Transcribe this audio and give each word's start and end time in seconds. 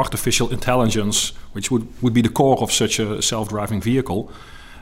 artificial 0.00 0.48
intelligence, 0.50 1.32
which 1.54 1.70
would, 1.70 1.86
would 2.02 2.14
be 2.14 2.22
the 2.22 2.32
core 2.32 2.58
of 2.62 2.70
such 2.72 3.00
a 3.00 3.20
self-driving 3.22 3.82
vehicle. 3.82 4.30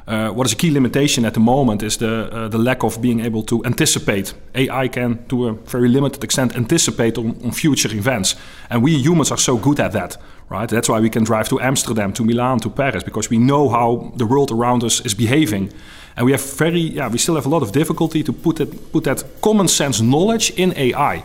Uh, 0.09 0.31
what 0.31 0.47
is 0.47 0.53
a 0.55 0.57
key 0.57 0.71
limitation 0.71 1.25
at 1.25 1.35
the 1.35 1.41
moment 1.41 1.83
is 1.83 1.97
the 1.97 2.31
uh, 2.33 2.49
the 2.49 2.59
lack 2.59 2.83
of 2.83 2.98
being 3.01 3.21
able 3.27 3.43
to 3.43 3.62
anticipate. 3.65 4.35
AI 4.54 4.89
can, 4.89 5.19
to 5.29 5.49
a 5.49 5.53
very 5.53 5.89
limited 5.89 6.25
extent, 6.25 6.57
anticipate 6.57 7.19
on, 7.19 7.37
on, 7.45 7.53
future 7.53 7.95
events, 7.95 8.37
and 8.71 8.83
we 8.83 8.93
humans 9.03 9.31
are 9.31 9.41
so 9.41 9.59
good 9.59 9.81
at 9.81 9.93
that, 9.93 10.17
right? 10.49 10.71
That's 10.71 10.88
why 10.88 11.01
we 11.01 11.10
can 11.10 11.24
drive 11.24 11.48
to 11.48 11.60
Amsterdam, 11.60 12.12
to 12.12 12.24
Milan, 12.24 12.58
to 12.60 12.71
Paris, 12.71 13.04
because 13.04 13.30
we 13.30 13.37
know 13.37 13.69
how 13.69 14.12
the 14.16 14.24
world 14.24 14.50
around 14.50 14.82
us 14.82 15.00
is 15.04 15.14
behaving, 15.14 15.72
and 16.16 16.24
we 16.24 16.32
have 16.32 16.59
very, 16.59 16.80
yeah, 16.80 17.10
we 17.10 17.19
still 17.19 17.34
have 17.34 17.46
a 17.46 17.50
lot 17.50 17.62
of 17.62 17.70
difficulty 17.73 18.23
to 18.23 18.32
put 18.32 18.56
that 18.56 18.92
put 18.92 19.05
that 19.05 19.24
common 19.41 19.69
sense 19.69 20.02
knowledge 20.02 20.52
in 20.56 20.73
AI. 20.77 21.23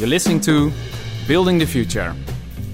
You're 0.00 0.08
listening 0.08 0.40
to 0.40 0.72
Building 1.28 1.58
the 1.58 1.66
Future 1.66 2.16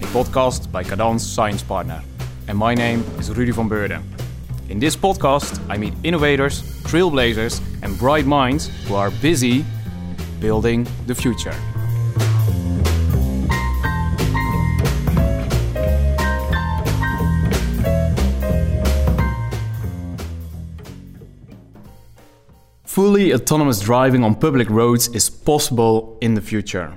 a 0.01 0.07
podcast 0.15 0.71
by 0.71 0.85
Kadans 0.85 1.23
Science 1.23 1.61
Partner. 1.61 2.01
And 2.47 2.57
my 2.57 2.73
name 2.73 3.01
is 3.19 3.37
Rudy 3.37 3.51
van 3.51 3.69
Beurden. 3.69 4.05
In 4.69 4.79
this 4.79 4.95
podcast, 4.95 5.61
I 5.69 5.77
meet 5.77 5.93
innovators, 6.05 6.62
trailblazers, 6.85 7.61
and 7.83 7.99
bright 7.99 8.27
minds 8.27 8.71
who 8.87 8.95
are 8.95 9.11
busy 9.11 9.65
building 10.39 10.87
the 11.09 11.16
future. 11.16 11.52
Fully 22.85 23.35
autonomous 23.35 23.80
driving 23.80 24.23
on 24.23 24.37
public 24.37 24.71
roads 24.71 25.09
is 25.09 25.29
possible 25.29 26.19
in 26.21 26.35
the 26.35 26.41
future. 26.41 26.97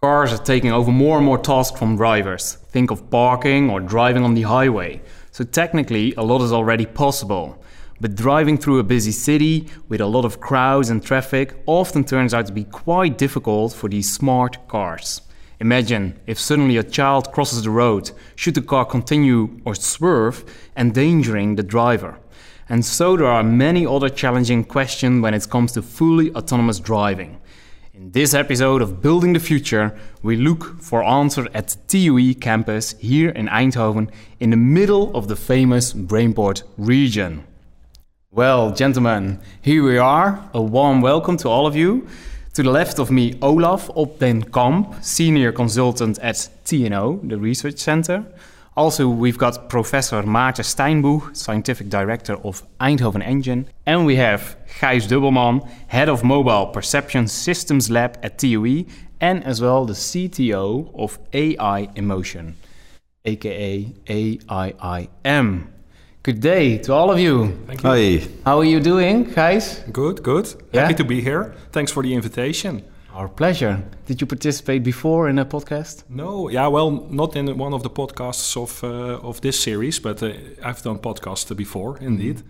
Cars 0.00 0.32
are 0.32 0.38
taking 0.38 0.70
over 0.70 0.92
more 0.92 1.16
and 1.16 1.26
more 1.26 1.38
tasks 1.38 1.76
from 1.76 1.96
drivers. 1.96 2.52
Think 2.68 2.92
of 2.92 3.10
parking 3.10 3.68
or 3.68 3.80
driving 3.80 4.22
on 4.22 4.34
the 4.34 4.42
highway. 4.42 5.02
So, 5.32 5.42
technically, 5.42 6.14
a 6.14 6.22
lot 6.22 6.40
is 6.40 6.52
already 6.52 6.86
possible. 6.86 7.60
But 8.00 8.14
driving 8.14 8.58
through 8.58 8.78
a 8.78 8.84
busy 8.84 9.10
city 9.10 9.66
with 9.88 10.00
a 10.00 10.06
lot 10.06 10.24
of 10.24 10.38
crowds 10.38 10.88
and 10.88 11.02
traffic 11.02 11.60
often 11.66 12.04
turns 12.04 12.32
out 12.32 12.46
to 12.46 12.52
be 12.52 12.62
quite 12.62 13.18
difficult 13.18 13.72
for 13.72 13.88
these 13.88 14.14
smart 14.14 14.68
cars. 14.68 15.22
Imagine 15.58 16.16
if 16.28 16.38
suddenly 16.38 16.76
a 16.76 16.84
child 16.84 17.32
crosses 17.32 17.64
the 17.64 17.70
road, 17.70 18.12
should 18.36 18.54
the 18.54 18.62
car 18.62 18.84
continue 18.84 19.60
or 19.64 19.74
swerve, 19.74 20.44
endangering 20.76 21.56
the 21.56 21.64
driver? 21.64 22.20
And 22.68 22.84
so 22.84 23.16
there 23.16 23.26
are 23.26 23.42
many 23.42 23.84
other 23.84 24.10
challenging 24.10 24.62
questions 24.62 25.22
when 25.22 25.34
it 25.34 25.50
comes 25.50 25.72
to 25.72 25.82
fully 25.82 26.32
autonomous 26.36 26.78
driving. 26.78 27.40
In 27.98 28.12
this 28.12 28.32
episode 28.32 28.80
of 28.80 29.02
Building 29.02 29.32
the 29.32 29.40
Future, 29.40 29.92
we 30.22 30.36
look 30.36 30.80
for 30.80 31.02
answers 31.02 31.48
at 31.52 31.66
the 31.66 31.78
TUE 31.88 32.36
campus 32.36 32.92
here 33.00 33.30
in 33.30 33.48
Eindhoven 33.48 34.08
in 34.38 34.50
the 34.50 34.56
middle 34.56 35.10
of 35.16 35.26
the 35.26 35.34
famous 35.34 35.92
Brainport 35.92 36.62
region. 36.76 37.42
Well, 38.30 38.70
gentlemen, 38.70 39.40
here 39.60 39.82
we 39.82 39.98
are. 39.98 40.48
A 40.54 40.62
warm 40.62 41.00
welcome 41.00 41.36
to 41.38 41.48
all 41.48 41.66
of 41.66 41.74
you. 41.74 42.06
To 42.54 42.62
the 42.62 42.70
left 42.70 43.00
of 43.00 43.10
me, 43.10 43.36
Olaf 43.42 43.90
Op 43.96 44.20
den 44.20 44.44
Kamp, 44.44 44.94
Senior 45.02 45.50
Consultant 45.50 46.20
at 46.20 46.36
TNO, 46.66 47.28
the 47.28 47.36
Research 47.36 47.78
Center. 47.78 48.24
Also, 48.78 49.08
we've 49.08 49.36
got 49.36 49.68
Professor 49.68 50.22
Maarten 50.22 50.64
Steinbuch, 50.64 51.36
Scientific 51.36 51.88
Director 51.88 52.36
of 52.44 52.62
Eindhoven 52.80 53.26
Engine. 53.26 53.66
And 53.84 54.06
we 54.06 54.14
have 54.14 54.56
Gijs 54.78 55.08
Dubbelman, 55.08 55.68
Head 55.88 56.08
of 56.08 56.22
Mobile 56.22 56.66
Perception 56.66 57.26
Systems 57.26 57.90
Lab 57.90 58.16
at 58.22 58.38
TUE. 58.38 58.86
And 59.20 59.42
as 59.42 59.60
well 59.60 59.84
the 59.84 59.94
CTO 59.94 60.94
of 60.94 61.18
AI 61.32 61.88
Emotion, 61.96 62.54
aka 63.24 63.92
AIIM. 64.06 65.66
Good 66.22 66.38
day 66.38 66.78
to 66.78 66.92
all 66.92 67.10
of 67.10 67.18
you. 67.18 67.58
Thank 67.66 67.82
you. 67.82 68.20
Hi. 68.20 68.28
How 68.44 68.58
are 68.58 68.64
you 68.64 68.78
doing, 68.78 69.26
Gijs? 69.26 69.92
Good, 69.92 70.22
good. 70.22 70.54
Yeah? 70.72 70.82
Happy 70.82 70.94
to 70.94 71.04
be 71.04 71.20
here. 71.20 71.52
Thanks 71.72 71.90
for 71.90 72.04
the 72.04 72.14
invitation. 72.14 72.84
Our 73.18 73.28
pleasure. 73.28 73.82
Did 74.06 74.20
you 74.20 74.28
participate 74.28 74.84
before 74.84 75.28
in 75.28 75.40
a 75.40 75.44
podcast? 75.44 76.04
No, 76.08 76.48
yeah, 76.48 76.68
well, 76.68 76.92
not 77.10 77.34
in 77.34 77.58
one 77.58 77.74
of 77.74 77.82
the 77.82 77.90
podcasts 77.90 78.56
of 78.56 78.84
uh, 78.84 79.28
of 79.28 79.40
this 79.40 79.60
series, 79.60 79.98
but 79.98 80.22
uh, 80.22 80.30
I've 80.62 80.80
done 80.82 80.98
podcasts 80.98 81.56
before, 81.56 81.98
indeed. 82.00 82.36
Mm. 82.36 82.42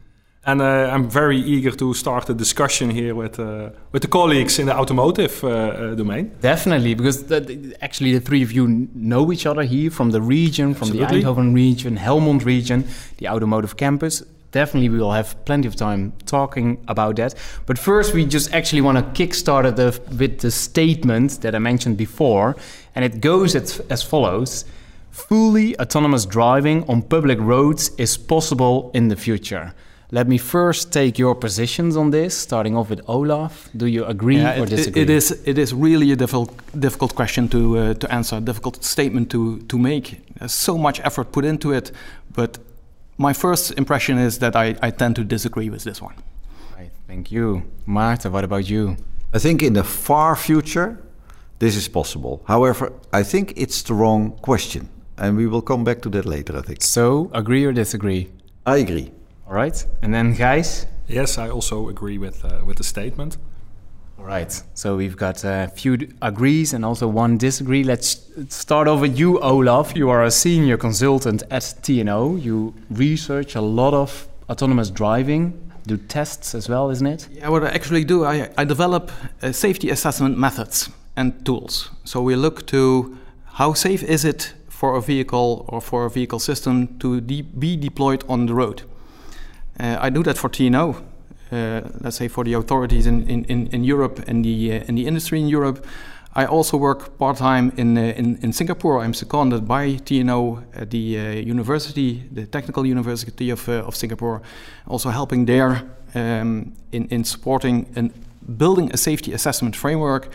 And 0.45 0.61
uh, 0.61 0.95
I'm 0.95 1.09
very 1.09 1.39
eager 1.39 1.71
to 1.71 1.95
start 1.95 2.29
a 2.29 2.35
discussion 2.35 2.91
here 2.91 3.15
with 3.15 3.41
uh, 3.41 3.71
with 3.93 4.03
the 4.03 4.09
colleagues 4.09 4.59
in 4.59 4.67
the 4.67 4.77
automotive 4.77 5.43
uh, 5.43 5.49
uh, 5.49 5.95
domain. 5.95 6.33
Definitely, 6.43 6.95
because 6.95 7.25
actually 7.81 8.13
the 8.13 8.21
three 8.21 8.43
of 8.43 8.53
you 8.53 8.89
know 8.95 9.33
each 9.33 9.47
other 9.47 9.63
here 9.63 9.91
from 9.91 10.11
the 10.11 10.21
region, 10.21 10.75
from 10.75 10.89
Absolutely. 10.89 11.23
the 11.23 11.27
Eindhoven 11.27 11.55
region, 11.55 11.97
Helmond 11.97 12.45
region, 12.45 12.85
the 13.17 13.29
automotive 13.29 13.77
campus 13.77 14.23
definitely 14.53 14.89
we 14.89 14.99
will 14.99 15.13
have 15.13 15.37
plenty 15.45 15.69
of 15.69 15.77
time 15.77 16.13
talking 16.27 16.83
about 16.89 17.17
that. 17.17 17.35
But 17.67 17.79
first, 17.79 18.15
we 18.15 18.25
just 18.25 18.53
actually 18.55 18.81
want 18.81 18.99
to 18.99 19.05
kickstart 19.23 19.65
it 19.67 20.01
with 20.19 20.41
the 20.41 20.51
statement 20.51 21.41
that 21.43 21.55
I 21.55 21.59
mentioned 21.59 21.97
before, 21.97 22.57
and 22.95 23.05
it 23.05 23.21
goes 23.21 23.55
as, 23.55 23.81
as 23.91 24.03
follows. 24.03 24.65
Fully 25.11 25.79
autonomous 25.81 26.25
driving 26.27 26.89
on 26.89 27.03
public 27.03 27.39
roads 27.41 27.91
is 27.99 28.17
possible 28.17 28.91
in 28.95 29.09
the 29.09 29.17
future. 29.17 29.75
Let 30.11 30.27
me 30.27 30.39
first 30.39 30.91
take 30.91 31.19
your 31.19 31.35
positions 31.35 31.95
on 31.95 32.11
this, 32.11 32.35
starting 32.35 32.75
off 32.77 32.89
with 32.89 33.03
Olaf. 33.09 33.69
Do 33.77 33.85
you 33.85 34.07
agree 34.07 34.39
yeah, 34.39 34.59
or 34.59 34.63
it, 34.63 34.71
disagree? 34.71 35.03
It 35.03 35.11
is, 35.11 35.33
it 35.45 35.59
is 35.59 35.75
really 35.75 36.13
a 36.13 36.17
difficult, 36.17 36.51
difficult 36.81 37.15
question 37.15 37.47
to, 37.49 37.79
uh, 37.79 37.95
to 37.95 38.11
answer, 38.11 38.37
a 38.37 38.41
difficult 38.41 38.83
statement 38.83 39.31
to, 39.33 39.59
to 39.59 39.79
make. 39.79 40.21
There's 40.39 40.55
so 40.55 40.79
much 40.79 40.99
effort 41.01 41.31
put 41.31 41.45
into 41.45 41.73
it, 41.73 41.93
but 42.33 42.59
my 43.19 43.33
first 43.33 43.73
impression 43.73 44.17
is 44.17 44.39
that 44.39 44.57
I, 44.57 44.77
I 44.81 44.91
tend 44.91 45.17
to 45.17 45.25
disagree 45.25 45.69
with 45.69 45.85
this 45.85 46.01
one. 46.01 46.15
Right, 46.77 46.91
thank 47.07 47.31
you. 47.31 47.65
Maarten, 47.87 48.31
what 48.31 48.45
about 48.45 48.71
you? 48.71 48.97
I 49.35 49.39
think 49.39 49.63
in 49.63 49.75
the 49.75 49.85
far 49.85 50.37
future, 50.37 51.03
this 51.59 51.77
is 51.77 51.89
possible. 51.89 52.43
However, 52.47 52.93
I 53.13 53.25
think 53.25 53.53
it's 53.57 53.83
the 53.83 53.95
wrong 53.95 54.33
question. 54.41 54.89
And 55.19 55.37
we 55.37 55.49
will 55.49 55.63
come 55.63 55.83
back 55.83 56.01
to 56.03 56.09
that 56.11 56.27
later, 56.27 56.57
I 56.57 56.63
think. 56.63 56.81
So, 56.81 57.29
agree 57.35 57.65
or 57.65 57.73
disagree? 57.73 58.31
I 58.65 58.77
agree. 58.77 59.11
All 59.49 59.55
right. 59.55 59.85
And 60.01 60.15
then, 60.15 60.37
Gijs? 60.37 60.87
Yes, 61.09 61.39
I 61.39 61.51
also 61.51 61.89
agree 61.89 62.19
with, 62.19 62.45
uh, 62.45 62.61
with 62.65 62.77
the 62.77 62.85
statement. 62.85 63.37
All 64.19 64.25
right. 64.25 64.51
So 64.75 64.97
we've 64.97 65.17
got 65.17 65.45
a 65.45 65.71
few 65.75 65.97
agrees 66.21 66.73
and 66.73 66.85
also 66.85 67.07
one 67.07 67.39
disagree. 67.39 67.85
Let's 67.85 68.29
start 68.49 68.89
with 69.01 69.17
you, 69.17 69.39
Olaf. 69.39 69.95
You 69.95 70.11
are 70.11 70.25
a 70.25 70.31
senior 70.31 70.77
consultant 70.77 71.45
at 71.51 71.63
TNO. 71.63 72.43
You 72.43 72.75
research 72.91 73.55
a 73.55 73.61
lot 73.61 73.95
of 73.95 74.27
autonomous 74.51 74.91
driving, 74.91 75.71
do 75.87 75.97
tests 75.97 76.55
as 76.55 76.69
well, 76.69 76.91
isn't 76.91 77.07
it? 77.07 77.29
Yeah, 77.31 77.49
what 77.49 77.63
I 77.63 77.69
actually 77.69 78.05
do, 78.05 78.25
I, 78.25 78.51
I 78.59 78.65
develop 78.65 79.13
uh, 79.41 79.53
safety 79.53 79.91
assessment 79.91 80.37
methods 80.37 80.91
and 81.17 81.45
tools. 81.47 81.91
So 82.05 82.21
we 82.21 82.35
look 82.35 82.67
to 82.69 83.17
how 83.55 83.73
safe 83.73 84.03
is 84.03 84.25
it 84.25 84.53
for 84.69 84.97
a 84.97 85.01
vehicle 85.01 85.65
or 85.69 85.81
for 85.81 86.07
a 86.07 86.11
vehicle 86.11 86.41
system 86.41 86.99
to 86.99 87.21
de 87.21 87.43
be 87.43 87.77
deployed 87.77 88.25
on 88.29 88.47
the 88.47 88.55
road. 88.55 88.83
Uh, 89.79 89.97
I 90.01 90.11
do 90.11 90.25
that 90.25 90.37
for 90.37 90.49
TNO 90.49 91.05
let's 91.51 92.17
say 92.17 92.29
for 92.29 92.45
the 92.45 92.55
authorities 92.55 93.07
in, 93.07 93.29
in, 93.29 93.67
in 93.69 93.85
Europe 93.85 94.23
and 94.27 94.45
the, 94.45 94.73
uh, 94.73 94.85
in 94.89 94.95
the 94.95 95.07
industry 95.07 95.41
in 95.41 95.49
Europe. 95.49 95.87
I 96.35 96.45
also 96.45 96.77
work 96.77 97.19
part 97.19 97.39
time 97.39 97.73
in, 97.77 97.97
uh, 97.99 98.03
in, 98.17 98.39
in 98.43 98.53
Singapore. 98.53 99.01
I'm 99.01 99.15
seconded 99.15 99.67
by 99.67 99.95
TNO 99.95 100.63
at 100.75 100.91
the 100.91 101.43
university, 101.43 102.23
the 102.31 102.47
Technical 102.47 102.87
University 102.87 103.51
of, 103.51 103.69
of 103.69 103.97
Singapore, 103.97 104.43
also 104.87 105.11
helping 105.11 105.47
there 105.47 105.83
um, 106.15 106.75
in, 106.93 107.09
in 107.09 107.25
supporting 107.25 107.87
and 107.97 108.13
building 108.57 108.91
a 108.93 108.97
safety 108.97 109.33
assessment 109.33 109.75
framework 109.77 110.31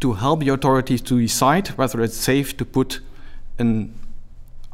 to 0.00 0.14
help 0.14 0.40
the 0.40 0.48
authorities 0.48 1.00
to 1.02 1.20
decide 1.20 1.68
whether 1.78 2.00
it's 2.02 2.16
safe 2.16 2.56
to 2.56 2.64
put 2.64 3.00
an 3.58 3.94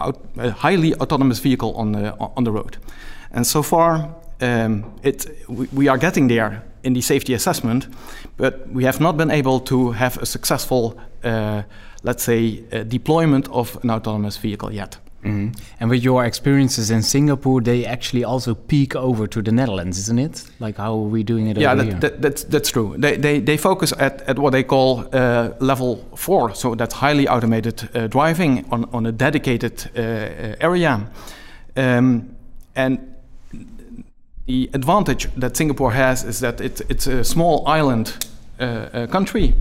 out, 0.01 0.25
a 0.37 0.51
highly 0.51 0.95
autonomous 0.95 1.39
vehicle 1.39 1.75
on 1.77 1.93
the, 1.93 2.17
on 2.19 2.45
the 2.45 2.53
road. 2.53 2.79
And 3.31 3.47
so 3.47 3.63
far, 3.63 4.15
um, 4.41 4.85
it, 5.03 5.27
we, 5.49 5.69
we, 5.73 5.89
are 5.89 5.99
getting 5.99 6.29
there 6.29 6.63
in 6.83 6.93
the 6.95 7.01
safety 7.01 7.35
assessment, 7.35 7.89
but 8.37 8.69
we 8.69 8.85
have 8.85 9.01
not 9.01 9.17
been 9.17 9.31
able 9.31 9.61
to 9.61 9.93
have 9.93 10.19
a 10.19 10.27
successful, 10.27 10.99
uh, 11.25 11.63
let's 12.03 12.23
say, 12.23 12.63
uh, 12.73 12.85
deployment 12.85 13.49
of 13.49 13.79
an 13.83 13.91
autonomous 13.91 14.37
vehicle 14.37 14.73
yet. 14.73 14.99
Mm 15.23 15.31
-hmm. 15.31 15.53
And 15.81 15.91
with 15.91 16.03
your 16.03 16.25
experiences 16.25 16.91
in 16.91 17.03
Singapore, 17.03 17.63
they 17.63 17.87
actually 17.87 18.25
also 18.25 18.55
peek 18.55 18.95
over 18.95 19.29
to 19.29 19.43
the 19.43 19.51
Netherlands, 19.51 19.99
isn't 19.99 20.19
it? 20.19 20.47
Like 20.59 20.83
how 20.83 21.03
are 21.03 21.11
we 21.11 21.25
doing 21.25 21.49
it 21.49 21.57
yeah, 21.57 21.73
over 21.73 21.85
that, 21.85 21.93
here? 21.93 21.99
Yeah, 22.01 22.01
that, 22.01 22.23
that's, 22.23 22.45
that's 22.45 22.71
true. 22.71 22.97
They, 22.99 23.19
they, 23.19 23.43
they 23.43 23.59
focus 23.59 23.93
at, 23.93 24.29
at 24.29 24.39
what 24.39 24.53
they 24.53 24.65
call 24.65 24.99
uh, 24.99 25.49
level 25.59 25.99
four, 26.15 26.55
so 26.55 26.75
that's 26.75 26.95
highly 26.95 27.29
automated 27.29 27.89
uh, 27.95 28.07
driving 28.09 28.65
on, 28.69 28.87
on 28.91 29.07
a 29.07 29.13
dedicated 29.13 29.91
uh, 29.97 30.03
area. 30.61 31.01
Um, 31.77 32.25
and 32.75 32.99
the 34.49 34.71
advantage 34.73 35.29
that 35.37 35.57
Singapore 35.57 35.93
has 35.93 36.25
is 36.25 36.41
that 36.41 36.61
it, 36.61 36.81
it's 36.89 37.07
a 37.07 37.23
small 37.23 37.67
island 37.69 38.27
uh, 38.59 38.65
uh, 38.65 39.07
country. 39.07 39.55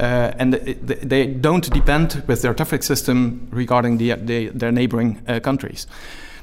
Uh, 0.00 0.32
and 0.38 0.54
they, 0.54 0.74
they 1.06 1.26
don't 1.26 1.70
depend 1.70 2.24
with 2.26 2.42
their 2.42 2.54
traffic 2.54 2.82
system 2.82 3.46
regarding 3.52 3.98
the, 3.98 4.14
the, 4.14 4.48
their 4.48 4.72
neighboring 4.72 5.22
uh, 5.28 5.38
countries. 5.38 5.86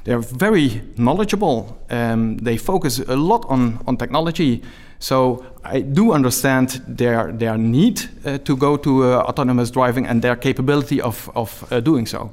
They're 0.04 0.20
very 0.20 0.80
knowledgeable. 0.96 1.76
Um, 1.90 2.38
they 2.38 2.56
focus 2.56 3.00
a 3.00 3.16
lot 3.16 3.44
on, 3.48 3.80
on 3.86 3.96
technology. 3.98 4.62
So 4.98 5.44
I 5.62 5.80
do 5.80 6.12
understand 6.12 6.82
their, 6.88 7.32
their 7.32 7.58
need 7.58 8.00
uh, 8.24 8.38
to 8.38 8.56
go 8.56 8.78
to 8.78 9.04
uh, 9.04 9.16
autonomous 9.28 9.70
driving 9.70 10.06
and 10.06 10.22
their 10.22 10.36
capability 10.36 11.02
of, 11.02 11.28
of 11.34 11.68
doing 11.84 12.06
so. 12.06 12.30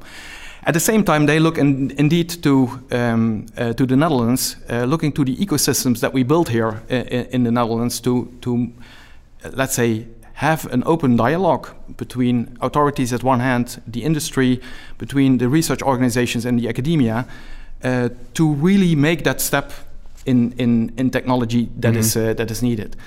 At 0.68 0.74
the 0.74 0.80
same 0.82 1.04
time, 1.06 1.28
they 1.28 1.40
look 1.40 1.58
in, 1.58 1.92
indeed 1.98 2.44
to, 2.44 2.68
um, 2.92 3.46
uh, 3.58 3.72
to 3.72 3.86
the 3.86 3.96
Netherlands, 3.96 4.58
uh, 4.70 4.84
looking 4.84 5.14
to 5.14 5.24
the 5.24 5.34
ecosystems 5.38 6.02
that 6.02 6.14
we 6.14 6.24
built 6.24 6.50
here 6.50 6.82
in, 6.90 7.26
in 7.32 7.44
the 7.44 7.52
Netherlands 7.52 8.02
to, 8.02 8.28
to 8.42 8.68
let's 9.54 9.76
say, 9.76 10.06
have 10.34 10.68
an 10.74 10.84
open 10.86 11.16
dialogue 11.16 11.70
between 11.96 12.58
authorities 12.60 13.14
at 13.14 13.24
one 13.24 13.40
hand, 13.40 13.82
the 13.88 14.04
industry, 14.04 14.60
between 14.98 15.38
the 15.38 15.48
research 15.48 15.82
organizations 15.82 16.46
and 16.46 16.60
the 16.60 16.68
academia, 16.68 17.26
uh, 17.84 18.10
to 18.34 18.54
really 18.56 18.94
make 18.94 19.24
that 19.24 19.40
step 19.40 19.72
in, 20.26 20.52
in, 20.58 20.92
in 20.98 21.10
technology 21.10 21.70
that 21.80 21.94
Mhm. 21.94 22.00
is, 22.00 22.18
uh, 22.18 22.34
that 22.36 22.52
is 22.52 22.62
needed. 22.62 22.98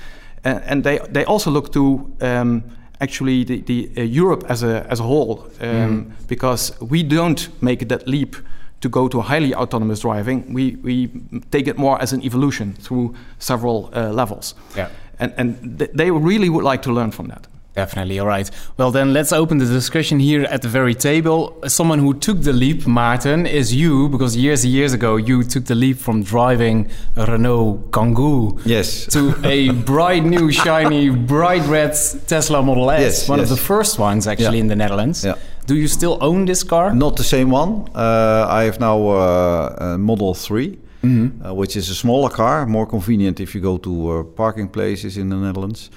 Uh, 0.46 0.60
and 0.64 0.82
they, 0.82 0.98
they 1.12 1.26
also 1.26 1.50
look 1.50 1.70
to 1.72 2.10
um, 2.22 2.62
actually 3.00 3.44
the, 3.44 3.60
the 3.62 3.90
uh, 3.96 4.02
Europe 4.02 4.44
as 4.48 4.62
a, 4.62 4.86
as 4.90 5.00
a 5.00 5.02
whole, 5.02 5.46
um, 5.60 6.12
because 6.28 6.72
we 6.80 7.02
don't 7.02 7.48
make 7.62 7.88
that 7.88 8.06
leap 8.06 8.36
to 8.80 8.88
go 8.88 9.08
to 9.08 9.20
highly 9.20 9.54
autonomous 9.54 10.00
driving. 10.00 10.54
We, 10.54 10.76
we 10.82 11.10
take 11.50 11.66
it 11.66 11.78
more 11.78 12.00
as 12.00 12.12
an 12.12 12.22
evolution 12.22 12.74
through 12.74 13.14
several 13.38 13.90
uh, 13.94 14.10
levels. 14.12 14.54
Yeah. 14.76 14.88
And, 15.18 15.34
and 15.36 15.78
th- 15.78 15.90
they 15.94 16.10
really 16.10 16.48
would 16.48 16.64
like 16.64 16.82
to 16.82 16.92
learn 16.92 17.10
from 17.10 17.28
that. 17.28 17.46
Definitely. 17.76 18.18
All 18.18 18.26
right. 18.26 18.50
Well, 18.76 18.90
then 18.90 19.12
let's 19.12 19.32
open 19.32 19.58
the 19.58 19.64
discussion 19.66 20.18
here 20.18 20.42
at 20.42 20.60
the 20.62 20.68
very 20.68 20.94
table. 20.94 21.56
Someone 21.68 22.00
who 22.00 22.14
took 22.14 22.42
the 22.42 22.52
leap, 22.52 22.82
Maarten, 22.86 23.46
is 23.48 23.72
you, 23.74 24.08
because 24.08 24.36
years 24.36 24.64
and 24.64 24.72
years 24.72 24.92
ago 24.92 25.16
you 25.16 25.44
took 25.44 25.64
the 25.66 25.74
leap 25.76 25.96
from 25.98 26.22
driving 26.24 26.88
a 27.16 27.26
Renault 27.26 27.84
Kangoo 27.92 28.60
Yes. 28.66 29.06
to 29.06 29.34
a 29.44 29.70
bright 29.70 30.24
new, 30.24 30.50
shiny, 30.50 31.10
bright 31.10 31.64
red 31.68 31.92
Tesla 32.26 32.60
Model 32.62 32.90
S, 32.90 33.00
Yes, 33.00 33.28
one 33.28 33.38
yes. 33.38 33.50
of 33.50 33.56
the 33.56 33.62
first 33.62 33.98
ones 33.98 34.26
actually 34.26 34.56
Yeah. 34.58 34.62
in 34.64 34.68
the 34.68 34.76
Netherlands. 34.76 35.24
Yeah. 35.24 35.34
Do 35.66 35.76
you 35.76 35.86
still 35.88 36.18
own 36.20 36.46
this 36.46 36.64
car? 36.64 36.92
Not 36.92 37.16
the 37.16 37.24
same 37.24 37.50
one. 37.52 37.84
Uh, 37.94 38.46
I 38.48 38.64
have 38.64 38.80
now 38.80 38.98
uh, 39.08 39.76
a 39.94 39.98
Model 39.98 40.34
3, 40.34 40.76
Mhm. 41.04 41.30
uh, 41.48 41.54
which 41.54 41.76
is 41.76 41.88
a 41.88 41.94
smaller 41.94 42.30
car, 42.30 42.66
more 42.66 42.86
convenient 42.86 43.38
if 43.40 43.54
you 43.54 43.60
go 43.62 43.78
to 43.78 43.90
uh, 44.10 44.22
parking 44.36 44.68
places 44.68 45.16
in 45.16 45.28
the 45.28 45.36
Netherlands. 45.36 45.88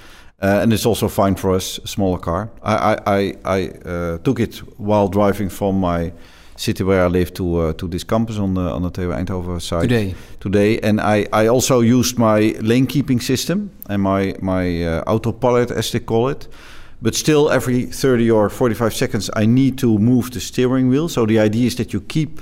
Uh, 0.43 0.59
and 0.61 0.73
it's 0.73 0.85
also 0.85 1.07
fine 1.07 1.35
for 1.35 1.55
us, 1.55 1.79
a 1.79 1.87
smaller 1.87 2.19
car. 2.19 2.49
I, 2.61 2.75
I, 2.75 2.97
I, 3.05 3.35
I 3.45 3.67
uh, 3.69 4.17
took 4.17 4.41
it 4.41 4.57
while 4.77 5.07
driving 5.07 5.47
from 5.47 5.79
my 5.79 6.11
city 6.57 6.83
where 6.83 7.05
I 7.05 7.07
live 7.07 7.33
to 7.33 7.57
uh, 7.59 7.73
to 7.73 7.87
this 7.87 8.03
campus 8.03 8.37
on 8.37 8.53
the 8.53 8.61
on 8.61 8.81
the 8.81 8.89
TU 8.89 9.09
Eindhoven 9.09 9.61
side 9.61 9.89
Today. 9.89 10.15
today. 10.39 10.79
And 10.79 10.99
I, 10.99 11.25
I 11.31 11.47
also 11.47 11.79
used 11.79 12.17
my 12.17 12.55
lane 12.61 12.87
keeping 12.87 13.21
system 13.21 13.71
and 13.89 14.01
my 14.01 14.35
my 14.41 14.83
uh, 14.83 15.03
autopilot 15.07 15.71
as 15.71 15.91
they 15.91 15.99
call 15.99 16.29
it. 16.29 16.47
But 17.01 17.15
still, 17.15 17.49
every 17.49 17.85
30 17.85 18.31
or 18.31 18.49
45 18.49 18.93
seconds, 18.93 19.29
I 19.35 19.45
need 19.45 19.77
to 19.79 19.97
move 19.97 20.31
the 20.31 20.39
steering 20.39 20.89
wheel. 20.89 21.09
So 21.09 21.25
the 21.25 21.39
idea 21.39 21.67
is 21.67 21.75
that 21.75 21.91
you 21.91 21.99
keep 22.01 22.41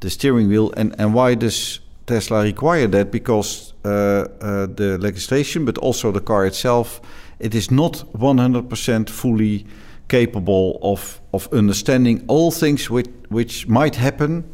the 0.00 0.10
steering 0.10 0.48
wheel. 0.48 0.72
And, 0.76 0.92
and 0.98 1.14
why 1.14 1.36
does 1.36 1.78
Tesla 2.06 2.42
require 2.42 2.88
that? 2.88 3.12
Because 3.12 3.74
uh, 3.84 3.88
uh, 3.88 4.66
the 4.66 4.98
legislation, 4.98 5.64
but 5.64 5.78
also 5.78 6.10
the 6.10 6.20
car 6.20 6.46
itself, 6.46 7.00
it 7.42 7.54
is 7.54 7.70
not 7.70 8.04
100% 8.16 9.10
fully 9.10 9.66
capable 10.08 10.78
of, 10.82 11.20
of 11.32 11.48
understanding 11.52 12.24
all 12.28 12.50
things 12.50 12.88
which, 12.90 13.08
which 13.28 13.66
might 13.68 13.96
happen 13.96 14.44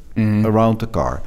around 0.44 0.80
the 0.80 0.86
car. 0.86 1.22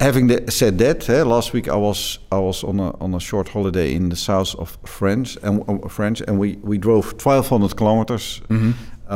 Having 0.00 0.28
the, 0.28 0.50
said 0.50 0.78
that, 0.78 1.08
eh, 1.10 1.22
last 1.22 1.52
week 1.52 1.68
I 1.68 1.76
was 1.76 2.18
I 2.32 2.38
was 2.38 2.64
on 2.64 2.80
a 2.80 2.90
on 2.98 3.14
a 3.14 3.20
short 3.20 3.48
holiday 3.48 3.94
in 3.94 4.08
the 4.08 4.16
south 4.16 4.54
of 4.58 4.78
France 4.84 5.36
and 5.42 5.62
uh, 5.68 5.88
France, 5.88 6.22
and 6.26 6.38
we, 6.38 6.56
we 6.62 6.78
drove 6.78 7.12
1,200 7.12 7.76
kilometers 7.76 8.40
uh, 8.50 8.72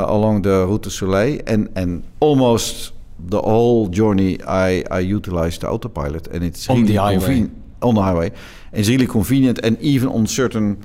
along 0.07 0.43
the 0.43 0.67
Route 0.67 0.83
du 0.83 0.91
Soleil, 0.91 1.41
and 1.47 1.69
and 1.77 2.03
almost 2.21 2.93
the 3.19 3.41
whole 3.41 3.89
journey 3.89 4.37
I 4.47 4.85
I 4.91 5.01
utilized 5.17 5.61
the 5.63 5.69
autopilot, 5.71 6.29
and 6.29 6.45
it's 6.45 6.69
On 6.69 6.77
really 6.77 6.93
the 6.93 7.01
highway. 7.01 7.49
on 7.81 7.95
the 7.95 8.03
highway. 8.03 8.31
It's 8.73 8.89
really 8.89 9.07
convenient, 9.07 9.59
and 9.65 9.79
even 9.81 10.09
on 10.09 10.27
certain 10.27 10.77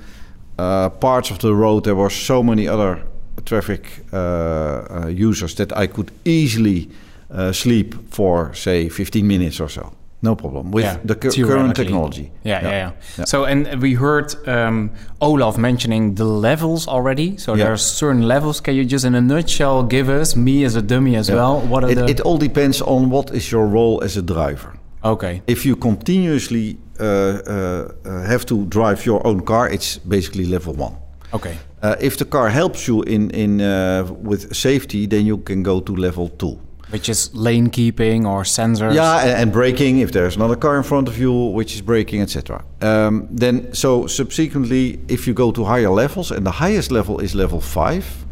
uh, 0.58 0.90
parts 0.90 1.32
of 1.32 1.38
the 1.40 1.54
road, 1.54 1.84
there 1.84 1.96
were 1.96 2.10
so 2.10 2.42
many 2.44 2.68
other 2.68 3.02
traffic 3.46 3.82
uh, 4.14 4.18
uh, 4.18 5.08
users 5.08 5.56
that 5.56 5.72
I 5.78 5.88
could 5.88 6.12
easily 6.24 6.90
uh, 7.32 7.52
sleep 7.52 7.96
for, 8.12 8.54
say, 8.54 8.90
15 8.90 9.28
minutes 9.28 9.60
or 9.60 9.70
so. 9.70 9.92
No 10.22 10.36
problem 10.36 10.72
with 10.72 10.86
Yeah, 10.86 10.98
the 11.04 11.16
cu- 11.16 11.30
current 11.46 11.76
technology. 11.76 12.32
Yeah, 12.44 12.62
yeah, 12.62 12.70
yeah. 12.70 12.92
Yeah. 13.18 13.26
So, 13.26 13.44
and 13.46 13.80
we 13.82 13.94
heard 13.94 14.34
um, 14.48 14.90
Olaf 15.22 15.58
mentioning 15.58 16.16
the 16.16 16.24
levels 16.26 16.88
already. 16.88 17.38
So 17.38 17.52
Yeah. 17.54 17.66
there 17.66 17.74
are 17.74 17.78
certain 17.78 18.28
levels. 18.28 18.60
Can 18.62 18.74
you 18.76 18.86
just, 18.86 19.06
in 19.06 19.14
a 19.16 19.22
nutshell, 19.22 19.84
give 19.84 20.10
us, 20.10 20.36
me 20.36 20.64
as 20.66 20.76
a 20.76 20.82
dummy 20.82 21.16
as 21.16 21.30
well, 21.30 21.60
what 21.62 21.84
are 21.84 21.92
It, 21.92 21.96
the? 21.96 22.06
it 22.10 22.22
all 22.22 22.38
depends 22.38 22.82
on 22.82 23.10
what 23.12 23.30
is 23.36 23.52
your 23.52 23.68
role 23.68 24.02
as 24.04 24.18
a 24.18 24.22
driver. 24.22 24.74
Okay. 25.06 25.42
If 25.48 25.66
you 25.66 25.76
continuously 25.76 26.78
uh, 27.00 27.04
uh, 27.04 27.92
uh, 28.06 28.22
have 28.24 28.46
to 28.46 28.66
drive 28.66 29.06
your 29.06 29.26
own 29.26 29.42
car, 29.42 29.70
it's 29.70 29.98
basically 29.98 30.46
level 30.46 30.74
one. 30.74 30.96
Okay. 31.34 31.58
Uh, 31.82 31.96
if 32.00 32.18
the 32.18 32.26
car 32.26 32.50
helps 32.50 32.88
you 32.88 33.04
in, 33.04 33.30
in 33.32 33.62
uh, 33.62 34.04
with 34.22 34.56
safety, 34.56 35.06
then 35.06 35.26
you 35.26 35.38
can 35.38 35.64
go 35.64 35.80
to 35.82 35.96
level 35.96 36.30
two. 36.30 36.60
Which 36.90 37.10
is 37.10 37.34
lane 37.34 37.70
keeping 37.70 38.26
or 38.26 38.44
sensors. 38.44 38.94
Yeah, 38.94 39.20
and, 39.20 39.32
and 39.32 39.52
braking 39.52 40.00
if 40.00 40.12
there's 40.12 40.36
another 40.36 40.56
car 40.56 40.78
in 40.78 40.84
front 40.84 41.08
of 41.08 41.18
you 41.18 41.34
which 41.34 41.76
is 41.76 41.82
braking, 41.82 42.22
etc. 42.22 42.64
Um, 42.82 43.28
then, 43.32 43.74
so 43.74 44.08
subsequently, 44.08 45.00
if 45.08 45.28
you 45.28 45.34
go 45.34 45.52
to 45.52 45.66
higher 45.66 45.90
levels, 45.90 46.32
and 46.32 46.46
the 46.46 46.52
highest 46.52 46.92
level 46.92 47.20
is 47.20 47.34
level 47.34 47.60
five, 47.60 48.26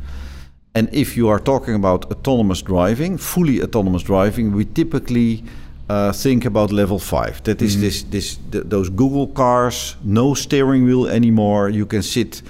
and 0.75 0.87
if 0.91 1.17
you 1.17 1.29
are 1.29 1.39
talking 1.39 1.75
about 1.75 2.11
autonomous 2.11 2.61
driving, 2.61 3.17
fully 3.17 3.61
autonomous 3.61 4.03
driving, 4.03 4.51
we 4.53 4.65
typically 4.65 5.43
uh, 5.89 6.11
think 6.13 6.45
about 6.45 6.71
level 6.71 6.99
five. 6.99 7.41
That 7.43 7.61
is 7.61 7.79
this, 7.79 8.03
this, 8.03 8.37
th- 8.51 8.63
those 8.67 8.89
Google 8.89 9.27
cars, 9.27 9.95
no 10.03 10.33
steering 10.33 10.85
wheel 10.85 11.07
anymore. 11.07 11.69
You 11.69 11.85
can 11.85 12.01
sit 12.01 12.41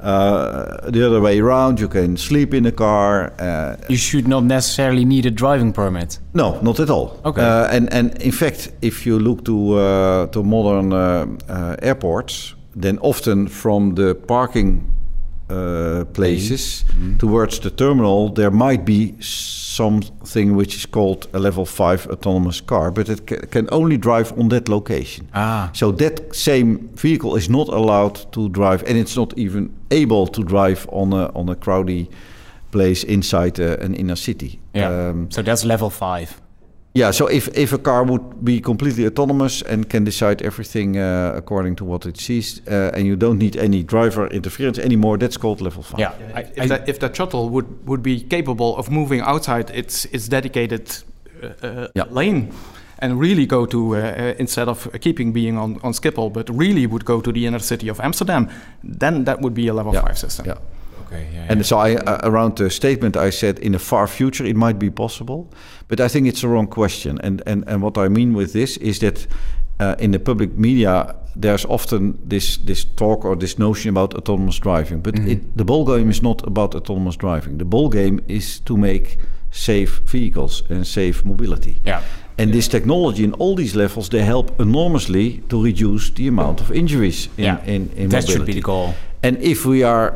uh, 0.00 0.90
the 0.90 1.06
other 1.06 1.20
way 1.20 1.38
around. 1.40 1.78
You 1.80 1.88
can 1.88 2.16
sleep 2.16 2.52
in 2.54 2.64
the 2.64 2.72
car. 2.72 3.32
Uh, 3.38 3.76
You 3.88 3.96
should 3.96 4.26
not 4.28 4.44
necessarily 4.44 5.04
need 5.04 5.26
a 5.26 5.30
driving 5.30 5.72
permit. 5.72 6.18
no, 6.34 6.58
not 6.62 6.80
at 6.80 6.90
all. 6.90 7.20
Okay. 7.24 7.42
Uh, 7.42 7.76
and 7.76 7.88
and 7.92 8.20
in 8.22 8.32
fact, 8.32 8.70
if 8.82 9.06
you 9.06 9.18
look 9.18 9.44
to 9.44 9.74
uh, 9.78 10.26
to 10.32 10.42
modern 10.42 10.92
airports, 11.82 12.54
then 12.80 12.98
often 13.00 13.48
from 13.48 13.94
the 13.94 14.14
parking 14.14 14.82
uh, 15.52 16.04
places 16.12 16.84
towards 17.18 17.58
the 17.60 17.70
terminal, 17.70 18.28
there 18.28 18.50
might 18.50 18.84
be 18.84 19.14
something 19.20 20.56
which 20.56 20.74
is 20.76 20.86
called 20.86 21.26
a 21.32 21.38
level 21.38 21.64
five 21.64 22.06
autonomous 22.10 22.60
car, 22.60 22.90
but 22.90 23.08
it 23.08 23.26
ca- 23.26 23.46
can 23.50 23.68
only 23.72 23.96
drive 23.96 24.32
on 24.38 24.48
that 24.48 24.68
location. 24.68 25.28
Ah. 25.34 25.70
So 25.72 25.92
that 25.92 26.34
same 26.34 26.88
vehicle 26.94 27.36
is 27.36 27.48
not 27.48 27.68
allowed 27.68 28.32
to 28.32 28.48
drive, 28.48 28.82
and 28.88 28.98
it's 28.98 29.16
not 29.16 29.32
even 29.38 29.70
able 29.90 30.26
to 30.26 30.42
drive 30.42 30.86
on 30.90 31.12
a 31.12 31.30
on 31.34 31.48
a 31.48 31.54
crowdy 31.54 32.06
place 32.70 33.04
inside 33.06 33.60
uh, 33.60 33.84
an 33.84 33.94
inner 33.94 34.16
city. 34.16 34.58
Yeah. 34.74 35.10
Um, 35.10 35.30
so 35.30 35.42
that's 35.42 35.64
level 35.64 35.90
five. 35.90 36.41
Yeah, 36.94 37.10
so 37.12 37.26
if, 37.26 37.48
if 37.56 37.72
a 37.72 37.78
car 37.78 38.04
would 38.04 38.44
be 38.44 38.60
completely 38.60 39.06
autonomous 39.06 39.62
and 39.62 39.88
can 39.88 40.04
decide 40.04 40.42
everything 40.42 40.98
uh, 40.98 41.32
according 41.34 41.76
to 41.76 41.84
what 41.84 42.04
it 42.06 42.18
sees, 42.20 42.60
uh, 42.68 42.90
and 42.94 43.06
you 43.06 43.16
don't 43.16 43.38
need 43.38 43.56
any 43.56 43.82
driver 43.82 44.26
interference 44.28 44.78
anymore, 44.78 45.16
that's 45.18 45.38
called 45.38 45.60
level 45.62 45.82
five. 45.82 46.00
Yeah. 46.00 46.12
I, 46.34 46.40
If, 46.56 46.68
that, 46.68 46.88
if 46.88 46.98
that 46.98 47.16
shuttle 47.16 47.48
would, 47.48 47.66
would 47.88 48.02
be 48.02 48.20
capable 48.20 48.76
of 48.76 48.90
moving 48.90 49.20
outside 49.22 49.70
its, 49.70 50.04
its 50.12 50.28
dedicated 50.28 50.90
uh, 51.42 51.66
uh, 51.66 51.88
Yeah. 51.94 52.04
lane 52.10 52.52
and 52.98 53.18
really 53.18 53.46
go 53.46 53.66
to, 53.66 53.96
uh, 53.96 53.98
uh, 53.98 54.34
instead 54.38 54.68
of 54.68 54.88
keeping 55.00 55.32
being 55.32 55.56
on, 55.58 55.80
on 55.82 55.92
Schiphol, 55.92 56.30
but 56.30 56.48
really 56.50 56.86
would 56.86 57.04
go 57.04 57.20
to 57.20 57.32
the 57.32 57.46
inner 57.46 57.58
city 57.60 57.88
of 57.88 58.00
Amsterdam, 58.00 58.48
then 58.84 59.24
that 59.24 59.40
would 59.40 59.54
be 59.54 59.66
a 59.68 59.72
level 59.74 59.92
Yeah. 59.94 60.02
5 60.02 60.18
system. 60.18 60.46
Yeah. 60.46 60.58
okay. 61.06 61.26
Yeah. 61.34 61.46
And 61.48 61.66
so 61.66 61.78
I, 61.78 61.96
uh, 61.96 62.20
around 62.22 62.56
the 62.56 62.70
statement 62.70 63.16
I 63.16 63.30
said 63.30 63.58
in 63.58 63.72
the 63.72 63.78
far 63.78 64.06
future 64.06 64.44
it 64.46 64.56
might 64.56 64.78
be 64.78 64.90
possible, 64.90 65.46
but 65.92 66.00
I 66.00 66.08
think 66.08 66.26
it's 66.26 66.42
a 66.42 66.48
wrong 66.48 66.68
question. 66.68 67.18
And 67.22 67.42
and, 67.46 67.64
and 67.68 67.82
what 67.82 67.98
I 67.98 68.08
mean 68.08 68.32
with 68.32 68.52
this 68.52 68.78
is 68.78 68.98
that 68.98 69.26
uh, 69.78 69.94
in 69.98 70.12
the 70.12 70.18
public 70.18 70.56
media 70.56 71.14
there's 71.36 71.66
often 71.66 72.18
this 72.30 72.56
this 72.64 72.86
talk 72.96 73.24
or 73.24 73.36
this 73.36 73.58
notion 73.58 73.90
about 73.90 74.14
autonomous 74.14 74.58
driving, 74.58 75.02
but 75.02 75.18
it, 75.18 75.54
the 75.54 75.64
ball 75.64 75.84
game 75.84 76.10
is 76.10 76.22
not 76.22 76.46
about 76.46 76.74
autonomous 76.74 77.16
driving. 77.16 77.58
The 77.58 77.66
ball 77.66 77.90
game 77.90 78.20
is 78.26 78.60
to 78.60 78.76
make 78.76 79.18
safe 79.50 80.00
vehicles 80.06 80.62
and 80.70 80.86
safe 80.86 81.24
mobility. 81.24 81.74
Yeah. 81.84 82.00
And 82.38 82.52
this 82.52 82.68
technology 82.68 83.22
in 83.24 83.34
all 83.34 83.54
these 83.56 83.76
levels 83.76 84.08
they 84.08 84.24
help 84.24 84.60
enormously 84.60 85.42
to 85.48 85.62
reduce 85.62 86.10
the 86.14 86.26
amount 86.28 86.60
of 86.60 86.70
injuries 86.70 87.28
in 87.36 87.44
yeah. 87.44 87.64
in, 87.66 87.90
in 87.96 88.08
that 88.08 88.28
should 88.28 88.46
be 88.46 88.54
the 88.54 88.62
goal. 88.62 88.94
And 89.22 89.36
if 89.42 89.66
we 89.66 89.84
are 89.84 90.12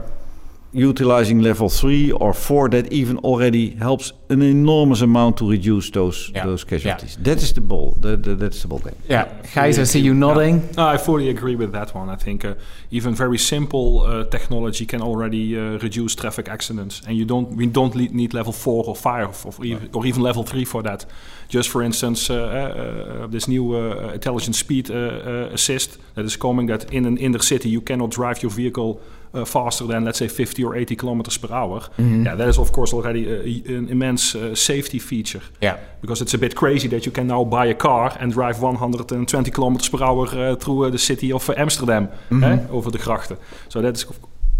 utilizing 0.77 1.41
level 1.43 1.69
three 1.69 2.13
or 2.13 2.33
four, 2.35 2.69
that 2.69 2.93
even 2.93 3.19
already 3.19 3.71
helps 3.77 4.13
an 4.29 4.43
enormous 4.43 5.01
amount 5.03 5.37
to 5.39 5.51
reduce 5.51 5.91
those 5.91 6.31
Yeah. 6.35 6.45
those 6.47 6.65
casualties. 6.65 7.17
That 7.23 7.43
is 7.43 7.53
the 7.53 7.61
ball. 7.61 7.97
That, 8.01 8.23
that, 8.23 8.39
that's 8.39 8.61
the 8.63 8.69
ball 8.69 8.81
game. 8.81 8.95
Yeah, 9.09 9.27
Gijs, 9.55 9.79
I 9.79 9.85
see 9.85 10.01
you 10.01 10.15
nodding. 10.15 10.69
No, 10.77 10.87
I 10.95 10.99
fully 10.99 11.29
agree 11.31 11.57
with 11.57 11.73
that 11.73 11.95
one. 11.95 12.09
I 12.11 12.17
think 12.17 12.45
uh, 12.45 12.55
even 12.91 13.15
very 13.15 13.39
simple 13.39 14.01
uh, 14.03 14.25
technology 14.31 14.87
can 14.87 15.01
already 15.03 15.57
uh, 15.57 15.79
reduce 15.79 16.15
traffic 16.15 16.49
accidents, 16.49 17.03
and 17.07 17.17
you 17.17 17.25
don't 17.25 17.57
we 17.57 17.67
don't 17.67 17.95
need 17.95 18.35
level 18.35 18.53
four 18.53 18.85
or 18.85 18.97
five 18.97 19.29
or, 19.47 19.65
even, 19.65 19.89
or 19.95 20.07
even 20.07 20.23
level 20.23 20.43
three 20.45 20.65
for 20.65 20.83
that. 20.83 21.07
Just 21.49 21.69
for 21.69 21.83
instance, 21.83 22.31
uh, 22.31 22.35
uh, 22.35 23.27
this 23.31 23.47
new 23.47 23.75
uh, 23.75 24.13
intelligent 24.15 24.57
speed 24.57 24.91
uh, 24.91 24.95
uh, 24.95 25.55
assist 25.55 25.99
that 26.15 26.25
is 26.25 26.37
coming. 26.37 26.69
That 26.69 26.93
in 26.93 27.07
an 27.07 27.17
inner 27.17 27.43
city 27.43 27.69
you 27.69 27.81
cannot 27.81 28.11
drive 28.11 28.43
your 28.43 28.51
vehicle. 28.53 29.01
Uh, 29.37 29.45
faster 29.45 29.87
than 29.87 30.05
let's 30.05 30.19
say 30.19 30.29
50 30.29 30.65
or 30.65 30.75
80 30.75 30.97
kilometers 30.97 31.39
per 31.39 31.55
hour. 31.55 31.83
Yeah, 31.99 32.37
that 32.37 32.49
is 32.49 32.59
of 32.59 32.73
course 32.73 32.95
already 32.95 33.29
a, 33.29 33.77
an 33.77 33.89
immense 33.89 34.35
uh, 34.35 34.55
safety 34.55 34.99
feature. 34.99 35.43
Yeah. 35.61 35.77
because 36.01 36.23
it's 36.23 36.35
a 36.35 36.39
bit 36.39 36.55
crazy 36.55 36.89
that 36.89 37.05
you 37.05 37.13
can 37.13 37.27
now 37.27 37.45
buy 37.45 37.67
a 37.67 37.75
car 37.75 38.17
and 38.21 38.33
drive 38.33 38.63
120 38.63 39.51
kilometers 39.51 39.89
per 39.89 40.03
hour 40.03 40.27
uh, 40.29 40.57
through 40.57 40.91
the 40.91 40.99
city 40.99 41.33
of 41.33 41.51
Amsterdam 41.57 42.09
eh, 42.31 42.59
over 42.71 42.91
the 42.91 42.99
grachten. 42.99 43.37
So 43.69 43.81
that 43.83 43.97
is 43.97 44.05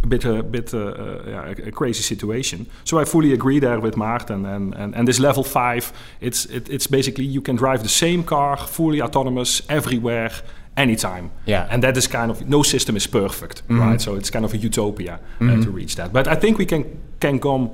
a 0.03 0.07
bit 0.07 0.25
a 0.25 0.43
bit 0.43 0.73
yeah, 0.73 1.69
a, 1.69 1.71
crazy 1.71 2.03
situation. 2.03 2.67
So 2.85 3.01
I 3.01 3.05
fully 3.05 3.33
agree 3.33 3.61
there 3.61 3.81
with 3.81 3.97
Maarten 3.97 4.45
and 4.45 4.75
and, 4.75 4.95
and 4.95 5.07
this 5.07 5.19
level 5.19 5.45
five. 5.45 5.93
It's 6.21 6.47
it, 6.47 6.69
it's 6.69 6.89
basically 6.89 7.25
you 7.25 7.43
can 7.43 7.57
drive 7.57 7.79
the 7.83 7.89
same 7.89 8.23
car 8.23 8.57
fully 8.57 9.01
autonomous 9.01 9.63
everywhere. 9.69 10.31
Anytime, 10.77 11.31
Yeah. 11.47 11.67
and 11.71 11.83
that 11.83 11.97
is 11.97 12.07
kind 12.09 12.31
of 12.31 12.41
no 12.49 12.63
system 12.63 12.97
is 12.97 13.07
perfect, 13.07 13.63
right? 13.69 14.01
So 14.01 14.15
it's 14.17 14.31
kind 14.31 14.45
of 14.45 14.53
a 14.55 14.57
utopia 14.59 15.19
uh, 15.41 15.63
to 15.65 15.71
reach 15.71 15.95
that. 15.97 16.13
But 16.13 16.27
I 16.29 16.35
think 16.41 16.59
we 16.59 16.67
can 16.67 16.85
can 17.21 17.39
come 17.39 17.71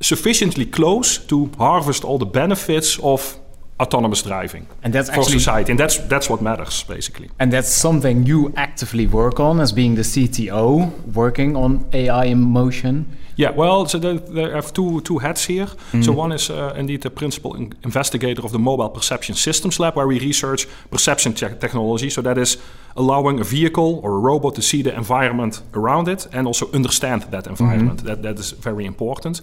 sufficiently 0.00 0.66
close 0.66 1.18
to 1.26 1.50
harvest 1.58 2.04
all 2.04 2.18
the 2.18 2.26
benefits 2.26 2.98
of 3.02 3.38
autonomous 3.78 4.22
driving 4.22 4.66
And 4.82 4.92
that's 4.94 5.08
for 5.10 5.20
actually 5.20 5.38
society, 5.38 5.70
and 5.72 5.78
that's 5.80 5.98
that's 6.08 6.28
what 6.28 6.40
matters 6.42 6.84
basically. 6.88 7.28
and 7.38 7.52
that's 7.52 7.68
something 7.80 8.26
you 8.26 8.52
actively 8.56 9.06
work 9.06 9.38
on 9.40 9.60
as 9.60 9.72
being 9.72 9.94
the 9.96 10.02
CTO 10.04 10.90
working 11.14 11.56
on 11.56 11.84
AI 11.92 12.24
in 12.26 12.38
motion. 12.40 13.04
Yeah, 13.36 13.50
well, 13.56 13.86
so 13.86 13.98
there, 13.98 14.50
I 14.52 14.54
have 14.54 14.72
two 14.72 15.00
two 15.00 15.18
hats 15.18 15.46
here. 15.48 15.66
So 16.02 16.12
one 16.12 16.34
is 16.34 16.50
uh, 16.50 16.74
indeed 16.78 17.00
the 17.00 17.10
principal 17.10 17.54
in- 17.56 17.72
investigator 17.84 18.42
of 18.44 18.50
the 18.50 18.58
Mobile 18.58 18.90
Perception 18.90 19.34
Systems 19.36 19.78
Lab, 19.78 19.94
where 19.94 20.06
we 20.06 20.18
research 20.20 20.66
perception 20.90 21.32
te- 21.32 21.56
technology. 21.58 22.10
So 22.10 22.22
that 22.22 22.36
is 22.38 22.58
allowing 22.94 23.40
a 23.40 23.44
vehicle 23.44 24.00
or 24.02 24.10
a 24.16 24.18
robot 24.18 24.54
to 24.54 24.62
see 24.62 24.82
the 24.82 24.94
environment 24.96 25.62
around 25.72 26.08
it 26.08 26.28
and 26.32 26.46
also 26.46 26.66
understand 26.72 27.22
that 27.30 27.46
environment. 27.46 28.04
That 28.04 28.22
that 28.22 28.38
is 28.38 28.52
very 28.62 28.84
important. 28.84 29.40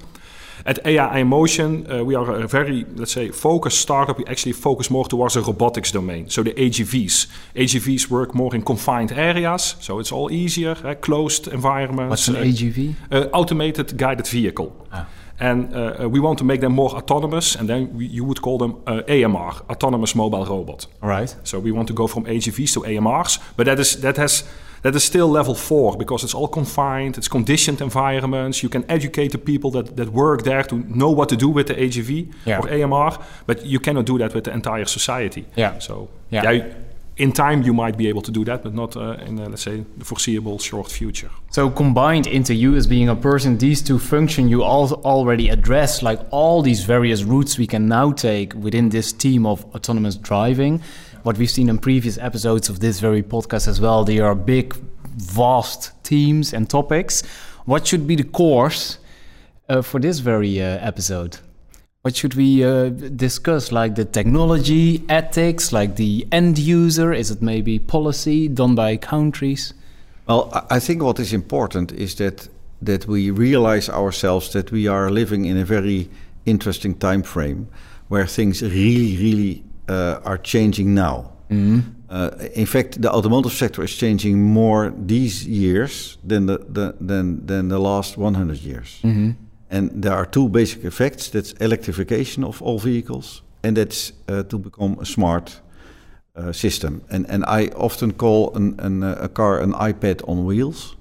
At 0.66 0.86
AI 0.86 1.24
Motion, 1.24 1.86
uh, 1.90 2.04
we 2.04 2.16
are 2.16 2.30
a 2.44 2.48
very, 2.48 2.86
let's 2.96 3.14
say, 3.14 3.32
focused 3.32 3.80
startup. 3.80 4.18
We 4.18 4.26
actually 4.26 4.54
focus 4.54 4.90
more 4.90 5.08
towards 5.08 5.34
the 5.34 5.42
robotics 5.42 5.92
domain, 5.92 6.30
so 6.30 6.44
the 6.44 6.52
AGVs. 6.52 7.28
AGVs 7.56 8.10
work 8.10 8.34
more 8.36 8.54
in 8.56 8.62
confined 8.64 9.12
areas, 9.12 9.76
so 9.80 10.00
it's 10.00 10.12
all 10.12 10.30
easier, 10.32 10.76
uh, 10.84 10.96
closed 10.96 11.48
environments. 11.48 12.10
What's 12.10 12.28
an 12.28 12.36
uh, 12.36 12.44
AGV? 12.44 12.94
uh, 13.12 13.28
automated 13.32 13.79
guided 13.84 14.28
vehicle. 14.28 14.72
And 15.42 15.74
uh, 15.74 16.04
uh, 16.04 16.10
we 16.10 16.20
want 16.20 16.38
to 16.40 16.44
make 16.44 16.60
them 16.60 16.74
more 16.74 16.90
autonomous, 16.98 17.56
and 17.56 17.70
then 17.70 17.94
we, 17.98 18.06
you 18.08 18.26
would 18.26 18.42
call 18.42 18.58
them 18.58 18.72
uh, 18.86 19.02
AMR, 19.08 19.54
autonomous 19.70 20.14
mobile 20.14 20.46
robot. 20.46 20.86
All 21.02 21.08
right. 21.10 21.34
So 21.44 21.60
we 21.60 21.72
want 21.72 21.88
to 21.88 21.94
go 21.94 22.08
from 22.08 22.26
AGVs 22.26 22.74
to 22.74 22.82
AMRs, 22.82 23.40
but 23.56 23.66
that 23.66 23.80
is 23.80 23.96
that 24.02 24.18
has 24.18 24.44
that 24.82 24.96
is 24.96 25.04
still 25.04 25.28
level 25.32 25.56
four 25.56 25.98
because 25.98 26.26
it's 26.26 26.34
all 26.36 26.48
confined, 26.50 27.18
it's 27.18 27.30
conditioned 27.30 27.82
environments. 27.82 28.62
You 28.64 28.70
can 28.70 28.84
educate 28.90 29.30
the 29.32 29.38
people 29.38 29.72
that, 29.72 29.96
that 29.96 30.10
work 30.10 30.44
there 30.44 30.64
to 30.64 30.76
know 30.76 31.10
what 31.16 31.30
to 31.30 31.36
do 31.38 31.50
with 31.54 31.68
the 31.68 31.74
AGV 31.76 32.28
Yeah. 32.46 32.60
or 32.60 32.70
AMR, 32.70 33.18
but 33.46 33.66
you 33.66 33.80
cannot 33.80 34.06
do 34.06 34.18
that 34.18 34.34
with 34.34 34.44
the 34.44 34.52
entire 34.54 34.86
society. 34.86 35.46
Yeah. 35.58 35.80
So 35.80 36.08
Yeah. 36.32 36.52
yeah, 36.52 36.66
in 37.20 37.34
time 37.34 37.62
you 37.64 37.74
might 37.74 37.98
be 37.98 38.08
able 38.08 38.22
to 38.22 38.32
do 38.32 38.46
that, 38.46 38.64
but 38.64 38.74
not 38.74 38.96
uh, 38.96 39.18
in 39.28 39.40
uh, 39.40 39.50
let's 39.50 39.62
say 39.62 39.86
the 39.98 40.06
foreseeable 40.06 40.58
short 40.58 40.90
future. 40.90 41.30
So 41.52 41.70
combined 41.70 42.28
into 42.28 42.54
you 42.54 42.76
as 42.76 42.88
being 42.88 43.10
a 43.10 43.16
person, 43.16 43.58
these 43.58 43.82
two 43.82 44.00
function 44.00 44.48
you 44.48 44.64
all 44.64 44.94
already 45.04 45.50
address, 45.50 46.02
like 46.02 46.20
all 46.32 46.62
these 46.62 46.84
various 46.84 47.24
routes 47.24 47.58
we 47.58 47.68
can 47.68 47.88
now 47.88 48.14
take 48.14 48.54
within 48.54 48.90
this 48.90 49.12
team 49.12 49.46
of 49.46 49.66
autonomous 49.76 50.16
driving. 50.16 50.82
What 51.24 51.38
we've 51.38 51.52
seen 51.52 51.68
in 51.70 51.78
previous 51.78 52.18
episodes 52.18 52.70
of 52.70 52.80
this 52.80 53.02
very 53.02 53.22
podcast 53.22 53.68
as 53.68 53.82
well, 53.82 54.06
they 54.06 54.20
are 54.20 54.34
big, 54.34 54.74
vast 55.18 55.92
teams 56.04 56.54
and 56.54 56.70
topics. 56.70 57.24
What 57.66 57.86
should 57.86 58.08
be 58.08 58.16
the 58.16 58.24
course 58.24 58.98
uh, 59.68 59.82
for 59.82 60.00
this 60.00 60.20
very 60.20 60.62
uh, 60.62 60.78
episode? 60.80 61.38
What 62.02 62.16
should 62.16 62.36
we 62.36 62.64
uh, 62.64 62.90
discuss? 63.16 63.72
Like 63.74 63.96
the 63.96 64.06
technology, 64.06 65.04
ethics, 65.10 65.74
like 65.74 65.96
the 65.98 66.26
end 66.32 66.58
user? 66.58 67.12
Is 67.12 67.30
it 67.30 67.42
maybe 67.42 67.78
policy 67.78 68.48
done 68.48 68.74
by 68.76 68.96
countries? 68.98 69.74
Well, 70.26 70.50
I- 70.70 70.80
think 70.80 71.02
what 71.04 71.20
is 71.20 71.34
important 71.34 71.92
is 71.92 72.16
that 72.16 72.48
that 72.82 73.06
we 73.08 73.30
realize 73.32 73.90
ourselves 73.92 74.50
that 74.52 74.72
we 74.72 74.88
are 74.88 75.10
living 75.12 75.44
in 75.46 75.58
a 75.58 75.66
very 75.66 76.08
interesting 76.46 76.96
time 76.98 77.22
frame 77.24 77.68
where 78.08 78.26
things 78.26 78.62
really, 78.62 79.18
really 79.18 79.64
uh, 79.90 80.22
are 80.24 80.38
changing 80.38 80.94
now. 80.94 81.26
Uh, 82.10 82.30
in 82.56 82.66
fact, 82.66 83.02
the 83.02 83.12
automotive 83.12 83.52
sector 83.52 83.84
is 83.84 83.96
changing 83.98 84.42
more 84.42 84.94
these 85.08 85.46
years 85.48 86.18
than 86.28 86.46
the, 86.46 86.58
the 86.74 86.94
than 87.02 87.46
than 87.46 87.68
the 87.70 87.80
last 87.80 88.18
100 88.18 88.58
years. 88.64 89.02
And 89.70 90.04
there 90.04 90.14
are 90.14 90.26
two 90.26 90.50
basic 90.50 90.84
effects: 90.84 91.30
that's 91.30 91.54
electrification 91.60 92.44
of 92.44 92.62
all 92.62 92.80
vehicles, 92.80 93.44
and 93.64 93.78
that's 93.78 94.14
uh, 94.28 94.44
to 94.44 94.58
become 94.58 94.98
a 95.00 95.06
smart 95.06 95.62
uh, 96.36 96.52
system. 96.52 97.02
And 97.10 97.30
and 97.30 97.44
I 97.46 97.68
often 97.76 98.14
call 98.14 98.56
an, 98.56 98.80
an, 98.80 99.04
uh, 99.04 99.16
a 99.22 99.28
car 99.28 99.62
an 99.62 99.74
iPad 99.74 100.22
on 100.28 100.46
wheels. 100.46 100.96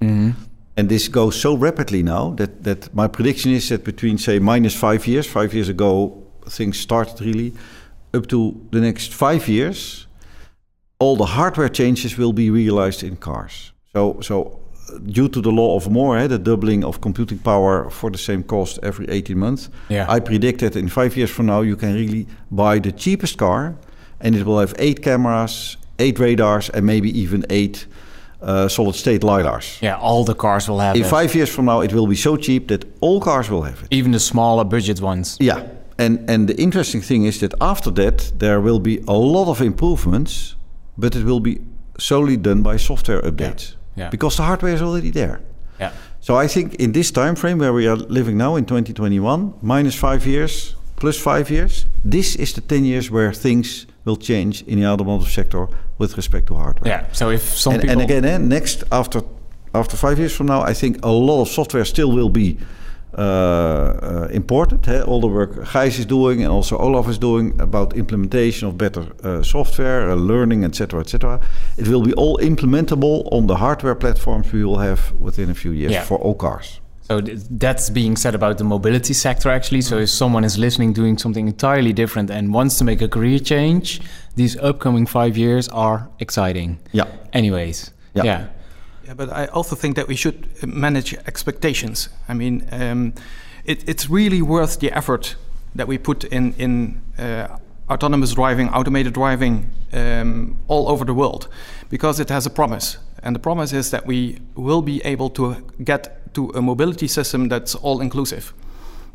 And 0.77 0.87
this 0.87 1.09
goes 1.09 1.41
so 1.41 1.57
rapidly 1.57 2.03
now 2.03 2.35
that, 2.35 2.63
that 2.63 2.93
my 2.93 3.07
prediction 3.07 3.51
is 3.51 3.67
that 3.67 3.83
between 3.83 4.17
say 4.17 4.39
minus 4.39 4.73
five 4.73 5.07
years, 5.07 5.27
five 5.27 5.53
years 5.53 5.67
ago 5.67 6.23
things 6.47 6.79
started 6.79 7.19
really, 7.19 7.53
up 8.13 8.27
to 8.27 8.53
the 8.71 8.79
next 8.79 9.13
five 9.13 9.49
years, 9.49 10.07
all 10.99 11.17
the 11.17 11.25
hardware 11.25 11.69
changes 11.69 12.17
will 12.17 12.31
be 12.31 12.49
realized 12.49 13.03
in 13.03 13.17
cars. 13.17 13.73
So 13.93 14.21
so 14.21 14.58
due 15.05 15.27
to 15.29 15.41
the 15.41 15.51
law 15.51 15.75
of 15.75 15.89
Moore, 15.89 16.17
eh, 16.17 16.27
the 16.27 16.37
doubling 16.39 16.83
of 16.83 16.99
computing 16.99 17.39
power 17.39 17.89
for 17.89 18.11
the 18.11 18.17
same 18.17 18.43
cost 18.43 18.79
every 18.83 19.05
18 19.09 19.37
months, 19.37 19.69
Yeah. 19.89 20.05
I 20.15 20.19
predict 20.19 20.59
that 20.59 20.75
in 20.75 20.89
five 20.89 21.15
years 21.17 21.29
from 21.31 21.45
now 21.45 21.61
you 21.61 21.75
can 21.75 21.93
really 21.93 22.25
buy 22.51 22.79
the 22.79 22.91
cheapest 22.91 23.37
car 23.37 23.75
and 24.21 24.35
it 24.35 24.43
will 24.45 24.59
have 24.59 24.73
eight 24.79 25.01
cameras, 25.01 25.77
eight 25.97 26.19
radars, 26.19 26.69
and 26.69 26.85
maybe 26.85 27.09
even 27.21 27.43
eight 27.49 27.87
uh, 28.41 28.67
solid 28.67 28.95
state 28.95 29.21
lidars. 29.21 29.77
Yeah, 29.81 29.97
all 30.01 30.23
the 30.23 30.33
cars 30.35 30.67
will 30.69 30.79
have 30.79 30.95
In 30.95 31.01
it. 31.03 31.09
five 31.09 31.35
years 31.35 31.49
from 31.49 31.65
now, 31.65 31.81
it 31.81 31.91
will 31.93 32.07
be 32.07 32.15
so 32.15 32.37
cheap 32.37 32.67
that 32.67 32.85
all 33.01 33.19
cars 33.19 33.49
will 33.49 33.63
have 33.63 33.81
it. 33.83 33.87
Even 33.91 34.11
the 34.11 34.19
smaller 34.19 34.63
budget 34.65 35.01
ones. 35.01 35.37
Yeah, 35.39 35.61
and 35.97 36.19
and 36.29 36.47
the 36.47 36.55
interesting 36.55 37.01
thing 37.03 37.25
is 37.25 37.37
that 37.39 37.53
after 37.59 37.91
that, 37.93 38.31
there 38.39 38.59
will 38.61 38.79
be 38.79 38.99
a 39.07 39.13
lot 39.13 39.47
of 39.49 39.59
improvements, 39.61 40.55
but 40.97 41.15
it 41.15 41.23
will 41.25 41.39
be 41.41 41.57
solely 41.97 42.37
done 42.37 42.61
by 42.61 42.77
software 42.77 43.21
updates 43.21 43.71
yeah. 43.71 43.78
Because 44.09 44.37
the 44.37 44.43
hardware 44.43 44.73
is 44.73 44.81
already 44.81 45.11
there. 45.11 45.41
Yeah. 45.79 45.91
So 46.21 46.35
I 46.35 46.47
think 46.47 46.75
in 46.75 46.91
this 46.91 47.11
time 47.11 47.35
frame 47.35 47.59
where 47.59 47.73
we 47.73 47.87
are 47.87 47.95
living 47.95 48.37
now 48.37 48.55
in 48.55 48.65
2021, 48.65 49.53
minus 49.61 49.95
five 49.95 50.25
years, 50.25 50.75
plus 50.97 51.17
five 51.17 51.49
years, 51.49 51.85
this 52.03 52.35
is 52.35 52.53
the 52.53 52.61
10 52.61 52.85
years 52.85 53.09
where 53.09 53.33
things 53.33 53.85
will 54.05 54.17
change 54.17 54.63
in 54.63 54.79
the 54.79 54.85
automotive 54.85 55.29
sector 55.29 55.67
with 55.97 56.17
respect 56.17 56.47
to 56.47 56.55
hardware. 56.55 56.91
Yeah. 56.91 57.11
So 57.11 57.29
if 57.29 57.41
some 57.41 57.73
and, 57.73 57.81
people 57.81 58.01
and 58.01 58.01
again, 58.01 58.25
eh, 58.25 58.37
next 58.37 58.83
after 58.91 59.21
after 59.73 59.95
five 59.95 60.17
years 60.17 60.35
from 60.35 60.47
now, 60.47 60.61
I 60.61 60.73
think 60.73 60.97
a 61.03 61.11
lot 61.11 61.41
of 61.41 61.47
software 61.47 61.85
still 61.85 62.11
will 62.11 62.29
be 62.29 62.57
uh, 63.17 64.27
imported. 64.31 64.87
eh, 64.87 65.01
All 65.01 65.21
the 65.21 65.27
work 65.27 65.55
Gijs 65.73 65.99
is 65.99 66.05
doing 66.05 66.43
and 66.43 66.51
also 66.51 66.77
Olaf 66.77 67.07
is 67.09 67.17
doing 67.17 67.53
about 67.59 67.95
implementation 67.95 68.67
of 68.67 68.77
better 68.77 69.03
uh, 69.23 69.41
software, 69.43 70.09
uh, 70.11 70.15
learning, 70.15 70.63
etc., 70.63 70.99
etc. 71.01 71.39
It 71.77 71.87
will 71.87 72.01
be 72.03 72.13
all 72.13 72.37
implementable 72.41 73.27
on 73.31 73.47
the 73.47 73.55
hardware 73.55 73.95
platforms 73.95 74.51
we 74.53 74.63
will 74.63 74.79
have 74.79 74.99
within 75.19 75.49
a 75.49 75.53
few 75.53 75.71
years 75.71 75.91
Yeah. 75.91 76.03
for 76.05 76.17
all 76.19 76.35
cars. 76.35 76.79
So 77.11 77.19
th- 77.21 77.39
that's 77.49 77.89
being 77.89 78.15
said 78.17 78.35
about 78.35 78.57
the 78.59 78.63
mobility 78.63 79.13
sector, 79.13 79.49
actually. 79.49 79.81
So 79.81 79.97
if 79.97 80.09
someone 80.09 80.43
is 80.45 80.57
listening, 80.57 80.93
doing 80.93 81.17
something 81.17 81.47
entirely 81.47 81.91
different, 81.93 82.29
and 82.29 82.53
wants 82.53 82.77
to 82.77 82.83
make 82.83 83.01
a 83.01 83.07
career 83.07 83.39
change, 83.39 83.99
these 84.35 84.55
upcoming 84.61 85.07
five 85.07 85.35
years 85.35 85.67
are 85.69 86.07
exciting. 86.19 86.77
Yeah. 86.91 87.07
Anyways, 87.33 87.91
yeah, 88.13 88.23
Yeah, 88.25 88.45
but 89.15 89.29
I 89.29 89.45
also 89.47 89.75
think 89.75 89.95
that 89.95 90.07
we 90.07 90.15
should 90.15 90.47
uh, 90.61 90.67
manage 90.67 91.13
expectations. 91.27 92.09
I 92.27 92.33
mean, 92.33 92.67
um, 92.71 93.13
it, 93.65 93.87
it's 93.87 94.09
really 94.09 94.41
worth 94.41 94.79
the 94.79 94.91
effort 94.91 95.35
that 95.75 95.87
we 95.87 95.97
put 95.97 96.23
in 96.23 96.53
in 96.53 97.01
uh, 97.17 97.47
autonomous 97.89 98.33
driving, 98.33 98.69
automated 98.69 99.13
driving 99.13 99.71
um, 99.93 100.57
all 100.67 100.87
over 100.87 101.05
the 101.05 101.13
world, 101.13 101.47
because 101.89 102.19
it 102.19 102.29
has 102.29 102.45
a 102.45 102.49
promise. 102.49 102.97
And 103.23 103.35
the 103.35 103.39
promise 103.39 103.73
is 103.73 103.89
that 103.91 104.05
we 104.05 104.39
will 104.55 104.81
be 104.81 105.01
able 105.03 105.29
to 105.31 105.55
get 105.83 106.33
to 106.33 106.51
a 106.55 106.61
mobility 106.61 107.07
system 107.07 107.49
that's 107.49 107.75
all 107.75 108.01
inclusive. 108.01 108.53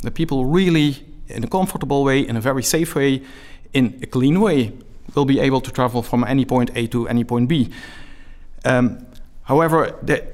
The 0.03 0.11
people 0.11 0.45
really, 0.45 1.07
in 1.29 1.45
a 1.45 1.47
comfortable 1.47 2.05
way, 2.05 2.21
in 2.21 2.37
a 2.37 2.41
very 2.41 2.63
safe 2.63 2.95
way, 2.95 3.23
in 3.73 3.99
a 4.03 4.07
clean 4.07 4.41
way, 4.41 4.73
will 5.15 5.25
be 5.25 5.41
able 5.41 5.61
to 5.61 5.71
travel 5.71 6.03
from 6.03 6.25
any 6.25 6.45
point 6.45 6.71
A 6.75 6.87
to 6.89 7.09
any 7.09 7.25
point 7.25 7.49
B. 7.49 7.71
Um, 8.65 9.07
however, 9.45 9.95
the, 10.03 10.27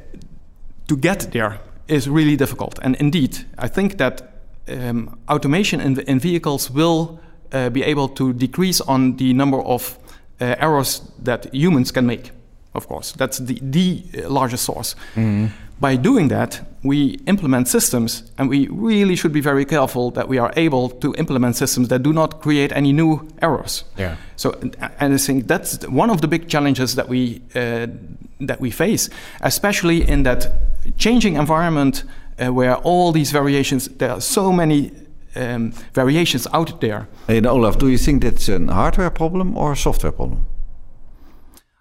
to 0.88 0.97
get 0.97 1.31
there 1.33 1.61
is 1.88 2.09
really 2.09 2.37
difficult. 2.37 2.79
And 2.83 2.97
indeed, 2.97 3.45
I 3.59 3.69
think 3.69 3.99
that 3.99 4.23
um, 4.69 5.19
automation 5.29 5.81
in, 5.81 5.99
in, 6.00 6.21
vehicles 6.21 6.71
will 6.71 7.21
uh, 7.52 7.71
be 7.71 7.83
able 7.83 8.09
to 8.09 8.33
decrease 8.33 8.81
on 8.81 9.17
the 9.17 9.33
number 9.33 9.61
of 9.62 9.99
uh, 10.40 10.55
errors 10.59 11.02
that 11.19 11.52
humans 11.52 11.90
can 11.93 12.07
make. 12.07 12.31
Of 12.75 12.87
course, 12.87 13.12
that's 13.12 13.38
the, 13.38 13.59
the 13.62 14.05
largest 14.29 14.64
source. 14.64 14.95
Mm-hmm. 15.14 15.47
By 15.81 15.97
doing 15.97 16.29
that, 16.29 16.61
we 16.83 17.19
implement 17.26 17.67
systems, 17.67 18.31
and 18.38 18.50
we 18.50 18.69
really 18.69 19.17
should 19.17 19.33
be 19.33 19.40
very 19.40 19.64
careful 19.64 20.11
that 20.12 20.29
we 20.29 20.38
are 20.38 20.52
able 20.57 20.90
to 20.90 21.14
implement 21.14 21.57
systems 21.57 21.88
that 21.88 22.02
do 22.02 22.12
not 22.12 22.40
create 22.43 22.71
any 22.73 22.93
new 22.93 23.26
errors. 23.40 23.85
Yeah. 23.97 24.17
So, 24.37 24.52
and 24.99 25.14
I 25.14 25.17
think 25.17 25.49
that's 25.49 25.87
one 25.88 26.11
of 26.11 26.21
the 26.21 26.29
big 26.29 26.49
challenges 26.49 26.95
that 26.95 27.09
we 27.09 27.43
uh, 27.55 27.87
that 28.40 28.61
we 28.61 28.70
face, 28.70 29.11
especially 29.40 30.09
in 30.09 30.23
that 30.25 30.49
changing 30.97 31.37
environment 31.37 32.04
uh, 32.38 32.52
where 32.52 32.76
all 32.76 33.12
these 33.12 33.30
variations, 33.32 33.88
there 33.88 34.11
are 34.11 34.20
so 34.20 34.52
many 34.52 34.92
um, 35.37 35.73
variations 35.94 36.47
out 36.52 36.80
there. 36.80 37.09
And 37.28 37.47
Olaf, 37.47 37.78
do 37.78 37.88
you 37.88 37.99
think 37.99 38.23
that's 38.23 38.49
a 38.49 38.59
hardware 38.66 39.11
problem 39.11 39.56
or 39.56 39.73
a 39.73 39.76
software 39.76 40.12
problem? 40.12 40.47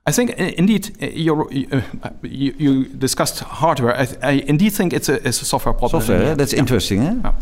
I 0.05 0.11
think 0.11 0.31
indeed 0.31 0.97
uh, 1.01 1.05
uh, 1.05 2.09
you, 2.23 2.53
you, 2.57 2.85
discussed 2.85 3.39
hardware. 3.39 3.95
I, 3.95 4.07
I, 4.23 4.31
indeed 4.47 4.73
think 4.73 4.93
it's 4.93 5.09
a, 5.09 5.15
it's 5.27 5.41
a 5.41 5.45
software 5.45 5.73
problem. 5.73 6.01
Software, 6.01 6.23
yeah. 6.23 6.33
that's 6.33 6.53
yeah. 6.53 6.59
interesting, 6.59 6.99
eh? 7.01 7.15
Yeah. 7.23 7.33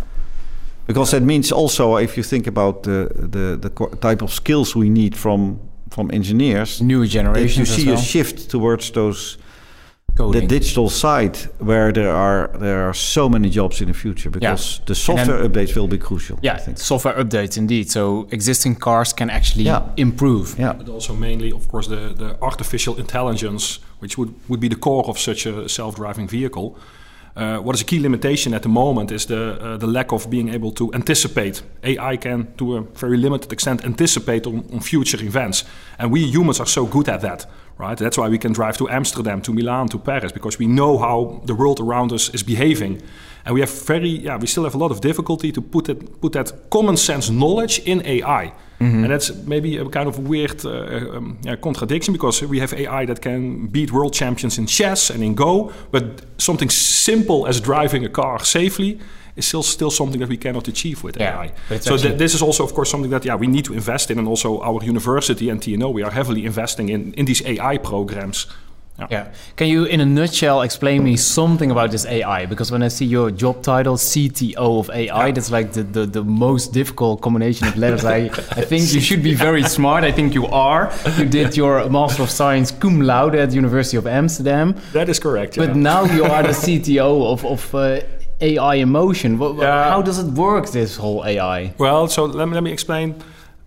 Because 0.86 1.12
that 1.12 1.22
means 1.22 1.52
also, 1.52 1.98
if 1.98 2.18
you 2.18 2.24
think 2.24 2.48
about 2.48 2.84
the, 2.84 3.10
the, 3.14 3.58
the 3.58 3.96
type 3.98 4.22
of 4.22 4.32
skills 4.32 4.76
we 4.76 4.90
need 4.90 5.16
from 5.16 5.60
from 5.90 6.12
engineers, 6.12 6.82
new 6.82 7.06
generations, 7.08 7.70
you 7.70 7.84
see 7.84 7.88
well. 7.88 8.00
a 8.00 8.02
shift 8.02 8.50
towards 8.50 8.92
those 8.92 9.38
Coding. 10.18 10.42
the 10.42 10.48
digital 10.48 10.90
side 10.90 11.38
where 11.60 11.92
there 11.92 12.12
are 12.12 12.50
there 12.60 12.90
are 12.90 12.94
so 12.94 13.30
many 13.30 13.50
jobs 13.50 13.82
in 13.82 13.88
the 13.88 13.94
future 13.94 14.32
because 14.32 14.80
yeah. 14.80 14.86
the 14.86 14.96
software 14.96 15.38
then, 15.38 15.52
updates 15.52 15.76
will 15.76 15.88
be 15.88 15.98
crucial. 15.98 16.40
Yeah, 16.42 16.58
software 16.76 17.14
updates 17.14 17.58
indeed. 17.58 17.92
So 17.92 18.28
existing 18.32 18.76
cars 18.76 19.14
can 19.14 19.30
actually 19.30 19.66
yeah. 19.66 19.84
improve. 19.96 20.56
Yeah, 20.58 20.74
but 20.74 20.90
also 20.90 21.14
mainly, 21.14 21.52
of 21.52 21.68
course, 21.68 21.88
the 21.88 22.14
the 22.16 22.36
artificial 22.42 22.98
intelligence, 22.98 23.80
which 24.00 24.18
would 24.18 24.34
would 24.48 24.60
be 24.60 24.70
the 24.70 24.80
core 24.80 25.04
of 25.08 25.20
such 25.20 25.46
a 25.46 25.70
self-driving 25.70 26.28
vehicle. 26.28 26.76
Uh, 27.38 27.60
what 27.60 27.76
is 27.76 27.82
a 27.82 27.86
key 27.86 28.00
limitation 28.00 28.54
at 28.54 28.62
the 28.62 28.70
moment 28.70 29.12
is 29.12 29.26
the 29.26 29.36
uh, 29.62 29.78
the 29.78 29.88
lack 29.88 30.12
of 30.12 30.28
being 30.28 30.50
able 30.50 30.72
to 30.72 30.92
anticipate. 30.94 31.62
AI 31.84 32.18
can, 32.18 32.48
to 32.58 32.78
a 32.78 32.82
very 32.82 33.18
limited 33.18 33.52
extent, 33.52 33.86
anticipate 33.86 34.48
on, 34.48 34.64
on 34.74 34.80
future 34.80 35.24
events, 35.24 35.64
and 36.00 36.12
we 36.12 36.20
humans 36.22 36.60
are 36.60 36.70
so 36.70 36.88
good 36.88 37.08
at 37.08 37.22
that 37.22 37.46
right? 37.78 37.98
That's 37.98 38.18
why 38.18 38.30
we 38.30 38.38
can 38.38 38.54
drive 38.54 38.78
to 38.78 38.90
Amsterdam, 38.90 39.42
to 39.42 39.54
Milan, 39.54 39.88
to 39.90 40.00
Paris, 40.00 40.32
because 40.32 40.60
we 40.60 40.68
know 40.68 40.98
how 40.98 41.42
the 41.46 41.54
world 41.54 41.80
around 41.80 42.12
us 42.12 42.30
is 42.34 42.44
behaving. 42.44 43.02
And 43.46 43.54
we 43.54 43.62
have 43.62 43.72
very, 43.86 44.10
yeah, 44.10 44.38
we 44.38 44.48
still 44.48 44.64
have 44.64 44.76
a 44.76 44.78
lot 44.78 44.92
of 44.92 45.00
difficulty 45.00 45.52
to 45.52 45.62
put 45.62 45.86
that 45.86 46.22
put 46.22 46.34
that 46.34 46.70
common 46.70 46.98
sense 46.98 47.30
knowledge 47.30 47.80
in 47.86 48.02
AI. 48.06 48.54
Mm-hmm. 48.80 49.04
And 49.04 49.12
that's 49.12 49.34
maybe 49.46 49.78
a 49.78 49.86
kind 49.90 50.08
of 50.08 50.20
weird 50.20 50.66
uh, 50.66 51.18
um, 51.18 51.38
yeah, 51.44 51.56
contradiction 51.56 52.14
because 52.14 52.42
we 52.44 52.60
have 52.60 52.74
AI 52.74 53.06
that 53.06 53.22
can 53.22 53.68
beat 53.68 53.92
world 53.92 54.14
champions 54.14 54.58
in 54.58 54.68
chess 54.68 55.10
and 55.10 55.24
in 55.24 55.34
Go, 55.34 55.72
but 55.92 56.26
something 56.38 56.70
simple 56.70 57.48
as 57.48 57.62
driving 57.62 58.06
a 58.06 58.10
car 58.10 58.44
safely 58.44 59.00
is 59.38 59.48
still 59.48 59.64
still 59.64 59.92
something 59.92 60.20
that 60.20 60.30
we 60.30 60.38
cannot 60.38 60.68
achieve 60.68 61.04
with 61.04 61.18
yeah, 61.18 61.50
AI. 61.70 61.78
So 61.80 61.98
th- 61.98 62.18
this 62.18 62.34
is 62.34 62.42
also, 62.42 62.64
of 62.64 62.74
course, 62.74 62.90
something 62.90 63.12
that 63.12 63.26
yeah 63.26 63.36
we 63.36 63.48
need 63.48 63.66
to 63.66 63.74
invest 63.74 64.12
in, 64.12 64.20
and 64.20 64.28
also 64.28 64.60
our 64.62 64.84
university 64.84 65.50
and 65.50 65.62
TNO 65.62 65.94
we 65.94 66.04
are 66.04 66.12
heavily 66.12 66.46
investing 66.46 66.90
in 66.90 67.14
in 67.14 67.26
these 67.26 67.42
AI 67.46 67.78
programs. 67.78 68.48
Yeah. 69.00 69.08
yeah. 69.12 69.34
Can 69.56 69.68
you, 69.68 69.86
in 69.86 70.02
a 70.02 70.06
nutshell, 70.06 70.62
explain 70.64 71.04
me 71.04 71.18
something 71.18 71.70
about 71.70 71.92
this 71.92 72.06
AI? 72.06 72.48
Because 72.48 72.72
when 72.72 72.82
I 72.82 72.88
see 72.88 73.06
your 73.06 73.30
job 73.30 73.62
title, 73.62 73.96
CTO 73.96 74.80
of 74.80 74.90
AI, 74.90 75.28
yeah. 75.28 75.32
that's 75.32 75.52
like 75.52 75.74
the, 75.74 75.84
the, 75.84 76.06
the, 76.06 76.24
most 76.24 76.74
difficult 76.74 77.22
combination 77.22 77.68
of 77.68 77.78
letters. 77.78 78.04
I, 78.06 78.26
I 78.62 78.66
think 78.66 78.92
you 78.94 79.00
should 79.00 79.22
be 79.22 79.36
very 79.36 79.64
smart. 79.64 80.04
I 80.04 80.12
think 80.12 80.34
you 80.34 80.48
are. 80.48 80.92
You 81.18 81.26
did 81.26 81.56
your 81.56 81.88
Master 81.90 82.24
of 82.24 82.32
Science 82.32 82.72
cum 82.72 83.02
laude 83.02 83.36
at 83.36 83.50
the 83.50 83.56
University 83.56 83.98
of 83.98 84.08
Amsterdam. 84.08 84.76
That 84.94 85.10
is 85.10 85.20
correct. 85.20 85.58
But 85.58 85.76
now 85.76 86.06
you 86.06 86.24
are 86.24 86.42
the 86.42 86.50
CTO 86.50 87.32
of, 87.32 87.46
of 87.46 87.76
uh, 87.76 88.02
AI 88.42 88.76
emotion? 88.76 89.38
motion. 89.38 89.62
Yeah. 89.62 89.90
How 89.90 90.02
does 90.02 90.20
it 90.20 90.32
work, 90.34 90.70
this 90.70 90.98
whole 90.98 91.26
AI? 91.26 91.74
Well, 91.78 92.08
so 92.08 92.26
let 92.26 92.48
me, 92.48 92.54
let 92.54 92.64
me 92.64 92.72
explain. 92.72 93.16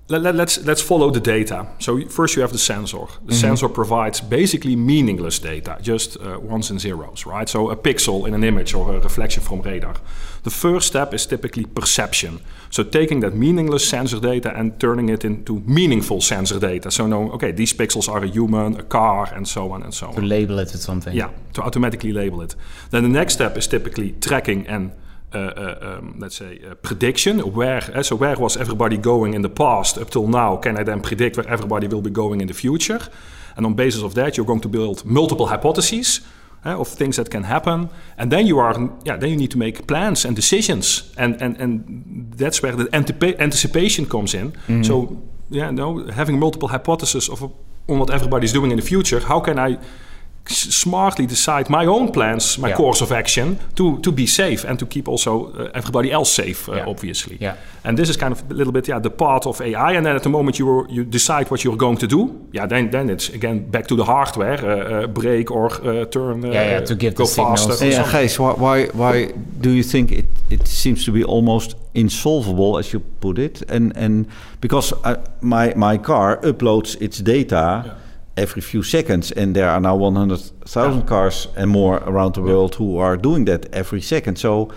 Let, 0.08 0.22
let, 0.22 0.34
let's, 0.34 0.64
let's 0.64 0.82
follow 0.82 1.10
the 1.10 1.20
data. 1.20 1.68
So 1.78 2.04
first 2.08 2.34
you 2.34 2.42
have 2.42 2.52
the 2.52 2.58
sensor. 2.58 2.98
The 2.98 3.04
mm-hmm. 3.04 3.32
sensor 3.32 3.68
provides 3.68 4.20
basically 4.20 4.74
meaningless 4.74 5.38
data, 5.38 5.78
just 5.80 6.16
uh, 6.20 6.38
ones 6.40 6.70
and 6.70 6.80
zeros, 6.80 7.26
right? 7.26 7.48
So 7.48 7.70
a 7.70 7.76
pixel 7.76 8.26
in 8.26 8.34
an 8.34 8.42
image 8.42 8.74
or 8.74 8.94
a 8.94 9.00
reflection 9.00 9.42
from 9.42 9.62
radar. 9.62 9.94
The 10.42 10.50
first 10.50 10.88
step 10.88 11.14
is 11.14 11.26
typically 11.26 11.64
perception. 11.64 12.40
So 12.70 12.84
taking 12.84 13.20
that 13.20 13.34
meaningless 13.34 13.88
sensor 13.88 14.20
data 14.20 14.52
and 14.56 14.78
turning 14.78 15.08
it 15.08 15.24
into 15.24 15.60
meaningful 15.66 16.20
sensor 16.20 16.60
data. 16.60 16.90
So 16.90 17.06
know, 17.06 17.32
okay, 17.32 17.50
these 17.52 17.74
pixels 17.74 18.08
are 18.08 18.22
a 18.22 18.28
human, 18.28 18.76
a 18.76 18.84
car, 18.84 19.28
and 19.34 19.46
so 19.46 19.72
on 19.72 19.82
and 19.82 19.92
so 19.92 20.06
on. 20.06 20.14
To 20.14 20.22
label 20.22 20.60
it 20.60 20.70
with 20.72 20.80
something. 20.80 21.12
Yeah, 21.12 21.30
to 21.54 21.62
automatically 21.62 22.12
label 22.12 22.42
it. 22.42 22.54
Then 22.90 23.02
the 23.02 23.08
next 23.08 23.32
step 23.34 23.56
is 23.56 23.66
typically 23.66 24.12
tracking 24.12 24.66
and 24.68 24.92
uh, 25.32 25.38
uh, 25.38 25.78
um, 25.80 26.16
let's 26.18 26.36
say 26.36 26.60
uh, 26.68 26.74
prediction. 26.74 27.38
Where 27.38 27.82
uh, 27.94 28.02
so 28.02 28.16
where 28.16 28.36
was 28.36 28.56
everybody 28.56 28.96
going 28.96 29.34
in 29.34 29.42
the 29.42 29.48
past 29.48 29.98
up 29.98 30.10
till 30.10 30.26
now? 30.26 30.56
Can 30.56 30.76
I 30.76 30.84
then 30.84 31.00
predict 31.00 31.36
where 31.36 31.48
everybody 31.48 31.86
will 31.88 32.02
be 32.02 32.10
going 32.10 32.40
in 32.40 32.48
the 32.48 32.54
future? 32.54 33.00
And 33.56 33.66
on 33.66 33.74
basis 33.74 34.02
of 34.02 34.14
that, 34.14 34.36
you're 34.36 34.46
going 34.46 34.62
to 34.62 34.68
build 34.68 35.04
multiple 35.04 35.46
hypotheses 35.46 36.20
of 36.64 36.88
things 36.88 37.16
that 37.16 37.30
can 37.30 37.44
happen, 37.44 37.88
and 38.16 38.30
then 38.30 38.46
you 38.46 38.58
are 38.58 38.74
yeah 39.04 39.16
then 39.16 39.30
you 39.30 39.36
need 39.36 39.50
to 39.50 39.58
make 39.58 39.86
plans 39.86 40.24
and 40.24 40.36
decisions, 40.36 41.12
and 41.16 41.42
and 41.42 41.56
and 41.60 42.32
that's 42.36 42.62
where 42.62 42.76
the 42.76 42.88
anticipation 43.38 44.06
comes 44.06 44.34
in. 44.34 44.52
Mm-hmm. 44.52 44.82
So 44.82 45.22
yeah, 45.50 45.70
no, 45.70 46.06
having 46.06 46.38
multiple 46.38 46.68
hypotheses 46.68 47.28
of 47.28 47.42
on 47.88 47.98
what 47.98 48.10
everybody's 48.10 48.52
doing 48.52 48.70
in 48.70 48.76
the 48.76 48.86
future, 48.86 49.20
how 49.20 49.40
can 49.40 49.58
I 49.58 49.78
smartly 50.50 51.26
decide 51.26 51.70
my 51.70 51.86
own 51.86 52.12
plans, 52.12 52.58
my 52.58 52.68
yeah. 52.68 52.76
course 52.76 53.00
of 53.00 53.12
action 53.12 53.58
to 53.74 53.98
to 54.00 54.12
be 54.12 54.26
safe 54.26 54.68
and 54.68 54.78
to 54.78 54.86
keep 54.86 55.08
also 55.08 55.52
uh, 55.52 55.70
everybody 55.74 56.10
else 56.10 56.32
safe, 56.32 56.68
uh, 56.68 56.74
yeah. 56.74 56.88
obviously. 56.88 57.36
Yeah. 57.40 57.56
And 57.84 57.96
this 57.96 58.08
is 58.10 58.16
kind 58.16 58.32
of 58.32 58.50
a 58.50 58.54
little 58.54 58.72
bit, 58.72 58.88
yeah, 58.88 59.00
the 59.00 59.10
part 59.10 59.46
of 59.46 59.60
AI. 59.60 59.92
And 59.96 60.04
then 60.04 60.16
at 60.16 60.22
the 60.22 60.28
moment 60.28 60.58
you 60.58 60.86
you 60.88 61.04
decide 61.04 61.50
what 61.50 61.60
you're 61.62 61.78
going 61.78 61.98
to 61.98 62.06
do, 62.06 62.48
yeah, 62.52 62.68
then 62.68 62.90
then 62.90 63.10
it's 63.10 63.34
again 63.34 63.70
back 63.70 63.86
to 63.86 63.96
the 63.96 64.04
hardware, 64.04 64.58
uh, 64.64 65.04
uh 65.04 65.06
brake 65.06 65.50
or 65.50 65.66
uh, 65.66 66.04
turn, 66.04 66.42
yeah, 66.42 66.70
yeah, 66.70 66.84
to 66.84 66.94
give 66.94 67.14
go 67.14 67.24
the 67.24 67.34
faster. 67.34 67.86
Yeah, 67.86 68.12
Gijs, 68.12 68.38
why, 68.38 68.52
why 68.52 68.86
why 68.92 69.32
do 69.60 69.70
you 69.70 69.82
think 69.82 70.10
it 70.12 70.26
it 70.50 70.68
seems 70.68 71.04
to 71.04 71.12
be 71.12 71.24
almost 71.24 71.76
insolvable, 71.94 72.78
as 72.78 72.92
you 72.92 73.00
put 73.20 73.38
it, 73.38 73.62
and 73.70 73.96
and 73.96 74.26
because 74.60 74.94
uh, 75.04 75.16
my 75.40 75.74
my 75.76 75.98
car 75.98 76.38
uploads 76.42 76.96
its 77.00 77.22
data 77.22 77.96
every 78.40 78.62
few 78.62 78.82
seconds. 78.82 79.32
And 79.32 79.54
there 79.54 79.68
are 79.68 79.80
now 79.80 79.96
100,000 79.96 81.06
cars 81.06 81.48
and 81.56 81.70
more 81.70 81.96
around 82.06 82.34
the 82.34 82.42
world 82.42 82.74
who 82.74 82.98
are 82.98 83.16
doing 83.16 83.44
that 83.46 83.72
every 83.72 84.00
second. 84.00 84.36
So, 84.36 84.70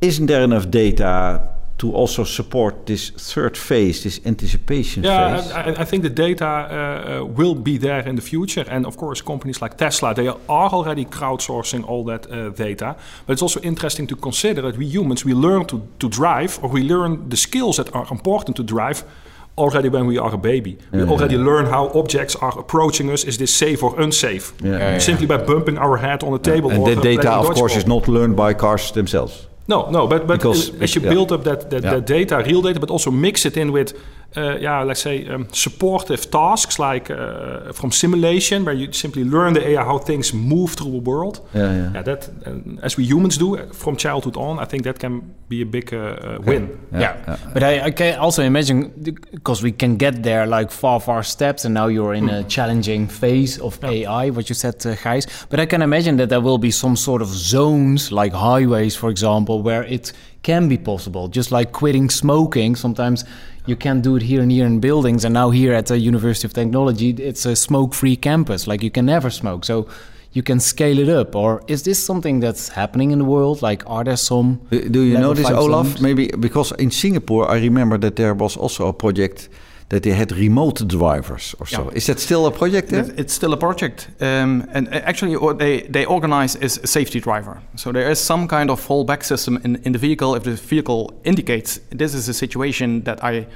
isn't 0.00 0.26
there 0.26 0.42
enough 0.42 0.68
data 0.70 1.48
to 1.78 1.92
also 1.92 2.24
support 2.24 2.86
this 2.86 3.10
third 3.10 3.56
phase, 3.56 4.02
this 4.02 4.20
anticipation 4.24 5.02
yeah, 5.02 5.36
phase? 5.36 5.52
I, 5.52 5.82
I 5.82 5.84
think 5.84 6.02
the 6.02 6.10
data 6.10 6.46
uh, 6.46 7.24
will 7.24 7.54
be 7.54 7.78
there 7.78 8.08
in 8.08 8.16
the 8.16 8.22
future. 8.22 8.64
And 8.68 8.86
of 8.86 8.96
course, 8.96 9.22
companies 9.22 9.60
like 9.62 9.76
Tesla, 9.76 10.14
they 10.14 10.28
are 10.28 10.38
already 10.48 11.04
crowdsourcing 11.04 11.84
all 11.88 12.04
that 12.04 12.30
uh, 12.30 12.50
data. 12.50 12.96
But 13.26 13.32
it's 13.32 13.42
also 13.42 13.60
interesting 13.60 14.06
to 14.08 14.16
consider 14.16 14.62
that 14.62 14.76
we 14.76 14.86
humans, 14.86 15.24
we 15.24 15.34
learn 15.34 15.66
to, 15.66 15.82
to 15.98 16.08
drive, 16.08 16.58
or 16.62 16.68
we 16.70 16.82
learn 16.82 17.28
the 17.28 17.36
skills 17.36 17.76
that 17.76 17.94
are 17.94 18.06
important 18.10 18.56
to 18.56 18.62
drive 18.62 19.04
already 19.56 19.88
when 19.88 20.06
we 20.06 20.18
are 20.18 20.34
a 20.34 20.38
baby. 20.38 20.78
We 20.92 21.02
already 21.02 21.36
learn 21.36 21.66
how 21.66 21.88
objects 21.94 22.36
are 22.36 22.58
approaching 22.58 23.10
us. 23.10 23.24
Is 23.24 23.36
this 23.36 23.54
safe 23.54 23.82
or 23.82 24.00
unsafe? 24.00 24.52
Yeah. 24.62 24.98
Simply 24.98 25.26
by 25.26 25.38
bumping 25.38 25.78
our 25.78 25.96
head 25.96 26.22
on 26.22 26.32
the 26.32 26.38
table. 26.38 26.70
And 26.70 26.86
the 26.86 26.96
data, 26.96 27.30
of 27.30 27.54
course, 27.54 27.76
is 27.76 27.86
not 27.86 28.08
learned 28.08 28.36
by 28.36 28.54
cars 28.54 28.92
themselves. 28.92 29.46
No, 29.68 29.88
no, 29.90 30.08
but, 30.08 30.26
but 30.26 30.38
because 30.38 30.70
as 30.80 30.94
you 30.94 31.00
build 31.00 31.30
up 31.30 31.44
that, 31.44 31.70
that, 31.70 31.82
that, 31.82 32.04
data, 32.04 32.42
real 32.44 32.62
data, 32.62 32.80
but 32.80 32.90
also 32.90 33.10
mix 33.10 33.46
it 33.46 33.56
in 33.56 33.70
with 33.70 33.96
uh, 34.36 34.56
yeah, 34.60 34.82
let's 34.82 35.02
say 35.02 35.28
um, 35.28 35.46
supportive 35.52 36.30
tasks 36.30 36.78
like 36.78 37.10
uh, 37.10 37.72
from 37.72 37.90
simulation, 37.90 38.64
where 38.64 38.74
you 38.74 38.92
simply 38.92 39.24
learn 39.24 39.52
the 39.52 39.68
AI 39.68 39.84
how 39.84 39.98
things 39.98 40.32
move 40.32 40.72
through 40.74 40.96
a 40.96 41.00
world. 41.00 41.40
Yeah, 41.54 41.72
yeah. 41.72 41.90
yeah 41.94 42.02
that 42.02 42.30
as 42.82 42.96
we 42.96 43.04
humans 43.04 43.36
do 43.36 43.56
from 43.72 43.96
childhood 43.96 44.36
on, 44.36 44.58
I 44.58 44.64
think 44.64 44.84
that 44.84 44.98
can 44.98 45.34
be 45.48 45.62
a 45.62 45.66
big 45.66 45.92
uh, 45.92 46.38
win. 46.40 46.78
Yeah, 46.92 47.00
yeah. 47.00 47.24
yeah. 47.28 47.36
but 47.52 47.62
I, 47.62 47.80
I, 47.86 47.90
can 47.90 48.18
also 48.18 48.42
imagine 48.42 48.92
because 49.30 49.62
we 49.62 49.72
can 49.72 49.96
get 49.96 50.22
there 50.22 50.46
like 50.46 50.70
far, 50.70 51.00
far 51.00 51.22
steps, 51.22 51.64
and 51.64 51.74
now 51.74 51.88
you're 51.88 52.14
in 52.14 52.28
a 52.28 52.42
challenging 52.44 53.08
phase 53.08 53.58
of 53.58 53.82
AI, 53.84 54.30
what 54.30 54.48
you 54.48 54.54
said, 54.54 54.74
uh, 54.86 54.94
Gijs. 54.94 55.26
But 55.50 55.60
I 55.60 55.66
can 55.66 55.82
imagine 55.82 56.16
that 56.16 56.28
there 56.28 56.40
will 56.40 56.58
be 56.58 56.70
some 56.70 56.96
sort 56.96 57.22
of 57.22 57.28
zones, 57.28 58.10
like 58.10 58.32
highways, 58.32 58.96
for 58.96 59.10
example, 59.10 59.62
where 59.62 59.82
it 59.84 60.12
can 60.42 60.68
be 60.68 60.78
possible. 60.78 61.28
Just 61.28 61.52
like 61.52 61.72
quitting 61.72 62.10
smoking, 62.10 62.76
sometimes 62.76 63.24
you 63.66 63.76
can't 63.76 64.02
do 64.02 64.16
it 64.16 64.22
here 64.22 64.40
and 64.40 64.50
here 64.50 64.66
in 64.66 64.80
buildings, 64.80 65.24
and 65.24 65.34
now 65.34 65.50
here 65.50 65.72
at 65.72 65.86
the 65.86 65.98
University 65.98 66.46
of 66.46 66.52
Technology, 66.52 67.10
it's 67.10 67.46
a 67.46 67.54
smoke-free 67.54 68.16
campus. 68.16 68.66
Like 68.66 68.82
you 68.82 68.90
can 68.90 69.06
never 69.06 69.30
smoke, 69.30 69.64
so 69.64 69.86
you 70.32 70.42
can 70.42 70.60
scale 70.60 70.98
it 70.98 71.08
up. 71.08 71.36
Or 71.36 71.62
is 71.68 71.82
this 71.82 72.04
something 72.04 72.40
that's 72.40 72.70
happening 72.70 73.10
in 73.10 73.18
the 73.18 73.24
world? 73.24 73.62
Like, 73.62 73.82
are 73.86 74.02
there 74.02 74.16
some? 74.16 74.60
Do 74.70 75.02
you 75.02 75.18
know 75.18 75.34
this, 75.34 75.50
Olaf? 75.50 76.00
Maybe 76.00 76.28
because 76.28 76.72
in 76.72 76.90
Singapore, 76.90 77.50
I 77.50 77.58
remember 77.58 77.98
that 77.98 78.16
there 78.16 78.34
was 78.34 78.56
also 78.56 78.88
a 78.88 78.92
project 78.92 79.48
that 79.92 80.02
they 80.02 80.14
had 80.14 80.32
remote 80.32 80.88
drivers 80.88 81.54
or 81.60 81.66
so. 81.66 81.82
Yeah. 81.82 81.96
Is 81.96 82.06
that 82.06 82.18
still 82.18 82.46
a 82.46 82.50
project 82.50 82.88
there? 82.88 83.04
It's 83.18 83.34
still 83.34 83.52
a 83.52 83.58
project. 83.58 84.08
Um, 84.20 84.66
and 84.72 84.88
actually, 84.88 85.36
what 85.36 85.58
they, 85.58 85.82
they 85.82 86.06
organize 86.06 86.56
is 86.56 86.78
a 86.78 86.86
safety 86.86 87.20
driver. 87.20 87.60
So 87.76 87.92
there 87.92 88.10
is 88.10 88.18
some 88.18 88.48
kind 88.48 88.70
of 88.70 88.80
fallback 88.80 89.22
system 89.22 89.60
in, 89.64 89.76
in 89.84 89.92
the 89.92 89.98
vehicle. 89.98 90.34
If 90.34 90.44
the 90.44 90.52
vehicle 90.52 91.12
indicates 91.24 91.78
this 91.90 92.14
is 92.14 92.26
a 92.26 92.32
situation 92.32 93.02
that 93.02 93.22
I, 93.22 93.46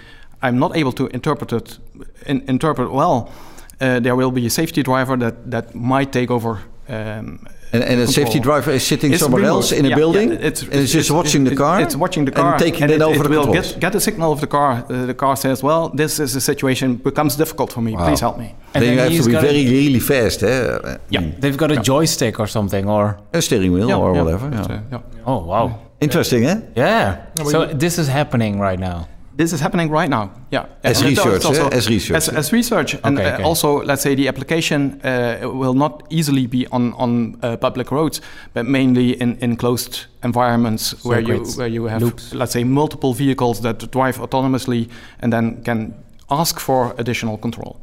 I'm 0.43 0.59
not 0.59 0.77
able 0.77 0.93
to 0.93 1.07
interpret 1.07 1.53
it, 1.55 1.79
in, 2.27 2.43
interpret 2.49 2.93
well, 2.93 3.33
uh, 3.81 4.01
there 4.01 4.15
will 4.15 4.31
be 4.31 4.45
a 4.45 4.51
safety 4.51 4.83
driver 4.83 5.17
that, 5.17 5.51
that 5.51 5.75
might 5.75 6.13
take 6.13 6.31
over 6.31 6.61
um, 6.89 7.47
and, 7.73 7.83
and 7.83 8.01
a 8.01 8.07
safety 8.07 8.41
driver 8.41 8.71
is 8.71 8.87
sitting 8.87 9.13
it's 9.13 9.23
somewhere 9.23 9.43
remote. 9.43 9.57
else 9.57 9.73
in 9.73 9.85
a 9.87 9.89
yeah, 9.89 9.97
building, 9.97 10.29
yeah, 10.31 10.49
it's, 10.49 10.63
and 10.63 10.73
it's, 10.73 10.83
it's 10.83 10.93
just 10.93 11.11
watching 11.11 11.45
the 11.45 11.57
car. 11.57 11.81
It's 11.81 11.97
watching 11.97 12.25
the 12.25 12.33
car 12.33 12.53
and 12.53 12.63
taking 12.63 12.85
and 12.85 12.93
it, 12.93 12.97
it 12.97 13.03
over 13.03 13.21
it 13.21 13.23
the 13.25 13.31
will 13.31 13.53
get, 13.53 13.77
get, 13.81 13.93
the 13.93 14.01
signal 14.01 14.33
of 14.33 14.41
the 14.41 14.47
car. 14.47 14.85
Uh, 14.89 15.07
the 15.07 15.15
car 15.15 15.37
says, 15.37 15.63
"Well, 15.63 15.89
this 15.89 16.19
is 16.21 16.37
a 16.37 16.41
situation 16.41 16.97
becomes 16.97 17.37
difficult 17.37 17.73
for 17.73 17.83
me. 17.83 17.93
Wow. 17.93 18.07
Please 18.07 18.21
help 18.21 18.39
me." 18.39 18.55
And 18.75 18.85
then, 18.85 18.97
then 18.97 19.11
you 19.11 19.17
have 19.17 19.27
to 19.27 19.31
be 19.31 19.41
very, 19.41 19.65
really 19.67 20.01
fast, 20.01 20.43
eh? 20.43 20.99
Yeah, 21.11 21.21
mm. 21.21 21.41
they've 21.41 21.57
got 21.57 21.71
a 21.71 21.77
joystick 21.77 22.39
or 22.41 22.47
something, 22.47 22.89
or 22.89 23.19
a 23.33 23.43
steering 23.43 23.73
wheel, 23.73 23.91
or 23.93 24.13
whatever. 24.13 24.49
Yeah. 24.51 25.01
Oh 25.27 25.45
wow, 25.45 25.81
interesting, 26.01 26.45
eh? 26.45 26.61
Yeah. 26.75 27.27
So 27.45 27.67
this 27.67 27.99
is 27.99 28.09
happening 28.09 28.61
right 28.61 28.79
now 28.79 29.09
this 29.37 29.53
is 29.53 29.61
happening 29.61 29.91
right 29.91 30.09
now. 30.09 30.31
Yeah, 30.51 30.67
as 30.83 31.01
and 31.01 31.11
research, 31.11 31.45
also, 31.45 31.69
as 31.69 31.89
research, 31.89 32.17
as, 32.17 32.29
as 32.29 32.53
research, 32.53 32.95
and 33.05 33.19
okay, 33.19 33.35
okay. 33.35 33.43
Uh, 33.43 33.47
also 33.47 33.83
let's 33.85 34.03
say 34.03 34.15
the 34.15 34.29
application 34.29 35.01
uh, 35.05 35.39
will 35.43 35.75
not 35.75 36.03
easily 36.11 36.47
be 36.47 36.67
on 36.73 36.93
on 36.95 37.39
uh, 37.43 37.57
public 37.57 37.91
roads, 37.91 38.21
but 38.55 38.67
mainly 38.67 39.11
in 39.21 39.37
in 39.41 39.57
closed 39.57 40.07
environments 40.23 41.05
where 41.05 41.21
you 41.21 41.45
where 41.57 41.69
you 41.69 41.89
have 41.89 42.03
loops. 42.03 42.33
let's 42.35 42.53
say 42.53 42.65
multiple 42.65 43.13
vehicles 43.15 43.61
that 43.61 43.91
drive 43.93 44.19
autonomously 44.19 44.89
and 45.21 45.33
then 45.33 45.63
can 45.65 45.95
ask 46.29 46.61
for 46.61 46.95
additional 46.99 47.39
control. 47.39 47.77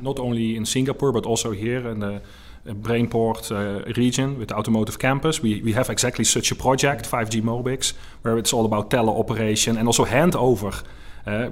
Not 0.00 0.18
only 0.18 0.56
in 0.56 0.66
Singapore, 0.66 1.12
but 1.12 1.26
also 1.26 1.52
here 1.52 1.90
in 1.90 2.00
the 2.00 2.20
Brainport 2.66 3.50
uh, 3.52 3.92
region 3.94 4.38
with 4.38 4.48
the 4.48 4.56
automotive 4.56 4.98
campus. 4.98 5.42
We, 5.42 5.60
we 5.62 5.72
have 5.74 5.90
exactly 5.90 6.24
such 6.24 6.50
a 6.50 6.54
project, 6.54 7.10
5G 7.10 7.42
Mobix, 7.42 7.92
where 8.22 8.38
it's 8.38 8.52
all 8.52 8.64
about 8.64 8.90
teleoperation 8.90 9.76
and 9.78 9.86
also 9.86 10.04
handover 10.04 10.82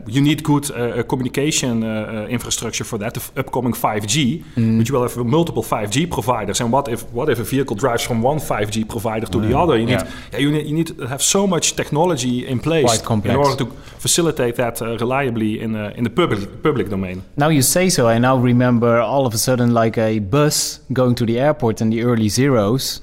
you 0.07 0.21
need 0.21 0.43
good 0.43 0.71
uh, 0.71 1.03
communication 1.05 1.83
uh, 1.83 2.27
infrastructure 2.29 2.85
for 2.85 2.99
that, 2.99 3.15
the 3.15 3.41
upcoming 3.41 3.73
5G, 3.73 4.45
mm. 4.57 4.79
but 4.79 4.89
you 4.89 4.95
will 4.95 5.03
have 5.03 5.17
multiple 5.17 5.63
5G 5.63 6.11
providers. 6.11 6.61
And 6.61 6.71
what 6.73 6.89
if 6.89 7.03
what 7.13 7.29
if 7.29 7.39
a 7.39 7.45
vehicle 7.45 7.77
drives 7.77 8.03
from 8.03 8.23
one 8.23 8.39
5G 8.39 8.89
provider 8.89 9.27
to 9.27 9.41
the 9.41 9.57
other? 9.57 9.79
You 9.79 9.87
need, 9.87 10.03
yeah. 10.33 10.39
you 10.39 10.51
need 10.53 10.67
you 10.67 10.75
need 10.75 10.87
to 10.89 11.07
have 11.07 11.23
so 11.23 11.47
much 11.47 11.75
technology 11.75 12.47
in 12.47 12.59
place 12.59 13.01
in 13.25 13.37
order 13.37 13.57
to 13.57 13.67
facilitate 13.99 14.57
that 14.57 14.81
reliably 14.81 15.61
in 15.61 15.75
in 15.75 16.05
the 16.05 16.11
public 16.11 16.63
public 16.63 16.89
domain. 16.89 17.23
Now 17.37 17.49
you 17.49 17.63
say 17.63 17.89
so, 17.89 18.09
I 18.09 18.19
now 18.19 18.37
remember 18.37 19.01
all 19.01 19.27
of 19.27 19.35
a 19.35 19.39
sudden 19.39 19.73
like 19.73 19.97
a 19.99 20.19
bus 20.19 20.81
going 20.93 21.15
to 21.15 21.27
the 21.27 21.39
airport 21.41 21.81
in 21.81 21.91
the 21.91 22.03
early 22.03 22.29
zeros 22.29 23.01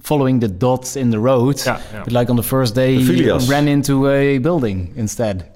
following 0.00 0.40
the 0.40 0.48
dots 0.48 0.96
in 0.96 1.10
the 1.10 1.18
road. 1.18 1.60
Yeah, 1.64 1.80
yeah. 1.92 2.04
But 2.04 2.12
like 2.12 2.30
on 2.30 2.36
the 2.36 2.42
first 2.42 2.74
day, 2.74 3.02
the 3.02 3.46
ran 3.48 3.68
into 3.68 4.08
a 4.08 4.38
building 4.38 4.92
instead. 4.96 5.52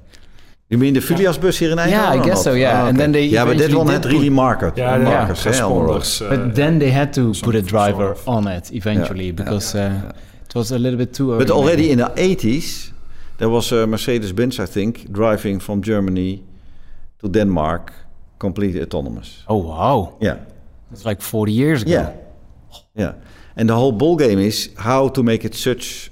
You 0.68 0.79
mean 0.79 0.94
the 0.94 1.01
Phileas 1.01 1.38
bus 1.38 1.59
here 1.59 1.70
in 1.70 1.79
Eindhoven? 1.79 1.90
Yeah, 1.90 2.11
I 2.11 2.25
guess 2.25 2.42
so. 2.42 2.53
Yeah, 2.55 2.72
oh, 2.72 2.81
okay. 2.81 2.88
and 2.88 2.99
then 2.99 3.12
they 3.12 3.27
yeah, 3.27 3.44
but 3.44 3.57
that 3.59 3.72
one 3.72 3.87
had 3.87 4.05
really 4.05 4.31
market. 4.31 4.77
Yeah, 4.77 4.99
markers, 4.99 5.44
yeah, 5.44 5.53
responders. 5.53 6.20
Uh, 6.20 6.29
but 6.29 6.57
then 6.57 6.81
they 6.81 6.90
had 6.90 7.12
to 7.14 7.33
put 7.35 7.55
a 7.55 7.62
driver 7.62 8.16
on 8.27 8.49
it 8.49 8.72
eventually 8.72 9.31
because 9.31 9.77
uh, 9.77 10.12
it 10.44 10.55
was 10.55 10.72
a 10.72 10.79
little 10.79 10.99
bit 10.99 11.14
too 11.14 11.33
early. 11.33 11.44
But 11.44 11.53
already 11.53 11.88
maybe. 11.88 11.92
in 11.92 11.99
the 11.99 12.37
80s, 12.37 12.92
there 13.38 13.49
was 13.49 13.70
a 13.70 13.87
Mercedes-Benz, 13.87 14.59
I 14.59 14.66
think, 14.66 15.12
driving 15.12 15.61
from 15.61 15.83
Germany 15.83 16.42
to 17.20 17.29
Denmark, 17.29 17.92
completely 18.40 18.83
autonomous. 18.83 19.44
Oh 19.46 19.59
wow! 19.59 20.16
Yeah, 20.20 20.38
it's 20.90 21.05
like 21.05 21.20
40 21.22 21.53
years 21.53 21.83
ago. 21.83 21.92
Yeah, 21.92 22.12
yeah. 22.96 23.12
And 23.56 23.68
the 23.68 23.74
whole 23.74 23.92
ball 23.92 24.16
game 24.16 24.38
is 24.38 24.70
how 24.76 25.08
to 25.08 25.22
make 25.22 25.44
it 25.44 25.54
such 25.54 26.10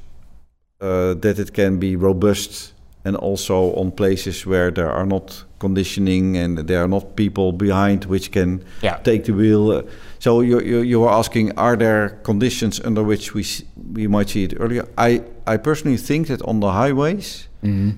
uh, 0.81 1.15
that 1.15 1.39
it 1.39 1.53
can 1.53 1.79
be 1.79 1.97
robust 1.97 2.73
and 3.05 3.17
also 3.17 3.75
on 3.75 3.91
places 3.93 4.47
where 4.47 4.71
there 4.71 4.91
are 4.91 5.07
not 5.07 5.45
conditioning 5.59 6.37
and 6.37 6.59
there 6.59 6.83
are 6.83 6.89
not 6.89 7.17
people 7.17 7.53
behind 7.53 8.05
which 8.07 8.31
can 8.31 8.65
yeah. 8.83 8.97
take 9.03 9.25
the 9.25 9.33
wheel. 9.33 9.83
So 10.19 10.41
you, 10.41 10.61
you, 10.61 10.79
you 10.81 11.01
were 11.01 11.11
asking, 11.11 11.53
are 11.59 11.77
there 11.77 12.21
conditions 12.23 12.81
under 12.81 13.03
which 13.03 13.35
we 13.35 13.45
we 13.93 14.07
might 14.09 14.31
see 14.31 14.45
it 14.45 14.55
earlier? 14.59 14.85
I 14.97 15.23
I 15.47 15.59
personally 15.59 15.99
think 15.99 16.27
that 16.29 16.41
on 16.43 16.61
the 16.61 16.71
highways, 16.71 17.49
mm-hmm. 17.63 17.91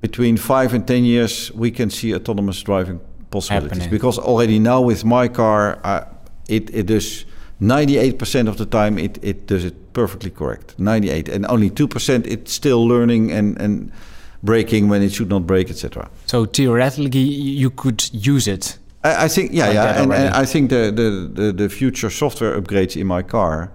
between 0.00 0.36
five 0.36 0.74
and 0.74 0.86
ten 0.86 1.04
years, 1.04 1.50
we 1.54 1.70
can 1.70 1.90
see 1.90 2.14
autonomous 2.14 2.62
driving 2.62 3.00
possibilities 3.30 3.78
Happening. 3.78 3.90
because 3.90 4.18
already 4.18 4.58
now 4.58 4.80
with 4.86 5.04
my 5.04 5.28
car, 5.28 5.78
uh, 5.84 6.04
it 6.48 6.70
it 6.74 6.90
is 6.90 7.24
98% 7.62 8.48
of 8.48 8.58
the 8.58 8.66
time 8.66 8.98
it, 8.98 9.18
it 9.22 9.46
does 9.46 9.64
it 9.64 9.92
perfectly 9.92 10.30
correct. 10.30 10.74
98 10.78 11.28
and 11.28 11.46
only 11.46 11.70
2% 11.70 12.26
it's 12.26 12.52
still 12.52 12.86
learning 12.86 13.30
and, 13.30 13.58
and 13.60 13.92
braking 14.42 14.88
when 14.88 15.02
it 15.02 15.12
should 15.12 15.28
not 15.28 15.46
break 15.46 15.70
etc 15.70 16.10
so 16.26 16.44
theoretically 16.44 17.20
you 17.20 17.70
could 17.70 18.10
use 18.12 18.48
it. 18.48 18.78
I, 19.04 19.24
I 19.24 19.28
think 19.28 19.52
yeah 19.52 19.66
like 19.66 19.74
yeah 19.74 20.02
and, 20.02 20.12
and, 20.12 20.34
i 20.34 20.44
think 20.44 20.70
the, 20.70 20.90
the, 20.90 21.42
the, 21.42 21.52
the, 21.52 21.68
future 21.68 22.10
software 22.10 22.60
upgrades 22.60 23.00
in 23.00 23.06
my 23.06 23.22
car 23.22 23.70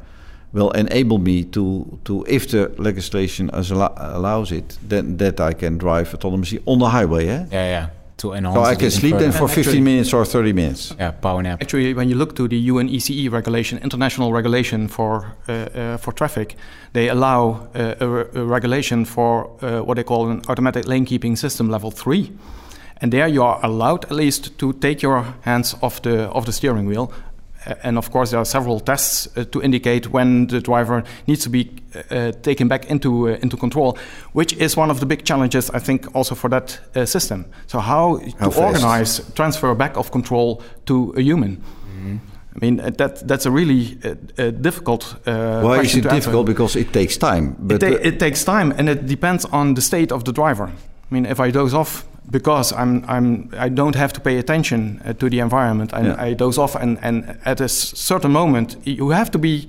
will 0.54 0.72
enable 0.72 1.18
me 1.18 1.44
to, 1.46 2.00
to 2.06 2.26
if 2.28 2.50
the 2.50 2.74
legislation 2.78 3.50
allows 3.54 4.52
it 4.52 4.78
then 4.84 5.18
that 5.18 5.40
i 5.40 5.54
can 5.54 5.78
drive 5.78 6.10
autonomously 6.12 6.62
on 6.66 6.80
the 6.80 6.90
highway 6.90 7.28
eh? 7.28 7.46
yeah 7.52 7.68
yeah 7.76 7.90
to 8.18 8.34
enhance. 8.34 8.56
So 8.56 8.64
I 8.64 8.76
can 8.76 8.92
sleep 8.92 9.18
then 9.18 9.32
for 9.32 9.48
15 9.48 9.84
minutes 9.84 10.14
or 10.14 10.26
30 10.26 10.54
minutes. 10.54 10.94
Yeah, 11.00 11.12
power 11.12 11.42
nap. 11.42 11.62
Actually, 11.62 11.94
when 11.94 12.10
you 12.10 12.16
look 12.16 12.36
to 12.36 12.48
the 12.48 12.70
UNECE 12.70 13.32
regulation, 13.32 13.80
international 13.80 14.32
regulation 14.34 14.88
for 14.88 15.36
uh, 15.48 15.52
uh, 15.52 15.98
for 15.98 16.14
traffic, 16.14 16.56
they 16.94 17.10
allow 17.10 17.68
uh, 17.76 17.96
a, 18.00 18.40
a, 18.40 18.46
regulation 18.46 19.06
for 19.06 19.50
uh, 19.62 19.82
what 19.82 19.96
they 19.96 20.04
call 20.04 20.30
an 20.30 20.42
automatic 20.48 20.88
lane 20.88 21.06
keeping 21.06 21.36
system 21.36 21.70
level 21.70 21.92
three. 21.92 22.32
And 23.00 23.14
there 23.14 23.28
you 23.28 23.44
are 23.44 23.60
allowed 23.64 24.06
at 24.06 24.12
least 24.12 24.58
to 24.58 24.74
take 24.74 25.04
your 25.04 25.36
hands 25.42 25.76
off 25.82 26.02
the 26.02 26.30
off 26.32 26.46
the 26.46 26.52
steering 26.52 26.88
wheel 26.88 27.12
and 27.84 27.98
of 27.98 28.12
course 28.12 28.32
there 28.32 28.40
are 28.40 28.46
several 28.46 28.80
tests 28.80 29.28
uh, 29.38 29.44
to 29.52 29.62
indicate 29.62 30.12
when 30.12 30.48
the 30.48 30.60
driver 30.62 31.04
needs 31.28 31.44
to 31.44 31.50
be 31.50 31.70
uh, 32.12 32.32
taken 32.42 32.68
back 32.68 32.90
into 32.90 33.30
uh, 33.30 33.38
into 33.42 33.58
control, 33.58 33.98
which 34.34 34.54
is 34.54 34.78
one 34.78 34.92
of 34.92 35.00
the 35.00 35.06
big 35.06 35.24
challenges 35.24 35.70
I 35.70 35.80
think 35.80 36.16
also 36.16 36.36
for 36.36 36.50
that 36.50 36.80
uh, 36.96 37.06
system. 37.06 37.46
So 37.68 37.80
how, 37.80 38.18
how 38.40 38.50
to 38.50 38.52
fast? 38.52 38.58
organize 38.58 39.34
transfer 39.34 39.76
back 39.76 39.98
of 39.98 40.12
control 40.12 40.62
to 40.86 41.14
a 41.18 41.22
human. 41.22 41.58
Mm-hmm. 41.58 42.18
I 42.56 42.66
mean 42.66 42.80
uh, 42.80 42.90
that 42.98 43.28
that's 43.28 43.46
a 43.46 43.52
really 43.52 43.98
uh, 44.04 44.52
difficult. 44.52 45.16
Why 45.26 45.82
is 45.82 45.96
it 45.96 46.10
difficult? 46.10 46.46
Because 46.46 46.80
it 46.80 46.92
takes 46.94 47.18
time. 47.18 47.56
But 47.60 47.84
it, 47.84 47.90
ta- 47.92 48.08
it 48.08 48.20
takes 48.20 48.44
time, 48.44 48.74
and 48.78 48.90
it 48.90 49.06
depends 49.06 49.46
on 49.46 49.74
the 49.76 49.82
state 49.82 50.12
of 50.12 50.24
the 50.24 50.32
driver. 50.32 50.72
I 51.12 51.14
mean, 51.14 51.26
if 51.26 51.40
I 51.40 51.52
doze 51.52 51.74
off 51.74 52.06
because 52.30 52.74
I'm 52.74 53.04
I'm 53.08 53.50
I 53.58 53.70
don't 53.70 53.96
have 53.96 54.14
to 54.14 54.22
pay 54.22 54.38
attention 54.38 55.02
uh, 55.06 55.14
to 55.14 55.30
the 55.30 55.40
environment 55.40 55.94
and 55.94 56.08
yeah. 56.08 56.24
I 56.24 56.34
doze 56.34 56.58
off 56.58 56.76
and 56.76 56.98
and 57.02 57.38
at 57.46 57.62
a 57.62 57.68
certain 57.68 58.32
moment 58.32 58.78
you 58.84 59.10
have 59.10 59.32
to 59.32 59.40
be 59.40 59.68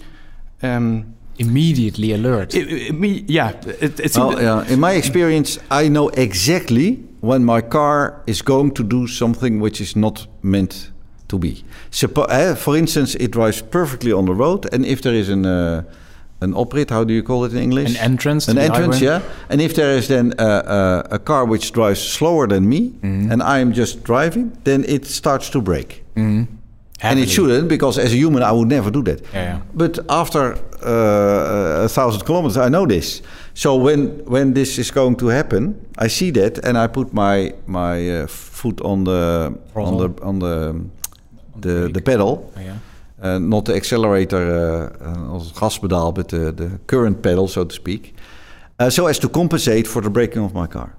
um, 0.63 1.15
immediately 1.39 2.13
alert. 2.13 2.55
It, 2.55 2.73
it, 2.73 2.95
me, 2.95 3.25
yeah, 3.29 3.53
it, 3.81 4.01
it's 4.01 4.19
well, 4.19 4.41
yeah. 4.41 4.67
In 4.69 4.81
my 4.81 4.93
experience, 4.93 5.59
I 5.71 5.89
know 5.89 6.09
exactly 6.09 6.97
when 7.21 7.45
my 7.45 7.61
car 7.61 8.23
is 8.27 8.43
going 8.43 8.73
to 8.75 8.85
do 8.85 9.07
something 9.07 9.61
which 9.61 9.81
is 9.81 9.95
not 9.95 10.27
meant 10.43 10.91
to 11.29 11.39
be. 11.39 11.65
Suppo 11.91 12.27
uh, 12.29 12.55
for 12.57 12.77
instance, 12.77 13.15
it 13.15 13.31
drives 13.31 13.63
perfectly 13.63 14.13
on 14.13 14.27
the 14.27 14.35
road, 14.35 14.73
and 14.73 14.85
if 14.85 15.01
there 15.03 15.15
is 15.15 15.29
an 15.29 15.47
uh, 15.47 15.83
an 16.41 16.53
oprit. 16.55 16.91
How 16.91 17.05
do 17.05 17.13
you 17.13 17.23
call 17.23 17.45
it 17.45 17.53
in 17.53 17.59
English? 17.59 17.91
An 17.91 17.97
entrance 18.13 18.49
An 18.49 18.59
entrance, 18.59 19.01
yeah. 19.01 19.21
And 19.49 19.61
if 19.61 19.73
there 19.75 19.97
is 19.99 20.07
then 20.07 20.33
uh, 20.39 20.43
uh, 20.43 21.17
a 21.17 21.19
car 21.19 21.45
which 21.45 21.73
drives 21.73 22.01
slower 22.01 22.47
than 22.49 22.69
me, 22.69 22.81
Mm-hmm. 22.81 23.33
and 23.33 23.43
I 23.43 23.61
am 23.61 23.73
just 23.73 24.03
driving, 24.05 24.53
then 24.65 24.85
it 24.85 25.07
starts 25.07 25.51
to 25.51 25.61
brake. 25.61 26.05
And 26.17 26.49
Happily. 27.01 27.23
it 27.23 27.29
shouldn't, 27.31 27.69
because 27.69 27.97
as 28.01 28.13
a 28.13 28.17
human, 28.17 28.43
I 28.43 28.51
would 28.51 28.69
never 28.69 28.91
do 28.91 29.03
that. 29.05 29.21
Yeah, 29.21 29.43
yeah. 29.43 29.61
But 29.75 29.99
after 30.09 30.55
uh, 30.85 31.85
a 31.85 31.89
thousand 31.89 32.25
kilometers, 32.27 32.57
I 32.57 32.69
know 32.69 32.87
this. 32.87 33.23
So 33.55 33.77
when 33.77 34.09
when 34.27 34.55
this 34.55 34.79
is 34.79 34.91
going 34.93 35.17
to 35.19 35.29
happen, 35.29 35.75
I 36.05 36.09
see 36.09 36.33
that, 36.33 36.59
and 36.65 36.77
I 36.77 36.89
put 36.89 37.13
my 37.13 37.53
my 37.67 38.23
uh, 38.23 38.27
foot 38.27 38.81
on 38.81 39.05
the 39.05 39.53
on 39.75 39.97
the 39.99 40.09
on 40.23 40.39
the 40.41 40.75
the, 41.61 41.89
the 41.93 42.01
pedal, 42.01 42.51
Oh, 42.57 42.61
yeah. 42.61 42.77
Uh, 43.23 43.37
not 43.39 43.65
the 43.65 43.75
accelerator 43.75 44.91
uh, 45.01 45.31
als 45.33 45.47
het 45.47 45.57
gaspedaal, 45.57 46.13
but 46.13 46.29
the, 46.29 46.53
the 46.55 46.69
current 46.87 47.21
pedal, 47.21 47.49
so 47.49 47.67
to 47.67 47.75
speak, 47.75 48.13
uh, 48.77 48.89
so 48.89 49.07
as 49.07 49.19
to 49.19 49.29
compensate 49.29 49.89
for 49.89 50.03
the 50.03 50.11
braking 50.11 50.45
of 50.45 50.53
my 50.53 50.67
car. 50.67 50.95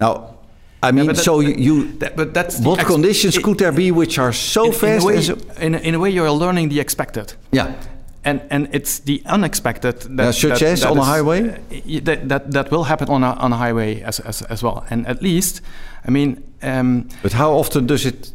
Now, 0.00 0.34
I 0.82 0.92
mean, 0.92 1.06
that- 1.06 1.18
so 1.18 1.40
you, 1.40 1.54
you 1.56 1.96
That- 1.98 2.14
but 2.16 2.34
that's 2.34 2.58
what 2.60 2.84
conditions 2.84 3.38
could 3.38 3.56
there 3.58 3.72
be 3.72 3.90
which 3.90 4.18
are 4.18 4.32
so 4.32 4.64
in, 4.64 4.72
fast? 4.72 4.84
in 4.84 5.00
a 5.02 5.04
way, 5.06 5.22
so- 5.22 5.36
in, 5.60 5.74
a, 5.74 5.78
in 5.78 5.94
a 5.94 5.98
way, 5.98 6.10
you're 6.10 6.30
learning 6.38 6.70
the 6.70 6.80
expected. 6.80 7.34
yeah. 7.52 7.72
and 8.26 8.40
and 8.50 8.68
it's 8.72 9.00
the 9.04 9.20
unexpected 9.26 9.94
that, 10.16 10.34
such 10.34 10.58
that- 10.58 10.72
as 10.72 10.80
that 10.80 10.90
on 10.90 10.98
a 10.98 11.00
is- 11.02 11.06
highway? 11.08 11.40
uh, 11.48 11.52
y- 11.86 12.00
that, 12.04 12.28
that 12.28 12.50
that 12.52 12.70
will 12.70 12.84
happen 12.84 13.08
on 13.08 13.22
a 13.22 13.34
on 13.38 13.52
a 13.52 13.56
highway 13.56 14.02
as 14.02 14.20
as, 14.20 14.42
as 14.48 14.62
well 14.62 14.82
and 14.90 15.06
at 15.06 15.20
least 15.22 15.60
i 16.08 16.10
mean 16.10 16.36
um, 16.62 17.04
But 17.22 17.32
how 17.32 17.52
often 17.58 17.86
does 17.86 18.04
it? 18.04 18.32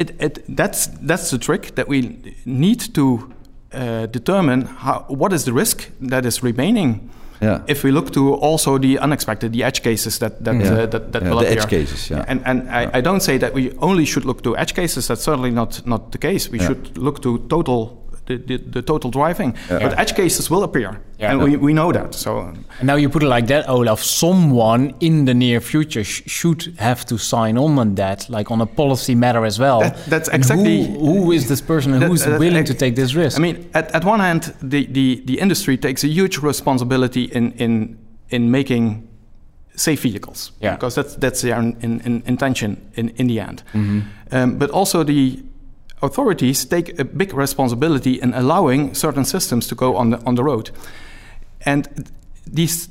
It, 0.00 0.10
it 0.20 0.56
that's 0.56 0.86
that's 1.08 1.30
the 1.30 1.38
trick 1.38 1.74
that 1.74 1.86
we 1.88 2.00
need 2.44 2.94
to 2.94 3.32
uh, 3.72 4.06
determine 4.06 4.62
how 4.62 5.04
what 5.08 5.32
is 5.32 5.44
the 5.44 5.52
risk 5.52 5.90
that 6.10 6.24
is 6.24 6.42
remaining 6.42 7.10
Yeah. 7.42 7.62
if 7.66 7.84
we 7.84 7.90
look 7.92 8.10
to 8.12 8.34
also 8.34 8.78
the 8.78 8.98
unexpected 8.98 9.52
the 9.52 9.62
edge 9.64 9.80
cases 9.82 10.18
that 10.18 10.32
that 10.44 10.54
Yeah. 10.54 10.82
uh, 10.82 10.86
that, 10.90 11.12
that 11.12 11.22
Yeah, 11.22 11.30
will 11.30 11.38
the 11.40 11.46
appear. 11.46 11.62
edge 11.62 11.68
cases, 11.70 12.10
yeah. 12.10 12.24
and 12.28 12.40
and 12.44 12.68
I, 12.68 12.98
I 12.98 13.02
don't 13.02 13.20
say 13.22 13.38
that 13.38 13.54
we 13.54 13.70
only 13.78 14.04
should 14.06 14.24
look 14.26 14.42
to 14.42 14.56
edge 14.56 14.74
cases 14.74 15.06
that's 15.06 15.22
certainly 15.24 15.50
not 15.50 15.82
not 15.86 16.10
the 16.12 16.18
case 16.18 16.50
we 16.52 16.58
should 16.58 16.98
look 16.98 17.20
to 17.22 17.38
total 17.48 17.99
the, 18.30 18.36
the, 18.46 18.56
the 18.72 18.82
total 18.82 19.10
driving 19.10 19.54
Yeah. 19.70 19.88
but 19.88 19.98
edge 19.98 20.14
cases 20.14 20.50
will 20.50 20.62
appear 20.62 20.90
Yeah. 21.18 21.32
and 21.32 21.42
we, 21.42 21.56
we 21.56 21.72
know 21.72 21.92
that 21.92 22.14
so 22.14 22.38
And 22.78 22.86
now 22.86 22.96
you 22.96 23.08
put 23.10 23.22
it 23.22 23.28
like 23.36 23.46
that, 23.48 23.68
Olaf. 23.68 24.00
Someone 24.02 24.94
in 25.00 25.24
the 25.26 25.34
near 25.34 25.60
future 25.60 26.04
sh- 26.04 26.22
should 26.26 26.74
have 26.78 27.04
to 27.06 27.18
sign 27.18 27.58
on 27.58 27.78
on 27.78 27.94
that, 27.96 28.28
like 28.30 28.50
on 28.50 28.60
a 28.60 28.66
policy 28.66 29.14
matter 29.14 29.44
as 29.44 29.58
well. 29.58 29.80
That- 29.80 29.96
that's 30.10 30.28
And 30.30 30.40
exactly- 30.42 30.86
who, 30.86 31.24
who 31.24 31.32
is 31.32 31.44
this 31.48 31.60
person 31.60 31.92
and 31.92 32.02
That- 32.02 32.08
who's 32.10 32.24
that- 32.24 32.38
willing 32.40 32.64
that- 32.64 32.78
to 32.78 32.84
take 32.84 32.94
this 32.94 33.14
risk? 33.14 33.38
I 33.38 33.42
mean, 33.42 33.56
at, 33.74 33.94
at 33.94 34.04
one 34.04 34.20
hand, 34.20 34.42
the, 34.62 34.86
the, 34.86 35.22
the 35.26 35.38
industry 35.40 35.76
takes 35.76 36.04
a 36.04 36.08
huge 36.08 36.38
responsibility 36.42 37.24
in, 37.24 37.52
in, 37.52 37.98
in 38.30 38.50
making 38.50 39.06
safe 39.76 40.00
vehicles. 40.02 40.52
Yeah. 40.60 40.74
Because 40.76 40.94
that's, 40.94 41.16
that's 41.16 41.40
their 41.42 41.58
in, 41.58 41.76
in, 42.04 42.22
intention 42.26 42.76
in, 42.94 43.08
in 43.16 43.26
the 43.28 43.40
end. 43.40 43.62
Mm-hmm. 43.74 44.00
Um, 44.32 44.58
but 44.58 44.70
also 44.70 45.04
the 45.04 45.42
authorities 46.02 46.64
take 46.64 46.98
a 46.98 47.04
big 47.04 47.34
responsibility 47.34 48.20
in 48.20 48.34
allowing 48.34 48.94
certain 48.94 49.24
systems 49.24 49.66
to 49.68 49.74
go 49.74 49.96
on 49.96 50.10
the, 50.10 50.18
on 50.26 50.34
the 50.34 50.44
road. 50.44 50.70
And 51.66 52.10
these 52.46 52.88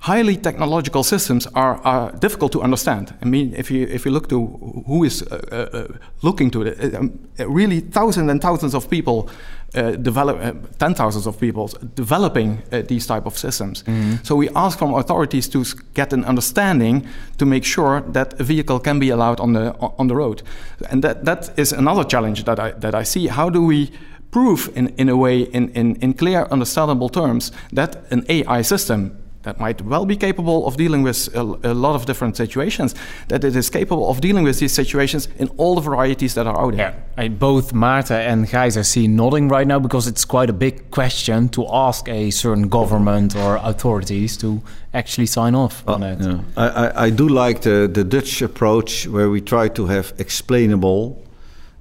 highly 0.00 0.36
technological 0.36 1.02
systems 1.02 1.46
are, 1.54 1.76
are 1.84 2.12
difficult 2.12 2.52
to 2.52 2.62
understand. 2.62 3.14
I 3.22 3.24
mean, 3.24 3.54
if 3.56 3.70
you 3.70 3.86
if 3.86 4.04
you 4.04 4.12
look 4.12 4.28
to 4.28 4.46
who 4.86 5.04
is 5.04 5.22
uh, 5.22 5.68
uh, 5.72 5.98
looking 6.22 6.50
to 6.50 6.62
it, 6.62 6.94
uh, 6.94 6.98
um, 6.98 7.18
really 7.38 7.80
thousands 7.80 8.30
and 8.30 8.40
thousands 8.40 8.74
of 8.74 8.88
people 8.88 9.28
develop, 9.74 10.36
uh, 10.38 10.52
ten 10.78 10.94
thousands 10.94 11.26
of 11.26 11.38
people 11.40 11.68
developing 11.94 12.62
uh, 12.72 12.82
these 12.82 13.06
type 13.06 13.26
of 13.26 13.38
systems. 13.38 13.84
So 14.22 14.36
we 14.36 14.48
ask 14.54 14.78
from 14.78 14.94
authorities 14.94 15.48
to 15.48 15.64
get 15.94 16.12
an 16.12 16.24
understanding 16.24 17.06
to 17.38 17.46
make 17.46 17.64
sure 17.64 18.02
that 18.12 18.40
a 18.40 18.44
vehicle 18.44 18.80
can 18.80 18.98
be 18.98 19.10
allowed 19.10 19.40
on 19.40 19.52
the 19.52 19.72
on 19.98 20.08
the 20.08 20.14
road, 20.14 20.42
and 20.90 21.02
that 21.02 21.24
that 21.24 21.50
is 21.56 21.72
another 21.72 22.04
challenge 22.04 22.44
that 22.44 22.58
I 22.58 22.72
that 22.80 22.94
I 22.94 23.04
see. 23.04 23.28
How 23.28 23.50
do 23.50 23.62
we 23.62 23.90
prove 24.32 24.70
in, 24.74 24.88
in 24.96 25.08
a 25.08 25.16
way, 25.16 25.42
in, 25.42 25.68
in, 25.70 25.94
in 25.96 26.14
clear, 26.14 26.46
understandable 26.50 27.08
terms, 27.08 27.52
that 27.70 28.10
an 28.10 28.24
AI 28.28 28.62
system 28.62 29.21
that 29.42 29.58
might 29.58 29.82
well 29.82 30.06
be 30.06 30.16
capable 30.16 30.66
of 30.66 30.76
dealing 30.76 31.02
with 31.02 31.34
a, 31.34 31.40
a 31.40 31.74
lot 31.74 31.94
of 31.94 32.06
different 32.06 32.36
situations, 32.36 32.94
that 33.28 33.44
it 33.44 33.56
is 33.56 33.70
capable 33.70 34.08
of 34.08 34.20
dealing 34.20 34.44
with 34.44 34.58
these 34.58 34.72
situations 34.72 35.28
in 35.38 35.48
all 35.56 35.74
the 35.74 35.80
varieties 35.80 36.34
that 36.34 36.46
are 36.46 36.58
out 36.58 36.76
there. 36.76 36.94
Yeah, 37.16 37.22
I, 37.24 37.28
both 37.28 37.72
Maarten 37.72 38.16
and 38.16 38.46
Gijs 38.46 38.76
I 38.76 38.82
see 38.82 39.08
nodding 39.08 39.48
right 39.48 39.66
now 39.66 39.78
because 39.78 40.06
it's 40.06 40.24
quite 40.24 40.50
a 40.50 40.52
big 40.52 40.90
question 40.90 41.48
to 41.50 41.66
ask 41.72 42.08
a 42.08 42.30
certain 42.30 42.68
government 42.68 43.36
or 43.36 43.56
authorities 43.56 44.36
to 44.38 44.62
actually 44.94 45.26
sign 45.26 45.54
off 45.54 45.86
on 45.88 46.02
uh, 46.02 46.06
it. 46.06 46.20
Yeah. 46.20 46.40
I, 46.56 46.68
I, 46.68 47.04
I 47.04 47.10
do 47.10 47.28
like 47.28 47.62
the, 47.62 47.90
the 47.92 48.04
Dutch 48.04 48.42
approach 48.42 49.06
where 49.08 49.30
we 49.30 49.40
try 49.40 49.68
to 49.68 49.86
have 49.86 50.12
explainable 50.18 51.22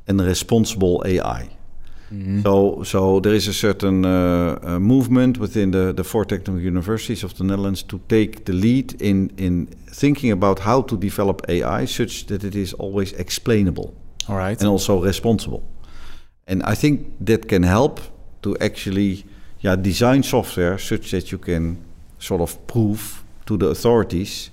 and 0.07 0.19
responsible 0.19 1.03
AI. 1.05 1.49
So, 2.43 2.83
so 2.83 3.19
there 3.21 3.33
is 3.33 3.47
a 3.47 3.53
certain 3.53 4.05
uh, 4.05 4.59
uh, 4.61 4.79
movement 4.79 5.37
within 5.37 5.71
the, 5.71 5.93
the 5.93 6.03
four 6.03 6.25
technical 6.25 6.59
universities 6.59 7.23
of 7.23 7.37
the 7.37 7.45
Netherlands 7.45 7.83
to 7.83 8.01
take 8.09 8.43
the 8.45 8.53
lead 8.53 9.01
in, 9.01 9.31
in 9.37 9.67
thinking 9.87 10.31
about 10.31 10.59
how 10.59 10.81
to 10.81 10.97
develop 10.97 11.41
AI 11.47 11.85
such 11.85 12.25
that 12.25 12.43
it 12.43 12.55
is 12.55 12.73
always 12.73 13.13
explainable 13.13 13.93
All 14.27 14.35
right. 14.35 14.59
and 14.59 14.67
also 14.67 15.01
responsible. 15.01 15.63
And 16.47 16.63
I 16.63 16.75
think 16.75 17.07
that 17.21 17.47
can 17.47 17.63
help 17.63 18.01
to 18.41 18.57
actually 18.59 19.23
yeah, 19.61 19.77
design 19.77 20.23
software 20.23 20.77
such 20.77 21.11
that 21.11 21.31
you 21.31 21.37
can 21.37 21.77
sort 22.19 22.41
of 22.41 22.67
prove 22.67 23.23
to 23.45 23.57
the 23.57 23.67
authorities 23.67 24.49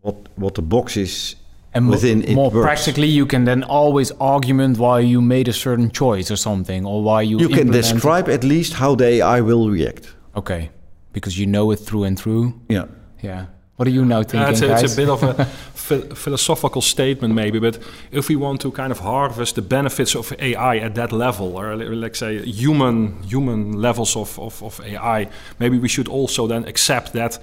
what, 0.00 0.16
what 0.36 0.54
the 0.54 0.62
box 0.62 0.96
is 0.96 1.36
and 1.76 1.84
mo- 1.84 1.92
within 1.92 2.22
it 2.22 2.34
more 2.34 2.50
works. 2.50 2.64
practically, 2.64 3.06
you 3.20 3.26
can 3.26 3.44
then 3.44 3.62
always 3.64 4.10
argument 4.20 4.78
why 4.78 4.98
you 5.12 5.20
made 5.20 5.48
a 5.48 5.52
certain 5.52 5.90
choice 5.90 6.30
or 6.34 6.36
something, 6.36 6.86
or 6.86 7.02
why 7.08 7.20
you 7.22 7.38
You 7.38 7.48
can 7.48 7.58
implemented- 7.68 7.92
describe 7.94 8.28
at 8.36 8.42
least 8.44 8.72
how 8.74 8.94
the 8.96 9.06
AI 9.06 9.40
will 9.40 9.68
react. 9.70 10.04
Okay, 10.34 10.70
because 11.12 11.34
you 11.40 11.46
know 11.46 11.72
it 11.72 11.78
through 11.86 12.04
and 12.08 12.16
through. 12.18 12.52
Yeah. 12.68 12.86
Yeah. 13.22 13.44
What 13.78 13.86
are 13.88 13.94
you 13.98 14.04
now 14.04 14.20
Uh, 14.20 14.24
thinking, 14.30 14.52
it's, 14.52 14.62
a, 14.62 14.68
guys? 14.68 14.82
it's 14.84 14.92
a 14.94 14.96
bit 15.02 15.08
of 15.10 15.22
a 15.22 15.34
philosophical 16.14 16.82
statement, 16.82 17.34
maybe, 17.34 17.58
but 17.58 17.78
if 18.10 18.28
we 18.28 18.36
want 18.36 18.60
to 18.60 18.70
kind 18.70 18.90
of 18.90 18.98
harvest 19.00 19.54
the 19.54 19.62
benefits 19.62 20.14
of 20.16 20.32
AI 20.38 20.76
at 20.78 20.94
that 20.94 21.12
level, 21.12 21.56
or 21.58 21.76
li- 21.76 21.88
let's 21.88 22.18
say 22.18 22.38
human 22.44 23.22
human 23.22 23.72
levels 23.82 24.16
of, 24.16 24.38
of, 24.38 24.62
of 24.62 24.80
AI, 24.80 25.28
maybe 25.58 25.78
we 25.78 25.88
should 25.88 26.08
also 26.08 26.46
then 26.46 26.64
accept 26.66 27.12
that 27.12 27.38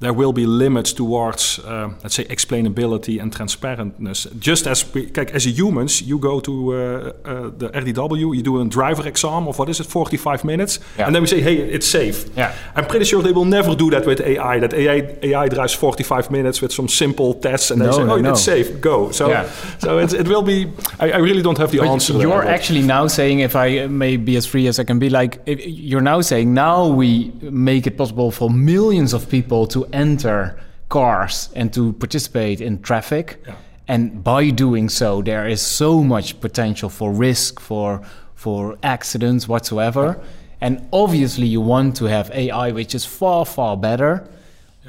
there 0.00 0.12
will 0.12 0.32
be 0.32 0.46
limits 0.46 0.92
towards, 0.92 1.58
uh, 1.58 1.88
let's 2.04 2.14
say, 2.14 2.24
explainability 2.24 3.20
and 3.20 3.32
transparentness. 3.34 4.26
Just 4.38 4.66
as 4.66 4.84
kijk, 4.84 5.30
as 5.34 5.44
a 5.46 5.50
humans, 5.50 6.02
you 6.02 6.18
go 6.18 6.38
to 6.40 6.52
uh, 6.52 7.12
uh, 7.24 7.50
the 7.58 7.68
RDW, 7.70 8.36
you 8.36 8.42
do 8.42 8.60
a 8.60 8.64
driver 8.64 9.08
exam 9.08 9.48
of 9.48 9.58
what 9.58 9.68
is 9.68 9.80
it, 9.80 9.86
45 9.86 10.44
minutes, 10.44 10.78
Yeah. 10.96 11.06
and 11.06 11.14
then 11.14 11.22
we 11.22 11.26
say, 11.26 11.40
hey, 11.40 11.56
it's 11.56 11.86
safe. 11.88 12.26
Yeah. 12.36 12.52
I'm 12.76 12.86
pretty 12.86 13.04
sure 13.06 13.22
they 13.22 13.32
will 13.32 13.44
never 13.44 13.74
do 13.74 13.90
that 13.90 14.06
with 14.06 14.20
AI. 14.20 14.60
That 14.60 14.72
AI, 14.72 15.16
AI 15.22 15.48
drives 15.48 15.74
45 15.74 16.30
minutes 16.30 16.60
with 16.62 16.72
some 16.72 16.88
simple 16.88 17.34
tests, 17.34 17.70
and 17.72 17.80
No, 17.80 17.86
they 17.86 17.92
say, 17.92 18.02
"Oh, 18.02 18.20
no. 18.20 18.30
it's 18.30 18.42
safe, 18.44 18.80
go." 18.80 19.10
So, 19.10 19.28
Yeah. 19.30 19.48
so 19.78 19.98
it's, 19.98 20.12
it 20.14 20.28
will 20.28 20.42
be. 20.42 20.66
I, 21.00 21.10
I 21.10 21.18
really 21.18 21.42
don't 21.42 21.58
have 21.58 21.70
the 21.72 21.78
But 21.78 21.88
answer. 21.88 22.12
You're 22.20 22.46
actually 22.46 22.82
now 22.82 23.08
saying, 23.08 23.40
if 23.40 23.56
I 23.56 23.86
may 23.88 24.16
be 24.16 24.36
as 24.36 24.46
free 24.46 24.68
as 24.68 24.78
I 24.78 24.84
can 24.84 24.98
be, 24.98 25.08
like 25.10 25.40
you're 25.46 26.00
now 26.04 26.20
saying 26.22 26.54
now 26.54 26.86
we 26.86 27.32
make 27.42 27.86
it 27.88 27.96
possible 27.96 28.30
for 28.30 28.48
millions 28.50 29.12
of 29.12 29.28
people 29.28 29.66
to 29.66 29.87
enter 29.92 30.58
cars 30.88 31.50
and 31.54 31.72
to 31.72 31.92
participate 31.94 32.60
in 32.60 32.80
traffic, 32.80 33.42
Yeah. 33.46 33.54
and 33.86 34.24
by 34.24 34.50
doing 34.50 34.88
so, 34.88 35.22
there 35.22 35.46
is 35.46 35.60
so 35.60 36.02
much 36.02 36.40
potential 36.40 36.88
for 36.88 37.12
risk, 37.12 37.60
for 37.60 38.00
for 38.34 38.76
accidents 38.82 39.48
whatsoever, 39.48 40.16
and 40.60 40.78
obviously 40.92 41.46
you 41.46 41.60
want 41.60 41.96
to 41.96 42.04
have 42.04 42.30
AI 42.30 42.70
which 42.70 42.94
is 42.94 43.04
far 43.04 43.44
far 43.44 43.76
better, 43.76 44.22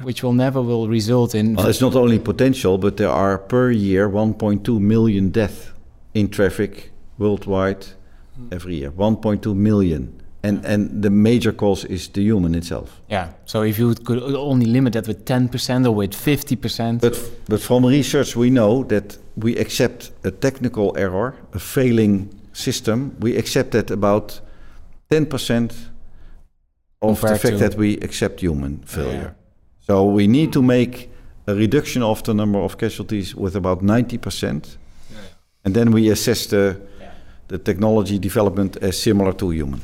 which 0.04 0.24
will 0.24 0.34
never 0.34 0.62
will 0.62 0.88
result 0.88 1.34
in 1.34 1.56
Well, 1.56 1.68
it's 1.68 1.82
not 1.82 1.96
only 1.96 2.20
potential, 2.20 2.78
but 2.78 2.98
there 2.98 3.10
are 3.10 3.38
per 3.38 3.72
year 3.72 4.08
1.2 4.08 4.80
million 4.80 5.32
deaths 5.32 5.72
in 6.14 6.30
traffic 6.30 6.92
worldwide 7.18 7.86
hmm. 8.36 8.48
every 8.52 8.76
year. 8.76 8.92
1.2 8.92 9.56
million. 9.56 10.19
And, 10.42 10.66
and 10.66 11.04
the 11.04 11.10
major 11.10 11.52
cause 11.52 11.84
is 11.86 12.08
the 12.10 12.22
human 12.22 12.56
itself. 12.56 13.02
yeah. 13.10 13.28
So 13.46 13.64
if 13.64 13.78
you 13.78 13.94
could 13.94 14.24
only 14.36 14.66
limit 14.66 14.94
that 14.94 15.06
with 15.08 15.26
ten 15.26 15.50
percent 15.50 15.86
or 15.86 15.94
with 15.94 16.14
fifty 16.16 16.56
percent. 16.56 17.02
But, 17.02 17.20
but 17.48 17.62
from 17.62 17.86
research, 17.86 18.36
we 18.38 18.50
know 18.50 18.86
that 18.86 19.18
we 19.36 19.58
accept 19.58 20.12
a 20.24 20.32
technical 20.32 20.96
error, 20.98 21.34
a 21.54 21.60
failing 21.60 22.30
system. 22.54 23.16
We 23.20 23.38
accept 23.38 23.72
that 23.72 23.92
about 23.92 24.42
10% 25.12 25.72
of 27.02 27.22
the 27.22 27.28
fact 27.38 27.60
that 27.60 27.76
we 27.76 27.98
accept 27.98 28.42
human 28.42 28.80
failure. 28.86 29.36
Yeah. 29.36 29.86
So 29.88 30.06
we 30.06 30.28
need 30.28 30.52
to 30.54 30.62
make 30.62 31.10
a 31.48 31.56
reduction 31.56 32.04
of 32.04 32.22
the 32.24 32.34
number 32.34 32.60
of 32.60 32.78
casualties 32.78 33.36
with 33.36 33.56
about 33.56 33.82
90%. 33.82 34.78
And 35.66 35.74
then 35.74 35.92
we 35.92 36.10
assess 36.12 36.46
the, 36.46 36.80
the 37.48 37.58
technology 37.58 38.20
development 38.20 38.78
as 38.78 39.02
similar 39.02 39.34
to 39.34 39.50
human. 39.52 39.82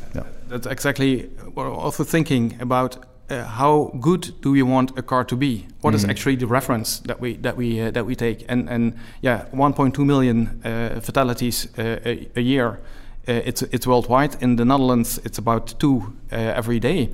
That's 0.55 0.67
exactly 0.67 1.23
what 1.53 1.65
I'm 1.65 1.73
also 1.73 2.03
thinking 2.05 2.57
about. 2.61 2.97
Uh, 3.29 3.43
how 3.43 3.91
good 3.99 4.31
do 4.41 4.51
we 4.51 4.61
want 4.63 4.97
a 4.97 5.01
car 5.01 5.25
to 5.25 5.35
be? 5.35 5.65
What 5.81 5.95
is 5.95 6.03
Mhm. 6.05 6.09
actually 6.09 6.37
the 6.37 6.45
reference 6.47 6.99
that 7.07 7.19
we 7.19 7.37
that 7.41 7.57
we 7.57 7.81
uh, 7.81 7.91
that 7.91 8.05
we 8.05 8.15
take? 8.15 8.45
And 8.47 8.69
and 8.69 8.93
yeah, 9.21 9.45
1.2 9.51 10.05
million 10.05 10.61
uh, 10.65 11.01
fatalities 11.01 11.67
uh, 11.77 11.97
a, 12.05 12.27
a 12.35 12.41
year. 12.41 12.79
Uh, 13.27 13.41
it's 13.47 13.61
it's 13.71 13.85
worldwide. 13.87 14.37
In 14.41 14.55
the 14.55 14.63
Netherlands, 14.65 15.19
it's 15.25 15.37
about 15.39 15.75
two 15.79 15.95
uh, 16.31 16.57
every 16.57 16.79
day. 16.79 17.09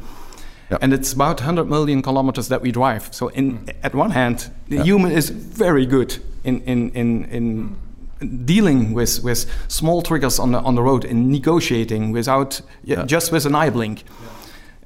Yeah. 0.72 0.78
And 0.82 0.94
it's 0.94 1.14
about 1.14 1.40
100 1.42 1.66
million 1.68 2.02
kilometers 2.02 2.48
that 2.48 2.62
we 2.62 2.72
drive. 2.72 3.02
So, 3.12 3.30
in, 3.34 3.60
at 3.84 3.94
one 3.96 4.12
hand, 4.12 4.52
the 4.70 4.76
Yeah. 4.76 4.86
human 4.86 5.12
is 5.12 5.30
very 5.58 5.86
good 5.86 6.20
in, 6.44 6.62
in, 6.66 6.92
in, 6.94 7.26
in 7.32 7.76
dealing 8.46 8.94
with, 8.94 9.24
with 9.24 9.46
small 9.68 10.02
triggers 10.02 10.40
on 10.40 10.52
the, 10.52 10.60
on 10.60 10.76
the 10.76 10.82
road, 10.82 11.06
and 11.06 11.30
negotiating 11.32 12.12
without 12.12 12.62
yeah, 12.84 13.00
Yeah. 13.00 13.06
just 13.06 13.32
with 13.32 13.46
an 13.46 13.56
eye 13.56 13.70
blink. 13.72 14.04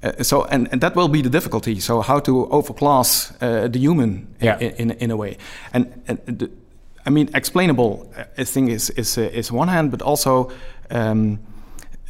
Uh, 0.04 0.24
so, 0.24 0.46
and, 0.46 0.68
and 0.72 0.82
that 0.82 0.96
will 0.96 1.08
be 1.08 1.22
the 1.22 1.30
difficulty. 1.30 1.80
So, 1.80 2.02
how 2.02 2.20
to 2.20 2.48
overclass 2.52 3.32
uh, 3.42 3.68
the 3.68 3.80
human 3.80 4.28
Yeah. 4.42 4.60
in, 4.60 4.72
in, 4.78 4.92
in 4.92 5.12
a 5.12 5.16
way. 5.18 5.38
And, 5.74 5.86
and 6.08 6.20
the, 6.40 6.50
I 7.06 7.10
mean, 7.10 7.30
explainable, 7.34 8.12
uh, 8.18 8.24
I 8.38 8.44
think, 8.44 8.70
is, 8.70 8.90
is, 8.92 9.18
uh, 9.18 9.22
is 9.34 9.52
one 9.52 9.68
hand, 9.68 9.92
but 9.92 10.02
also 10.02 10.52
um, 10.92 11.40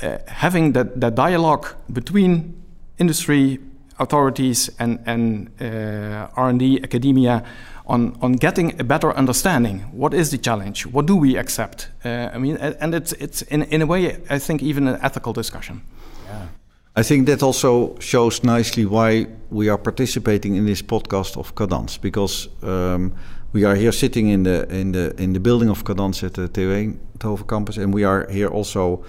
uh, 0.01 0.17
having 0.27 0.73
that, 0.73 0.99
that 1.01 1.15
dialogue 1.15 1.67
between 1.91 2.53
industry 2.97 3.59
authorities 3.99 4.69
and, 4.79 4.99
and 5.05 5.49
uh, 5.61 6.27
R&D 6.35 6.81
academia 6.83 7.43
on, 7.87 8.17
on 8.21 8.33
getting 8.33 8.79
a 8.79 8.83
better 8.83 9.15
understanding. 9.15 9.79
What 9.91 10.13
is 10.13 10.29
the 10.31 10.37
challenge? 10.37 10.85
What 10.85 11.05
do 11.05 11.15
we 11.15 11.37
accept? 11.37 11.89
Uh, 12.03 12.29
I 12.33 12.37
mean, 12.37 12.57
and 12.57 12.95
it's, 12.95 13.13
it's 13.13 13.41
in, 13.43 13.63
in 13.63 13.81
a 13.81 13.85
way, 13.85 14.17
I 14.29 14.39
think, 14.39 14.61
even 14.61 14.87
an 14.87 14.99
ethical 15.01 15.33
discussion. 15.33 15.81
Yeah. 16.27 16.47
I 16.95 17.03
think 17.03 17.27
that 17.27 17.43
also 17.43 17.97
shows 17.99 18.43
nicely 18.43 18.85
why 18.85 19.27
we 19.49 19.69
are 19.69 19.77
participating 19.77 20.55
in 20.55 20.65
this 20.65 20.81
podcast 20.81 21.37
of 21.37 21.53
Kadans, 21.53 21.99
because 21.99 22.47
um, 22.63 23.13
we 23.51 23.65
are 23.65 23.75
here 23.75 23.91
sitting 23.91 24.29
in 24.29 24.43
the 24.43 24.65
in 24.69 24.93
the 24.93 25.13
in 25.17 25.33
the 25.33 25.39
building 25.39 25.69
of 25.69 25.83
Kadans 25.83 26.23
at 26.23 26.33
the 26.33 26.47
TU 26.47 26.71
Eindhoven 26.71 27.47
campus, 27.47 27.77
and 27.77 27.93
we 27.93 28.05
are 28.05 28.27
here 28.29 28.47
also. 28.47 29.03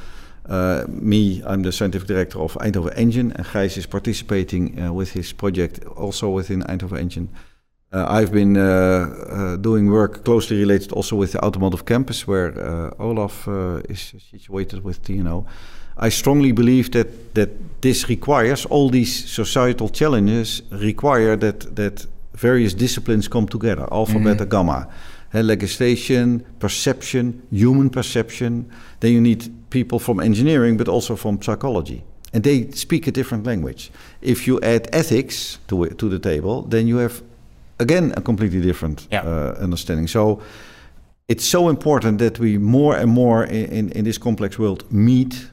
Uh, 0.49 0.85
me, 0.89 1.43
I'm 1.45 1.63
the 1.63 1.73
scientific 1.73 2.07
director 2.07 2.39
of 2.39 2.55
Eindhoven 2.61 2.97
Engine, 2.97 3.33
and 3.33 3.45
Gijs 3.45 3.77
is 3.77 3.87
participating 3.87 4.81
uh, 4.81 4.93
with 4.93 5.11
his 5.11 5.33
project 5.33 5.85
also 5.97 6.31
within 6.31 6.63
Eindhoven 6.63 7.01
Engine. 7.01 7.29
Uh, 7.93 8.05
I've 8.09 8.33
been 8.33 8.57
uh, 8.57 8.63
uh, 8.63 9.57
doing 9.57 9.89
work 9.91 10.25
closely 10.25 10.59
related 10.59 10.93
also 10.93 11.17
with 11.17 11.33
the 11.33 11.45
automotive 11.45 11.85
campus, 11.85 12.27
where 12.27 12.53
uh, 12.59 12.91
Olaf 12.99 13.47
uh, 13.47 13.81
is 13.89 14.13
situated 14.31 14.83
with 14.85 15.03
TNO. 15.03 15.45
I 15.97 16.11
strongly 16.11 16.53
believe 16.53 16.91
that 16.91 17.35
that 17.35 17.49
this 17.81 18.09
requires 18.09 18.67
all 18.67 18.91
these 18.91 19.25
societal 19.35 19.89
challenges 19.89 20.63
require 20.71 21.37
that 21.37 21.77
that 21.77 22.07
various 22.35 22.75
disciplines 22.75 23.29
come 23.29 23.47
together, 23.47 23.87
alpha, 23.93 24.19
Mhm. 24.19 24.25
beta, 24.25 24.47
gamma. 24.47 24.87
Uh, 25.35 25.43
legislation, 25.43 26.43
perception, 26.59 27.43
human 27.53 27.89
perception. 27.91 28.65
Then 29.01 29.13
you 29.13 29.21
need 29.21 29.49
people 29.71 29.99
from 29.99 30.21
engineering, 30.21 30.77
but 30.77 30.89
also 30.89 31.17
from 31.17 31.39
psychology, 31.41 32.03
and 32.33 32.43
they 32.43 32.69
speak 32.73 33.07
a 33.09 33.11
different 33.11 33.47
language. 33.47 33.91
If 34.21 34.47
you 34.47 34.59
add 34.63 34.89
ethics 34.93 35.59
to 35.69 35.85
it, 35.85 35.97
to 35.99 36.09
the 36.09 36.19
table, 36.19 36.67
then 36.69 36.87
you 36.89 36.99
have 37.01 37.23
again 37.79 38.13
a 38.17 38.21
completely 38.21 38.61
different 38.61 39.07
Yeah. 39.11 39.25
uh, 39.27 39.63
understanding. 39.65 40.09
So 40.09 40.41
it's 41.29 41.45
so 41.45 41.69
important 41.69 42.19
that 42.19 42.39
we 42.39 42.59
more 42.59 42.97
and 42.97 43.11
more 43.11 43.45
in, 43.45 43.67
in, 43.67 43.89
in 43.93 44.05
this 44.05 44.19
complex 44.19 44.59
world 44.59 44.85
meet 44.91 45.51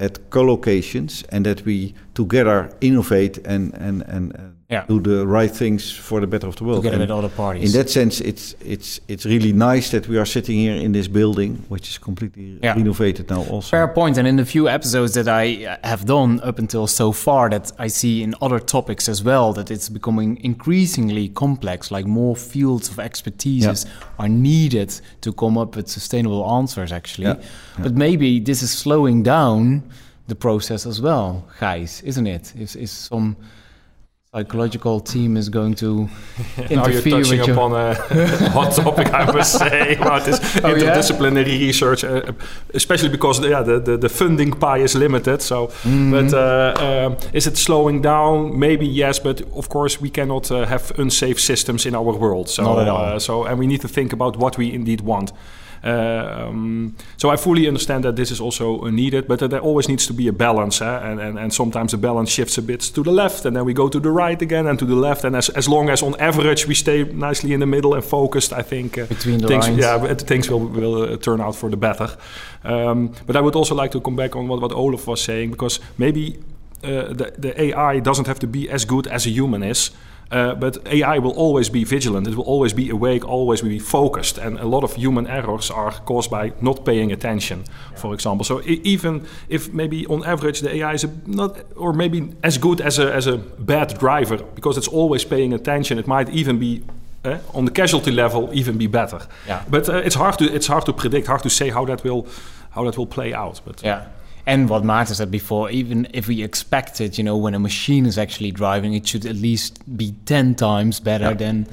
at 0.00 0.18
co-locations 0.30 1.24
and 1.30 1.44
that 1.46 1.64
we 1.64 1.94
together 2.14 2.70
innovate 2.80 3.38
and 3.46 3.72
and 3.74 4.02
and 4.08 4.32
uh, 4.34 4.38
Yeah. 4.72 4.84
do 4.88 5.00
the 5.00 5.26
right 5.26 5.54
things 5.56 5.90
for 5.92 6.20
the 6.20 6.26
better 6.26 6.48
of 6.48 6.56
the 6.56 6.64
world. 6.64 6.82
Together 6.82 7.02
And 7.02 7.10
with 7.10 7.18
other 7.18 7.28
parties. 7.36 7.64
in 7.74 7.78
that 7.80 7.90
sense, 7.90 8.20
it's 8.30 8.54
it's 8.74 9.00
it's 9.08 9.24
really 9.26 9.52
nice 9.52 9.90
that 9.90 10.08
we 10.08 10.16
are 10.18 10.26
sitting 10.26 10.56
here 10.58 10.74
in 10.86 10.92
this 10.92 11.08
building, 11.08 11.50
which 11.68 11.88
is 11.90 11.98
completely 11.98 12.58
Yeah. 12.62 12.74
renovated 12.76 13.28
now. 13.30 13.42
Also, 13.50 13.68
Fair 13.70 13.88
point. 13.88 14.18
And 14.18 14.26
in 14.26 14.36
the 14.36 14.44
few 14.44 14.68
episodes 14.68 15.12
that 15.12 15.28
I 15.28 15.76
have 15.84 16.04
done 16.06 16.40
up 16.48 16.58
until 16.58 16.86
so 16.86 17.12
far, 17.12 17.50
that 17.50 17.72
I 17.86 17.88
see 17.88 18.22
in 18.22 18.34
other 18.40 18.58
topics 18.60 19.08
as 19.08 19.22
well, 19.22 19.52
that 19.52 19.70
it's 19.70 19.88
becoming 19.90 20.38
increasingly 20.42 21.28
complex. 21.28 21.90
Like 21.90 22.06
more 22.06 22.36
fields 22.36 22.88
of 22.90 22.96
expertises 22.98 23.86
are 24.18 24.28
needed 24.28 25.00
to 25.20 25.32
come 25.32 25.60
up 25.60 25.76
with 25.76 25.88
sustainable 25.88 26.44
answers, 26.58 26.92
actually. 26.92 27.26
Yeah. 27.26 27.36
Yeah. 27.76 27.82
But 27.84 27.94
maybe 27.94 28.40
this 28.40 28.62
is 28.62 28.70
slowing 28.70 29.22
down 29.24 29.82
the 30.28 30.34
process 30.34 30.86
as 30.86 31.00
well, 31.00 31.44
guys, 31.60 32.02
isn't 32.04 32.26
it? 32.26 32.52
Is 32.56 32.76
is 32.76 32.90
some 32.90 33.36
psychological 34.34 34.98
team 34.98 35.36
is 35.36 35.50
going 35.50 35.74
to 35.74 36.08
interfere 36.70 36.70
Now 36.76 36.86
you're 36.88 37.02
touching 37.02 37.38
with 37.38 37.46
your 37.46 37.52
upon 37.52 37.72
a 37.74 37.94
hot 38.50 38.72
topic, 38.72 39.12
I 39.12 39.30
must 39.30 39.58
say, 39.58 39.94
about 39.96 40.24
this 40.24 40.40
Oh, 40.64 40.68
yeah? 40.74 40.74
interdisciplinary 40.96 41.58
research, 41.60 42.02
uh, 42.02 42.32
especially 42.72 43.10
because 43.10 43.40
yeah, 43.44 43.60
the, 43.62 43.78
the, 43.78 43.98
the 43.98 44.08
funding 44.08 44.52
pie 44.52 44.78
is 44.78 44.94
limited. 44.94 45.42
So, 45.42 45.66
Mhm. 45.84 46.10
but 46.10 46.32
uh, 46.32 47.06
um, 47.08 47.16
is 47.34 47.46
it 47.46 47.58
slowing 47.58 48.00
down? 48.00 48.58
Maybe 48.58 48.86
yes, 48.86 49.18
but 49.18 49.42
of 49.54 49.68
course 49.68 50.00
we 50.00 50.08
cannot 50.08 50.50
uh, 50.50 50.64
have 50.64 50.92
unsafe 50.98 51.38
systems 51.38 51.84
in 51.84 51.94
our 51.94 52.12
world. 52.18 52.48
So, 52.48 52.62
Not 52.62 52.78
at 52.78 52.88
all. 52.88 53.04
Uh, 53.16 53.18
so, 53.18 53.44
and 53.44 53.58
we 53.58 53.66
need 53.66 53.82
to 53.82 53.88
think 53.88 54.14
about 54.14 54.38
what 54.38 54.56
we 54.56 54.72
indeed 54.72 55.02
want. 55.02 55.32
Um, 55.84 56.94
so 57.16 57.30
I 57.30 57.36
fully 57.36 57.66
understand 57.66 58.04
that 58.04 58.14
this 58.16 58.30
is 58.30 58.40
also 58.40 58.88
needed, 58.90 59.26
but 59.26 59.38
there 59.40 59.60
always 59.60 59.88
needs 59.88 60.06
to 60.06 60.12
be 60.14 60.28
a 60.28 60.32
balance, 60.32 60.80
eh? 60.80 61.10
and, 61.10 61.20
and 61.20 61.38
and 61.38 61.52
sometimes 61.52 61.90
the 61.90 61.98
balance 61.98 62.30
shifts 62.30 62.58
a 62.58 62.62
bit 62.62 62.80
to 62.94 63.02
the 63.02 63.10
left, 63.12 63.44
and 63.46 63.56
then 63.56 63.64
we 63.64 63.72
go 63.74 63.88
to 63.88 64.00
the 64.00 64.10
right 64.10 64.42
again, 64.42 64.66
and 64.66 64.78
to 64.78 64.84
the 64.86 64.94
left, 64.94 65.24
and 65.24 65.34
as 65.36 65.48
as 65.50 65.66
long 65.68 65.90
as 65.90 66.02
on 66.02 66.14
average 66.20 66.66
we 66.68 66.74
stay 66.74 67.04
nicely 67.04 67.52
in 67.52 67.60
the 67.60 67.66
middle 67.66 67.94
and 67.94 68.04
focused, 68.04 68.52
I 68.52 68.62
think 68.62 68.96
uh, 68.98 69.06
Between 69.06 69.38
the 69.40 69.48
things, 69.48 69.66
lines. 69.68 69.78
yeah, 69.78 70.14
things 70.26 70.48
will 70.50 70.68
will 70.68 71.02
uh, 71.02 71.16
turn 71.16 71.40
out 71.40 71.56
for 71.56 71.70
the 71.70 71.76
better. 71.76 72.08
Um, 72.64 73.08
but 73.26 73.36
I 73.36 73.40
would 73.40 73.56
also 73.56 73.74
like 73.74 73.90
to 73.90 74.00
come 74.00 74.16
back 74.16 74.36
on 74.36 74.48
what 74.48 74.60
what 74.60 74.72
Olaf 74.72 75.06
was 75.06 75.20
saying 75.24 75.50
because 75.50 75.80
maybe. 75.96 76.36
Uh, 76.84 77.14
the, 77.14 77.32
the 77.38 77.52
AI 77.62 78.00
doesn't 78.00 78.26
have 78.26 78.38
to 78.40 78.46
be 78.46 78.68
as 78.68 78.84
good 78.84 79.06
as 79.06 79.24
a 79.26 79.30
human 79.30 79.62
is, 79.62 79.92
uh, 80.32 80.54
but 80.54 80.76
AI 80.86 81.18
will 81.18 81.32
always 81.36 81.68
be 81.70 81.84
vigilant. 81.84 82.26
It 82.26 82.34
will 82.34 82.44
always 82.54 82.72
be 82.74 82.90
awake, 82.90 83.24
always 83.28 83.60
be 83.62 83.78
focused. 83.78 84.38
And 84.38 84.58
a 84.58 84.64
lot 84.66 84.82
of 84.84 84.94
human 84.96 85.26
errors 85.26 85.70
are 85.70 85.92
caused 86.06 86.30
by 86.30 86.52
not 86.60 86.84
paying 86.84 87.12
attention, 87.12 87.64
for 87.96 88.14
example. 88.14 88.44
So 88.44 88.60
e- 88.62 88.80
even 88.84 89.26
if 89.48 89.72
maybe 89.72 90.06
on 90.06 90.24
average 90.24 90.60
the 90.60 90.74
AI 90.76 90.94
is 90.94 91.04
a 91.04 91.10
not, 91.26 91.56
or 91.76 91.92
maybe 91.92 92.20
as 92.42 92.58
good 92.58 92.80
as 92.80 92.98
a, 92.98 93.12
as 93.14 93.26
a 93.26 93.36
bad 93.58 93.98
driver, 93.98 94.38
because 94.54 94.78
it's 94.78 94.88
always 94.88 95.24
paying 95.24 95.52
attention, 95.54 95.98
it 95.98 96.06
might 96.06 96.28
even 96.30 96.58
be. 96.58 96.82
Uh, 97.24 97.38
on 97.54 97.64
the 97.66 97.70
casualty 97.70 98.10
level, 98.10 98.48
even 98.52 98.76
be 98.78 98.88
better. 98.88 99.20
Yeah. 99.46 99.62
But 99.70 99.88
uh, 99.88 100.02
it's 100.04 100.16
hard 100.16 100.38
to 100.38 100.44
it's 100.44 100.66
hard 100.66 100.84
to 100.86 100.92
predict, 100.92 101.26
hard 101.28 101.42
to 101.42 101.48
say 101.50 101.70
how 101.70 101.84
that 101.86 102.02
will 102.02 102.26
how 102.70 102.84
that 102.84 102.96
will 102.96 103.06
play 103.06 103.32
out. 103.32 103.60
But 103.64 103.80
Yeah. 103.84 104.06
And 104.46 104.68
what 104.68 104.82
Maarten 104.82 105.14
said 105.14 105.30
before, 105.30 105.70
even 105.70 106.08
if 106.12 106.26
we 106.26 106.42
expect 106.42 107.00
it, 107.00 107.16
you 107.16 107.24
know, 107.24 107.36
when 107.36 107.54
a 107.54 107.58
machine 107.60 108.06
is 108.06 108.18
actually 108.18 108.50
driving, 108.50 108.94
it 108.94 109.06
should 109.06 109.24
at 109.24 109.36
least 109.36 109.96
be 109.96 110.14
10 110.26 110.56
times 110.56 110.98
better 110.98 111.32
than 111.34 111.66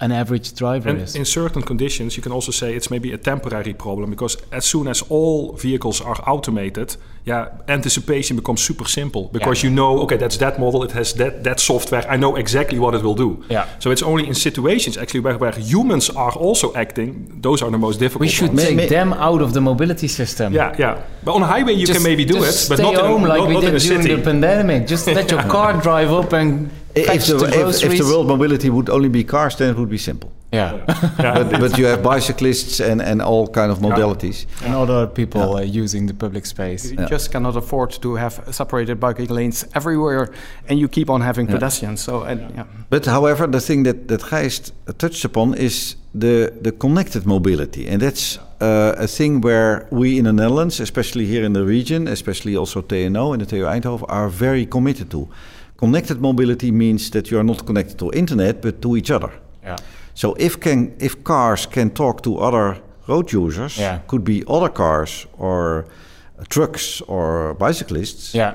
an 0.00 0.12
average 0.12 0.54
driver 0.54 0.88
And 0.90 1.00
is. 1.02 1.14
in 1.16 1.24
certain 1.24 1.62
conditions, 1.62 2.16
you 2.16 2.22
can 2.22 2.32
also 2.32 2.52
say 2.52 2.74
it's 2.76 2.88
maybe 2.90 3.12
a 3.12 3.18
temporary 3.18 3.74
problem 3.74 4.10
because 4.10 4.36
as 4.52 4.64
soon 4.64 4.86
as 4.88 5.02
all 5.08 5.52
vehicles 5.56 6.00
are 6.00 6.16
automated, 6.26 6.96
yeah, 7.24 7.48
anticipation 7.68 8.36
becomes 8.36 8.60
super 8.62 8.86
simple 8.88 9.28
because 9.32 9.62
you 9.64 9.70
know, 9.70 9.98
okay, 10.02 10.16
that's 10.16 10.36
that 10.38 10.58
model, 10.58 10.84
it 10.84 10.92
has 10.92 11.12
that 11.14 11.42
that 11.44 11.60
software, 11.60 12.04
I 12.08 12.16
know 12.16 12.36
exactly 12.36 12.78
what 12.78 12.94
it 12.94 13.02
will 13.02 13.16
do. 13.16 13.42
Yeah. 13.50 13.66
So 13.80 13.90
it's 13.90 14.02
only 14.02 14.24
in 14.26 14.34
situations 14.34 14.96
actually 14.96 15.20
where, 15.20 15.36
where 15.36 15.52
humans 15.52 16.10
are 16.10 16.32
also 16.32 16.72
acting, 16.74 17.40
those 17.42 17.60
are 17.64 17.70
the 17.70 17.78
most 17.78 17.98
difficult. 17.98 18.20
we 18.20 18.28
should 18.28 18.48
ones. 18.50 18.62
take 18.64 18.76
May- 18.76 18.82
may- 18.84 18.88
them 18.88 19.12
out 19.14 19.42
of 19.42 19.52
the 19.52 19.60
mobility 19.60 20.08
system. 20.08 20.52
Yeah, 20.54 20.74
yeah. 20.78 21.02
But 21.24 21.32
on 21.34 21.42
a 21.42 21.46
highway 21.46 21.72
you 21.74 21.86
Just- 21.86 21.98
can 22.00 22.02
maybe 22.10 22.24
do 22.24 22.36
it, 22.38 22.66
but 22.68 22.76
stay 22.78 22.82
not 22.82 22.94
in, 22.94 23.00
home 23.00 23.24
a, 23.24 23.28
like 23.28 23.38
not, 23.40 23.48
we 23.48 23.54
not 23.54 23.64
in 23.64 23.72
did 23.72 23.82
a 23.82 23.84
during 23.88 24.02
city. 24.02 24.14
the 24.14 24.22
pandemic. 24.22 24.86
Just 24.86 25.06
let 25.08 25.28
your 25.30 25.42
car 25.56 25.72
drive 25.82 26.12
up 26.12 26.32
and 26.32 26.70
if 26.94 27.26
the, 27.26 27.68
if, 27.68 27.84
if 27.84 27.98
the 27.98 28.04
world 28.04 28.26
mobility 28.26 28.70
would 28.70 28.88
only 28.88 29.08
be 29.08 29.24
cars, 29.24 29.56
then 29.56 29.70
it 29.70 29.76
would 29.76 29.90
be 29.90 29.98
simple. 29.98 30.32
yeah. 30.52 30.82
but, 31.18 31.60
but 31.60 31.78
you 31.78 31.84
have 31.84 32.02
bicyclists 32.02 32.80
and, 32.80 33.02
and 33.02 33.20
all 33.20 33.46
kind 33.46 33.70
of 33.70 33.80
modalities. 33.80 34.46
and 34.64 34.74
other 34.74 35.06
people 35.06 35.56
uh, 35.56 35.60
using 35.60 36.06
the 36.06 36.14
public 36.14 36.46
space. 36.46 36.90
You 36.90 37.06
just 37.06 37.30
cannot 37.30 37.54
afford 37.56 37.90
to 38.00 38.14
have 38.14 38.42
separated 38.50 38.98
biking 38.98 39.28
lanes 39.28 39.66
everywhere, 39.74 40.32
and 40.66 40.78
you 40.78 40.88
keep 40.88 41.10
on 41.10 41.20
having 41.20 41.46
pedestrians. 41.46 42.00
So, 42.00 42.22
and, 42.22 42.40
yeah. 42.54 42.64
But 42.88 43.04
however, 43.04 43.46
the 43.46 43.60
thing 43.60 43.82
that, 43.82 44.08
that 44.08 44.22
Gijs 44.22 44.72
touched 44.96 45.24
upon 45.26 45.54
is 45.54 45.96
the, 46.14 46.50
the 46.62 46.72
connected 46.72 47.26
mobility. 47.26 47.86
And 47.86 48.00
that's 48.00 48.38
uh, 48.60 48.94
a 48.96 49.06
thing 49.06 49.42
where 49.42 49.86
we 49.90 50.18
in 50.18 50.24
the 50.24 50.32
Netherlands, 50.32 50.80
especially 50.80 51.26
here 51.26 51.44
in 51.44 51.52
the 51.52 51.64
region, 51.64 52.08
especially 52.08 52.56
also 52.56 52.80
TNO 52.80 53.34
and 53.34 53.42
the 53.42 53.46
TU 53.46 53.64
Eindhoven, 53.64 54.06
are 54.08 54.28
very 54.30 54.64
committed 54.64 55.10
to. 55.10 55.28
Connected 55.78 56.20
mobility 56.20 56.70
means 56.72 57.10
that 57.10 57.30
you 57.30 57.38
are 57.38 57.44
not 57.44 57.64
connected 57.64 57.98
to 57.98 58.10
internet, 58.12 58.60
but 58.60 58.82
to 58.82 58.96
each 58.96 59.10
other. 59.12 59.30
Yeah. 59.64 59.76
So 60.14 60.34
if 60.38 60.58
can 60.60 60.92
if 60.98 61.22
cars 61.22 61.66
can 61.66 61.90
talk 61.90 62.22
to 62.22 62.38
other 62.38 62.76
road 63.08 63.32
users, 63.32 63.76
Yeah. 63.78 63.98
could 64.06 64.24
be 64.24 64.42
other 64.48 64.68
cars 64.72 65.26
or 65.38 65.84
uh, 66.38 66.44
trucks 66.48 67.02
or 67.06 67.54
bicyclists, 67.54 68.34
Yeah. 68.34 68.54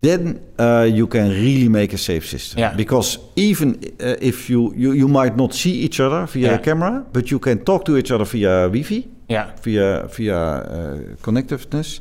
then 0.00 0.40
uh, 0.58 0.88
you 0.98 1.06
can 1.06 1.28
really 1.30 1.68
make 1.68 1.92
a 1.94 1.98
safe 1.98 2.24
system. 2.26 2.58
Yeah. 2.60 2.76
Because 2.76 3.18
even 3.36 3.74
uh, 4.00 4.16
if 4.20 4.48
you, 4.50 4.72
you 4.76 4.92
you 4.94 5.08
might 5.08 5.36
not 5.36 5.54
see 5.54 5.84
each 5.84 6.00
other 6.00 6.26
via 6.26 6.46
Yeah. 6.48 6.54
a 6.54 6.58
camera, 6.58 7.04
but 7.12 7.30
you 7.30 7.38
can 7.38 7.58
talk 7.64 7.84
to 7.84 7.96
each 7.96 8.10
other 8.10 8.24
via 8.24 8.68
Wi-Fi, 8.68 9.04
Yeah. 9.28 9.46
via 9.64 10.06
via 10.16 10.36
uh, 10.36 10.98
connectiveness, 11.22 12.00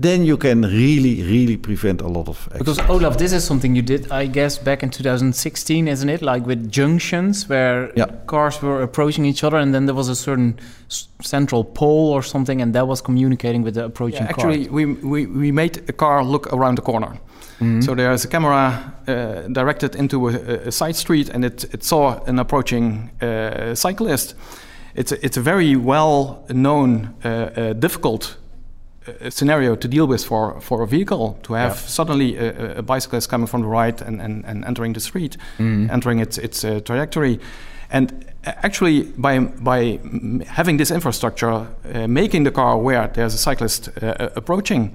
then 0.00 0.24
you 0.24 0.36
can 0.36 0.62
really 0.62 1.22
really 1.22 1.56
prevent 1.56 2.00
a 2.00 2.06
lot 2.06 2.28
of 2.28 2.36
accidents. 2.36 2.58
Because 2.58 2.78
accidents. 2.78 3.04
Olaf, 3.04 3.18
this 3.18 3.32
is 3.32 3.44
something 3.44 3.74
you 3.76 3.82
did, 3.82 4.10
I 4.12 4.26
guess, 4.26 4.58
back 4.58 4.82
in 4.82 4.90
2016, 4.90 5.88
isn't 5.88 6.08
it? 6.08 6.22
Like 6.22 6.46
with 6.46 6.70
junctions 6.70 7.48
where 7.48 7.90
Yeah. 7.96 8.06
cars 8.26 8.62
were 8.62 8.82
approaching 8.82 9.24
each 9.26 9.42
other, 9.44 9.56
and 9.58 9.72
then 9.74 9.86
there 9.86 9.94
was 9.96 10.08
a 10.08 10.14
certain 10.14 10.54
s- 10.90 11.08
central 11.22 11.64
pole 11.64 12.12
or 12.14 12.22
something, 12.22 12.62
and 12.62 12.72
that 12.74 12.86
was 12.86 13.00
communicating 13.02 13.64
with 13.64 13.74
the 13.74 13.84
approaching 13.84 14.22
Yeah, 14.26 14.32
car. 14.32 14.50
actually, 14.50 14.68
we, 14.68 14.84
we, 14.86 15.26
we 15.26 15.52
made 15.52 15.82
a 15.88 15.92
car 15.92 16.24
look 16.24 16.46
around 16.52 16.76
the 16.76 16.82
corner. 16.82 17.18
Mhm. 17.60 17.82
So 17.82 17.94
there's 17.94 18.24
a 18.24 18.28
camera 18.28 18.92
uh, 19.08 19.48
directed 19.52 19.94
into 19.96 20.28
a, 20.28 20.32
a 20.68 20.70
side 20.70 20.94
street, 20.94 21.28
and 21.34 21.44
it, 21.44 21.64
it 21.74 21.82
saw 21.84 22.20
an 22.26 22.38
approaching 22.38 23.10
uh, 23.20 23.74
cyclist. 23.74 24.34
It's 24.94 25.12
a, 25.12 25.16
it's 25.24 25.36
a 25.36 25.40
very 25.42 25.74
well 25.76 26.44
known, 26.48 27.08
uh, 27.24 27.28
uh, 27.28 27.72
difficult 27.72 28.36
uh, 29.26 29.30
scenario 29.30 29.76
to 29.76 29.88
deal 29.88 30.06
with 30.06 30.24
for, 30.24 30.60
for 30.60 30.82
a 30.82 30.86
vehicle 30.86 31.38
to 31.42 31.54
have 31.54 31.70
Yeah. 31.70 31.88
suddenly 31.88 32.36
a, 32.36 32.48
a- 32.48 32.78
a 32.78 32.82
bicyclist 32.82 33.28
coming 33.30 33.46
from 33.48 33.62
the 33.62 33.68
right 33.68 34.00
and, 34.02 34.20
and, 34.20 34.44
and 34.46 34.64
entering 34.64 34.94
the 34.94 35.00
street, 35.00 35.36
Mhm. 35.58 35.90
entering 35.90 36.20
its, 36.20 36.38
its 36.38 36.64
uh, 36.64 36.80
trajectory. 36.84 37.38
And 37.90 38.10
uh, 38.46 38.52
actually, 38.62 39.02
by, 39.16 39.38
by 39.40 39.98
mm, 39.98 40.44
having 40.44 40.78
this 40.78 40.90
infrastructure, 40.90 41.66
uh, 41.94 42.06
making 42.08 42.44
the 42.44 42.50
car 42.50 42.72
aware 42.72 43.08
there's 43.14 43.34
a 43.34 43.38
cyclist 43.38 43.88
uh, 44.02 44.06
uh, 44.06 44.28
approaching, 44.36 44.90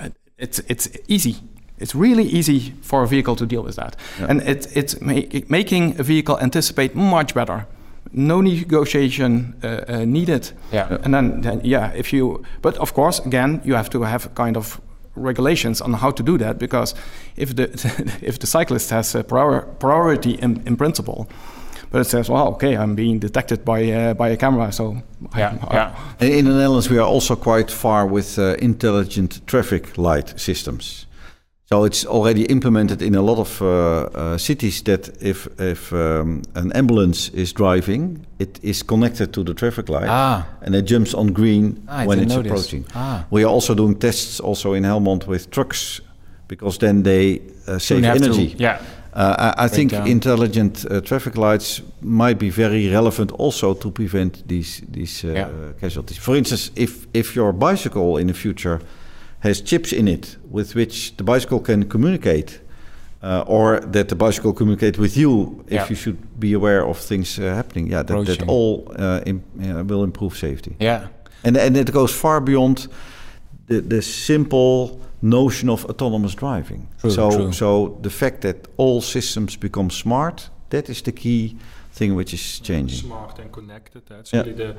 uh, 0.00 0.08
it's, 0.38 0.58
it's 0.68 0.88
easy. 1.08 1.36
It's 1.78 1.94
really 1.94 2.24
easy 2.24 2.74
for 2.82 3.02
a 3.02 3.06
vehicle 3.08 3.36
to 3.36 3.46
deal 3.46 3.62
with 3.62 3.76
that. 3.76 3.96
Yeah. 4.20 4.26
And 4.30 4.42
it, 4.42 4.66
it's 4.76 5.00
ma- 5.00 5.22
making 5.48 5.98
a 6.00 6.02
vehicle 6.02 6.38
anticipate 6.40 6.94
much 6.94 7.34
better. 7.34 7.66
No 8.12 8.40
negotiation 8.40 9.54
uh, 9.62 9.84
uh, 9.88 10.04
needed. 10.04 10.52
Yeah. 10.72 10.98
And 11.02 11.14
then, 11.14 11.40
then, 11.40 11.60
yeah, 11.64 11.92
if 11.94 12.12
you, 12.12 12.44
but 12.60 12.76
of 12.78 12.92
course, 12.94 13.20
again, 13.20 13.60
you 13.64 13.74
have 13.74 13.90
to 13.90 14.02
have 14.02 14.34
kind 14.34 14.56
of 14.56 14.80
regulations 15.14 15.80
on 15.80 15.92
how 15.92 16.10
to 16.10 16.22
do 16.22 16.38
that 16.38 16.58
because 16.58 16.94
if 17.36 17.54
the 17.54 17.64
if 18.22 18.38
the 18.38 18.46
cyclist 18.46 18.90
has 18.90 19.14
a 19.14 19.22
prior, 19.22 19.62
priority 19.78 20.32
in, 20.32 20.62
in 20.66 20.76
principle, 20.76 21.28
but 21.90 22.00
it 22.00 22.04
says, 22.04 22.30
well, 22.30 22.48
okay, 22.48 22.74
I'm 22.74 22.94
being 22.94 23.18
detected 23.18 23.64
by 23.64 23.92
uh, 23.92 24.14
by 24.14 24.30
a 24.30 24.36
camera, 24.36 24.72
so 24.72 24.96
Yeah, 25.36 25.56
yeah. 25.72 25.94
In 26.20 26.44
the 26.46 26.54
Netherlands, 26.54 26.90
we 26.90 26.98
are 26.98 27.06
also 27.06 27.36
quite 27.36 27.70
far 27.70 28.06
with 28.06 28.38
uh, 28.38 28.56
intelligent 28.58 29.40
traffic 29.46 29.98
light 29.98 30.40
systems. 30.40 31.06
So 31.70 31.84
it's 31.84 32.04
already 32.04 32.44
implemented 32.46 33.00
in 33.02 33.14
a 33.14 33.22
lot 33.22 33.38
of 33.38 33.62
uh, 33.62 33.66
uh, 34.14 34.38
cities 34.38 34.82
that 34.82 35.08
if 35.22 35.48
if 35.58 35.92
um, 35.92 36.42
an 36.54 36.72
ambulance 36.72 37.30
is 37.34 37.52
driving, 37.52 38.26
it 38.38 38.58
is 38.62 38.82
connected 38.82 39.32
to 39.32 39.42
the 39.44 39.54
traffic 39.54 39.88
light 39.88 40.08
Ah. 40.08 40.44
and 40.66 40.74
it 40.74 40.90
jumps 40.90 41.14
on 41.14 41.32
green 41.32 41.76
Ah, 41.88 42.04
when 42.04 42.18
it's 42.20 42.34
approaching. 42.34 42.84
Ah. 42.94 43.24
We 43.30 43.44
are 43.44 43.52
also 43.54 43.74
doing 43.74 43.98
tests 43.98 44.40
also 44.40 44.74
in 44.74 44.84
Helmond 44.84 45.26
with 45.26 45.50
trucks 45.50 46.00
because 46.48 46.78
then 46.78 47.02
they 47.02 47.40
uh, 47.68 47.78
save 47.78 48.02
to- 48.02 48.08
energy. 48.24 48.54
yeah. 48.58 48.78
Uh, 49.14 49.54
I, 49.58 49.64
I 49.66 49.68
think 49.68 49.90
down. 49.90 50.06
intelligent 50.06 50.84
uh, 50.90 51.00
traffic 51.00 51.36
lights 51.36 51.82
might 52.00 52.38
be 52.38 52.50
very 52.50 52.88
relevant 52.90 53.30
also 53.38 53.74
to 53.74 53.90
prevent 53.90 54.42
these 54.48 54.82
these 54.92 55.24
uh, 55.28 55.32
Yeah. 55.34 55.48
casualties. 55.80 56.18
For 56.18 56.36
instance, 56.36 56.70
if 56.74 57.06
if 57.14 57.34
your 57.36 57.52
bicycle 57.52 58.20
in 58.20 58.26
the 58.26 58.34
future 58.34 58.78
has 59.42 59.60
chips 59.62 59.92
in 59.92 60.08
it 60.08 60.36
with 60.50 60.74
which 60.74 61.16
the 61.16 61.24
bicycle 61.24 61.60
can 61.60 61.88
communicate, 61.88 62.60
uh, 63.22 63.44
or 63.46 63.80
that 63.92 64.08
the 64.08 64.14
bicycle 64.14 64.52
communicate 64.52 64.98
with 64.98 65.16
you 65.16 65.64
if 65.66 65.72
Yeah. 65.72 65.88
you 65.90 65.96
should 65.96 66.16
be 66.38 66.54
aware 66.54 66.82
of 66.86 66.98
things 66.98 67.38
uh, 67.38 67.42
happening, 67.54 67.92
yeah, 67.92 68.04
that, 68.04 68.26
that 68.26 68.42
all 68.48 68.84
uh, 68.98 69.20
im- 69.26 69.42
uh, 69.60 69.84
will 69.86 70.02
improve 70.04 70.34
safety. 70.36 70.74
Yeah. 70.80 71.06
And 71.44 71.56
and 71.56 71.76
it 71.76 71.92
goes 71.92 72.12
far 72.14 72.40
beyond 72.40 72.88
the 73.68 73.80
the 73.88 74.00
simple 74.02 74.88
notion 75.20 75.68
of 75.70 75.84
autonomous 75.84 76.34
driving. 76.34 76.86
True, 77.00 77.10
so 77.10 77.30
true. 77.30 77.52
so 77.52 77.98
the 78.02 78.10
fact 78.10 78.40
that 78.40 78.56
all 78.76 79.00
systems 79.00 79.56
become 79.58 79.90
smart, 79.90 80.50
that 80.68 80.88
is 80.88 81.02
the 81.02 81.12
key 81.12 81.56
thing 81.94 82.16
which 82.16 82.32
is 82.34 82.60
changing. 82.60 83.00
smart 83.08 83.38
and 83.38 83.50
connected. 83.52 84.02
That's 84.08 84.30
Yeah. 84.32 84.42
really 84.44 84.56
the 84.56 84.74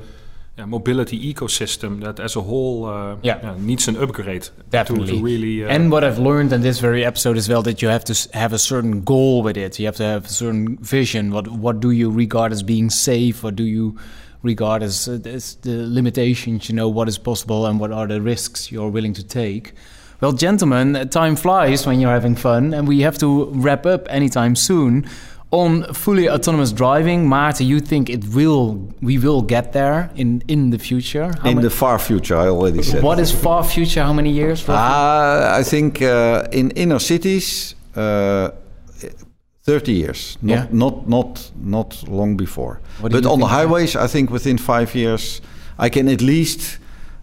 yeah, 0.56 0.66
mobility 0.66 1.18
ecosystem 1.34 2.00
that, 2.02 2.20
as 2.20 2.36
a 2.36 2.40
whole, 2.40 2.86
uh, 2.86 3.16
Yeah. 3.22 3.54
needs 3.58 3.88
an 3.88 3.96
upgrade 3.96 4.48
Definitely. 4.70 5.08
to, 5.08 5.16
to 5.18 5.22
really. 5.24 5.64
Uh, 5.64 5.68
and 5.68 5.90
what 5.90 6.04
I've 6.04 6.18
learned 6.18 6.52
in 6.52 6.60
this 6.62 6.78
very 6.80 7.04
episode 7.04 7.36
as 7.36 7.48
well 7.48 7.62
that 7.62 7.82
you 7.82 7.88
have 7.88 8.04
to 8.04 8.14
have 8.34 8.52
a 8.52 8.58
certain 8.58 9.02
goal 9.02 9.42
with 9.42 9.56
it. 9.56 9.78
You 9.80 9.86
have 9.86 9.96
to 9.96 10.04
have 10.04 10.26
a 10.26 10.28
certain 10.28 10.76
vision. 10.78 11.32
What 11.32 11.48
what 11.48 11.80
do 11.80 11.90
you 11.90 12.08
regard 12.10 12.52
as 12.52 12.62
being 12.62 12.88
safe? 12.90 13.42
What 13.42 13.56
do 13.56 13.64
you 13.64 13.96
regard 14.42 14.82
as, 14.82 15.08
uh, 15.08 15.18
as 15.24 15.56
the 15.62 15.86
limitations? 15.88 16.68
You 16.68 16.76
know 16.76 16.88
what 16.88 17.08
is 17.08 17.18
possible 17.18 17.66
and 17.66 17.80
what 17.80 17.90
are 17.90 18.06
the 18.06 18.20
risks 18.20 18.70
you're 18.70 18.90
willing 18.90 19.14
to 19.14 19.24
take. 19.24 19.72
Well, 20.20 20.32
gentlemen, 20.32 21.08
time 21.10 21.34
flies 21.36 21.84
when 21.86 21.98
you're 22.00 22.12
having 22.12 22.36
fun, 22.36 22.72
and 22.72 22.86
we 22.88 23.00
have 23.02 23.18
to 23.18 23.46
wrap 23.52 23.84
up 23.84 24.06
anytime 24.08 24.54
soon. 24.56 25.04
On 25.54 25.84
fully 25.92 26.28
autonomous 26.28 26.72
driving, 26.72 27.28
Maarten, 27.28 27.66
you 27.66 27.80
think 27.80 28.08
it 28.10 28.24
will? 28.34 28.76
We 29.00 29.18
will 29.18 29.42
get 29.42 29.72
there 29.72 30.10
in 30.14 30.42
in 30.46 30.70
the 30.70 30.78
future. 30.78 31.30
How 31.42 31.50
in 31.50 31.60
the 31.60 31.70
far 31.70 31.98
future, 31.98 32.36
I 32.36 32.48
already 32.48 32.82
said. 32.82 33.02
what 33.02 33.18
is 33.18 33.30
far 33.30 33.62
future? 33.64 34.02
How 34.04 34.12
many 34.12 34.30
years? 34.30 34.68
Uh, 34.68 35.60
I 35.60 35.64
think 35.64 36.00
uh, 36.00 36.42
in 36.52 36.70
inner 36.76 36.98
cities, 36.98 37.74
uh, 37.96 38.48
30 39.66 39.92
years, 39.92 40.38
not, 40.42 40.52
Yeah. 40.54 40.66
not, 40.70 41.08
not, 41.08 41.50
not 41.62 42.04
long 42.08 42.36
before. 42.36 42.80
But 43.00 43.24
on 43.26 43.38
the 43.40 43.46
highways, 43.46 43.96
I 43.96 44.06
think 44.08 44.30
within 44.30 44.58
five 44.58 44.94
years, 44.94 45.40
I 45.78 45.88
can 45.88 46.08
at 46.08 46.20
least 46.20 46.78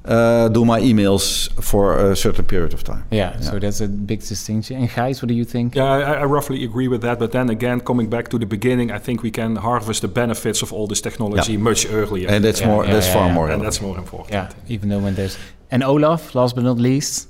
uh, 0.06 0.48
do 0.50 0.66
my 0.66 0.80
emails 0.82 1.50
for 1.62 2.12
a 2.12 2.16
certain 2.16 2.46
period 2.46 2.74
of 2.74 2.84
time. 2.84 3.04
Yeah, 3.12 3.40
so 3.40 3.60
that's 3.60 3.82
a 3.82 3.88
big 3.88 4.20
distinction. 4.22 4.78
And 4.78 4.90
Gijs, 4.90 5.22
what 5.22 5.28
do 5.28 5.34
you 5.34 5.46
think? 5.46 5.76
Yeah, 5.76 5.84
I, 5.84 6.00
I 6.22 6.26
roughly 6.26 6.64
agree 6.64 6.88
with 6.88 7.02
that. 7.02 7.20
But 7.20 7.32
then 7.32 7.50
again, 7.50 7.80
coming 7.82 8.10
back 8.10 8.28
to 8.30 8.40
the 8.40 8.46
beginning, 8.46 8.92
I 8.92 8.98
think 9.00 9.22
we 9.22 9.32
can 9.32 9.56
harvest 9.58 10.02
the 10.02 10.08
benefits 10.08 10.62
of 10.64 10.74
all 10.74 10.88
this 10.88 11.02
technology 11.02 11.54
Yeah. 11.54 11.60
much 11.60 11.86
earlier. 11.92 12.30
And 12.30 12.44
that's 12.44 12.62
Yeah, 12.62 12.68
more. 12.68 12.86
yeah, 12.86 12.94
that's 12.94 13.08
yeah, 13.08 13.14
far 13.14 13.28
yeah. 13.28 13.34
more. 13.34 13.52
and 13.52 13.62
that's 13.62 13.80
more 13.82 13.98
important. 13.98 14.32
Yeah, 14.34 14.50
even 14.68 14.90
though 14.90 15.00
when 15.04 15.16
there's 15.16 15.38
and 15.72 15.84
Olaf, 15.84 16.34
last 16.36 16.56
but 16.56 16.64
not 16.64 16.78
least, 16.80 17.28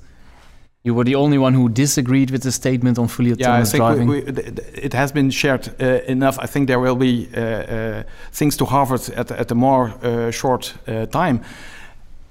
you 0.83 0.95
were 0.95 1.03
the 1.03 1.15
only 1.15 1.37
one 1.37 1.53
who 1.53 1.69
disagreed 1.69 2.31
with 2.31 2.41
the 2.41 2.51
statement 2.51 2.97
on 2.97 3.07
fully 3.07 3.29
Yeah, 3.29 3.35
I 3.35 3.61
autonomous 3.61 3.71
think 3.71 3.81
driving. 3.81 4.07
we, 4.07 4.21
we, 4.21 4.31
th- 4.31 4.55
th- 4.55 4.85
it 4.85 4.93
has 4.93 5.11
been 5.11 5.29
shared 5.29 5.69
uh, 5.79 5.99
enough. 6.07 6.39
I 6.39 6.47
think 6.47 6.67
there 6.67 6.79
will 6.79 6.95
be 6.95 7.27
uh, 7.35 7.39
uh, 7.39 8.03
things 8.31 8.55
to 8.57 8.65
harvest 8.65 9.09
at, 9.09 9.29
at 9.31 9.51
a 9.51 9.55
more 9.55 9.93
uh, 10.03 10.31
short 10.31 10.73
uh, 10.87 11.05
time. 11.05 11.41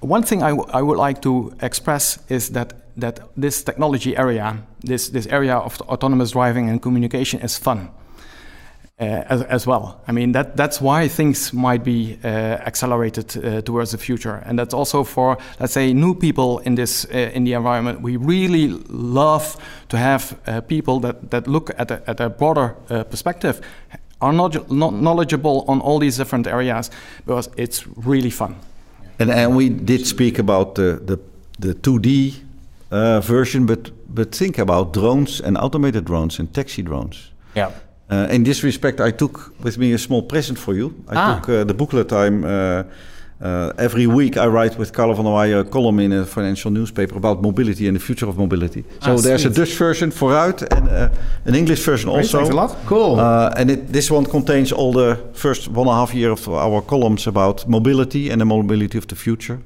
One 0.00 0.22
thing 0.22 0.42
I, 0.42 0.52
would 0.82 0.98
like 0.98 1.20
to 1.22 1.52
express 1.60 2.18
is 2.28 2.50
that, 2.50 2.72
that 2.96 3.20
this 3.36 3.62
technology 3.62 4.16
area, 4.16 4.62
this, 4.80 5.10
this 5.10 5.26
area 5.26 5.56
of 5.56 5.80
autonomous 5.82 6.30
driving 6.30 6.70
and 6.70 6.80
communication 6.80 7.40
is 7.40 7.58
fun. 7.58 7.90
Uh, 9.00 9.24
as, 9.30 9.42
as 9.44 9.66
well. 9.66 9.98
I 10.06 10.12
mean, 10.12 10.32
that, 10.32 10.58
that's 10.58 10.78
why 10.78 11.08
things 11.08 11.54
might 11.54 11.82
be 11.82 12.18
uh, 12.22 12.26
accelerated 12.28 13.34
uh, 13.34 13.62
towards 13.62 13.92
the 13.92 13.96
future. 13.96 14.42
And 14.44 14.58
that's 14.58 14.74
also 14.74 15.04
for, 15.04 15.38
let's 15.58 15.72
say, 15.72 15.94
new 15.94 16.14
people 16.14 16.58
in, 16.58 16.74
this, 16.74 17.06
uh, 17.06 17.30
in 17.32 17.44
the 17.44 17.54
environment. 17.54 18.02
We 18.02 18.18
really 18.18 18.68
love 18.68 19.56
to 19.88 19.96
have 19.96 20.38
uh, 20.46 20.60
people 20.60 21.00
that, 21.00 21.30
that 21.30 21.46
look 21.48 21.70
at 21.78 21.90
a, 21.90 22.02
at 22.10 22.20
a 22.20 22.28
broader 22.28 22.76
uh, 22.90 23.04
perspective, 23.04 23.62
are 24.20 24.34
not, 24.34 24.70
not 24.70 24.92
knowledgeable 24.92 25.64
on 25.66 25.80
all 25.80 25.98
these 25.98 26.18
different 26.18 26.46
areas, 26.46 26.90
because 27.24 27.48
it's 27.56 27.86
really 27.96 28.28
fun. 28.28 28.56
And, 29.20 29.30
and 29.30 29.56
we 29.56 29.68
did 29.68 30.06
speak 30.06 30.38
about 30.38 30.74
the 30.74 31.00
the, 31.06 31.18
the 31.58 31.74
2D 31.74 32.34
uh, 32.90 33.20
version, 33.20 33.66
but 33.66 33.90
but 34.14 34.34
think 34.34 34.58
about 34.58 34.92
drones 34.94 35.40
and 35.40 35.56
automated 35.58 36.04
drones 36.04 36.38
and 36.40 36.52
taxi 36.52 36.82
drones. 36.82 37.30
yeah. 37.56 37.70
Uh, 38.12 38.26
in 38.34 38.42
this 38.44 38.64
respect, 38.64 39.00
I 39.00 39.12
took 39.12 39.52
with 39.64 39.78
me 39.78 39.92
a 39.94 39.98
small 39.98 40.22
present 40.22 40.58
for 40.58 40.74
you. 40.74 40.86
I 41.08 41.14
Ah. 41.16 41.34
took 41.34 41.48
uh, 41.48 41.64
the 41.64 41.74
booklet. 41.74 42.12
I'm 42.12 42.44
uh, 43.42 43.72
every 43.76 44.06
week 44.06 44.36
I 44.36 44.46
write 44.46 44.76
with 44.78 44.92
Carlo 44.92 45.14
van 45.14 45.24
der 45.24 45.30
Weijer 45.32 45.58
a 45.60 45.64
column 45.64 45.98
in 46.02 46.12
a 46.12 46.24
financial 46.24 46.70
newspaper 46.72 47.16
about 47.16 47.40
mobility 47.42 47.86
and 47.88 47.96
the 47.96 48.04
future 48.04 48.28
of 48.28 48.36
mobility. 48.36 48.84
So 49.00 49.10
Ah, 49.12 49.16
there's 49.16 49.42
sweet. 49.42 49.56
a 49.56 49.60
Dutch 49.60 49.76
version 49.78 50.10
vooruit 50.12 50.62
and 50.72 50.88
uh, 50.88 51.08
an 51.46 51.54
English 51.54 51.84
version 51.84 52.10
also. 52.10 52.38
thanks 52.38 52.50
a 52.52 52.56
lot. 52.56 52.76
Cool. 52.86 53.18
Uh, 53.18 53.50
and 53.56 53.70
it, 53.70 53.92
this 53.92 54.10
one 54.10 54.24
contains 54.26 54.72
all 54.72 54.92
the 54.92 55.16
first 55.32 55.68
one 55.68 55.86
and 55.88 55.88
a 55.88 55.94
half 55.94 56.14
year 56.14 56.30
of 56.32 56.48
our 56.48 56.82
columns 56.82 57.26
about 57.26 57.66
mobility 57.66 58.30
and 58.30 58.40
the 58.40 58.44
mobility 58.46 58.98
of 58.98 59.06
the 59.06 59.16
future. 59.16 59.58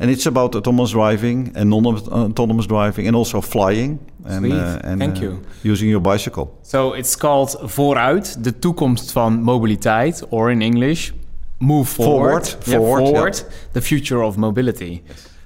And 0.00 0.10
it's 0.10 0.26
about 0.26 0.54
autonomous 0.54 0.90
driving 0.92 1.50
and 1.54 1.68
non-autonomous 1.70 2.66
driving 2.66 3.06
and 3.06 3.14
also 3.16 3.40
flying 3.42 3.98
and, 4.24 4.46
uh, 4.52 4.78
and 4.82 4.98
Thank 4.98 5.16
uh, 5.18 5.20
you. 5.22 5.40
using 5.62 5.90
your 5.90 6.00
bicycle. 6.00 6.46
So 6.62 6.94
it's 6.94 7.16
called 7.16 7.58
Vooruit, 7.64 8.36
de 8.44 8.58
toekomst 8.58 9.12
van 9.12 9.42
mobiliteit, 9.42 10.24
or 10.30 10.50
in 10.50 10.62
English, 10.62 11.12
Move 11.60 11.88
Forward. 11.88 12.46
Forward, 12.46 12.66
Yeah, 12.66 12.78
forward, 12.78 13.00
forward 13.04 13.42
the 13.74 13.80
future 13.80 14.22
of 14.22 14.36
mobility. 14.38 15.02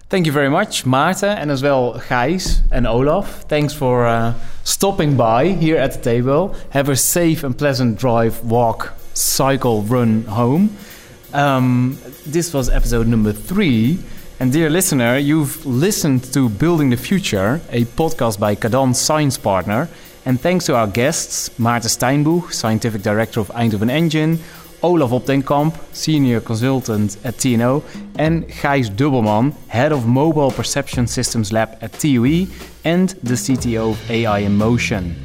Thank 0.09 0.27
you 0.27 0.33
very 0.33 0.49
much, 0.51 0.85
Maarten, 0.85 1.37
and 1.37 1.51
as 1.51 1.63
well 1.63 1.95
Gijs 2.09 2.61
and 2.71 2.87
Olaf. 2.87 3.43
Thanks 3.49 3.75
for 3.75 4.07
uh, 4.07 4.35
stopping 4.63 5.17
by 5.17 5.49
here 5.49 5.77
at 5.77 5.93
the 5.95 5.99
table. 6.01 6.55
Have 6.71 6.89
a 6.89 6.95
safe 6.97 7.43
and 7.43 7.57
pleasant 7.59 7.99
drive, 7.99 8.45
walk, 8.45 8.93
cycle, 9.15 9.83
run 9.83 10.23
home. 10.25 10.77
Um, 11.33 11.99
this 12.27 12.55
was 12.55 12.69
episode 12.71 13.09
number 13.09 13.33
three. 13.33 13.99
And 14.39 14.53
dear 14.53 14.71
listener, 14.71 15.17
you've 15.19 15.65
listened 15.67 16.33
to 16.33 16.49
Building 16.49 16.91
the 16.91 16.97
Future, 16.97 17.61
a 17.71 17.85
podcast 17.85 18.39
by 18.39 18.55
Kadans 18.55 18.97
Science 18.97 19.37
Partner. 19.39 19.89
And 20.27 20.41
thanks 20.41 20.67
to 20.67 20.77
our 20.77 20.87
guests, 20.87 21.51
Maarten 21.59 21.89
Steinbuch, 21.91 22.53
Scientific 22.53 23.03
Director 23.03 23.41
of 23.41 23.49
Eindhoven 23.49 23.91
Engine, 23.91 24.39
Olaf 24.85 25.13
Op 25.13 25.25
den 25.25 25.43
Camp, 25.43 25.75
Senior 25.93 26.43
Consultant 26.43 27.17
at 27.25 27.39
TNO, 27.39 27.83
and 28.19 28.45
Gijs 28.49 28.91
Dubbelman, 28.91 29.55
Head 29.69 29.93
of 29.93 30.05
Mobile 30.05 30.51
Perception 30.51 31.07
Systems 31.07 31.53
Lab 31.53 31.79
at 31.81 31.99
TUE 31.99 32.47
and 32.85 33.15
the 33.23 33.35
CTO 33.35 33.93
of 33.93 34.11
AI 34.11 34.41
in 34.41 34.55
Motion. 34.55 35.17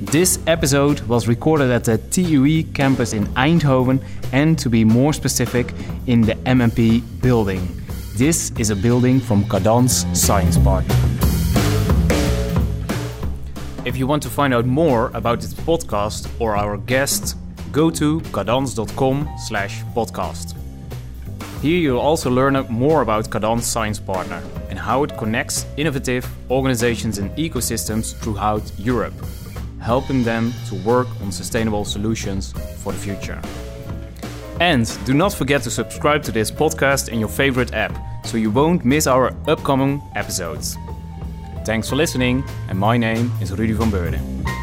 This 0.00 0.40
episode 0.48 1.00
was 1.02 1.28
recorded 1.28 1.70
at 1.70 1.84
the 1.84 1.98
TUE 1.98 2.64
campus 2.74 3.12
in 3.12 3.26
Eindhoven 3.36 4.02
and, 4.32 4.58
to 4.58 4.68
be 4.68 4.84
more 4.84 5.12
specific, 5.12 5.72
in 6.08 6.22
the 6.22 6.34
MMP 6.44 7.00
building. 7.22 7.68
This 8.16 8.50
is 8.58 8.70
a 8.70 8.76
building 8.76 9.20
from 9.20 9.44
Kadans 9.44 10.04
Science 10.16 10.58
Park. 10.58 10.86
If 13.86 13.96
you 13.96 14.08
want 14.08 14.24
to 14.24 14.28
find 14.28 14.52
out 14.52 14.66
more 14.66 15.12
about 15.14 15.40
this 15.40 15.54
podcast 15.54 16.28
or 16.40 16.56
our 16.56 16.78
guests, 16.78 17.36
go 17.74 17.90
to 17.90 18.20
kadans.com 18.20 19.28
slash 19.36 19.82
podcast. 19.96 20.54
Here 21.60 21.78
you'll 21.78 21.98
also 21.98 22.30
learn 22.30 22.54
more 22.70 23.02
about 23.02 23.30
Kadans 23.30 23.62
Science 23.62 23.98
Partner 23.98 24.42
and 24.70 24.78
how 24.78 25.02
it 25.02 25.16
connects 25.18 25.66
innovative 25.76 26.26
organizations 26.50 27.18
and 27.18 27.30
ecosystems 27.36 28.14
throughout 28.20 28.62
Europe, 28.78 29.14
helping 29.80 30.22
them 30.22 30.52
to 30.68 30.76
work 30.86 31.08
on 31.20 31.32
sustainable 31.32 31.84
solutions 31.84 32.52
for 32.82 32.92
the 32.92 32.98
future. 32.98 33.40
And 34.60 34.86
do 35.04 35.12
not 35.12 35.34
forget 35.34 35.62
to 35.62 35.70
subscribe 35.70 36.22
to 36.24 36.32
this 36.32 36.50
podcast 36.50 37.08
in 37.08 37.18
your 37.18 37.28
favorite 37.28 37.74
app 37.74 37.92
so 38.24 38.36
you 38.36 38.50
won't 38.50 38.84
miss 38.84 39.06
our 39.06 39.34
upcoming 39.48 40.00
episodes. 40.14 40.76
Thanks 41.64 41.88
for 41.88 41.96
listening, 41.96 42.44
and 42.68 42.78
my 42.78 42.96
name 42.96 43.32
is 43.40 43.50
Rudy 43.50 43.72
van 43.72 43.90
Beurden. 43.90 44.53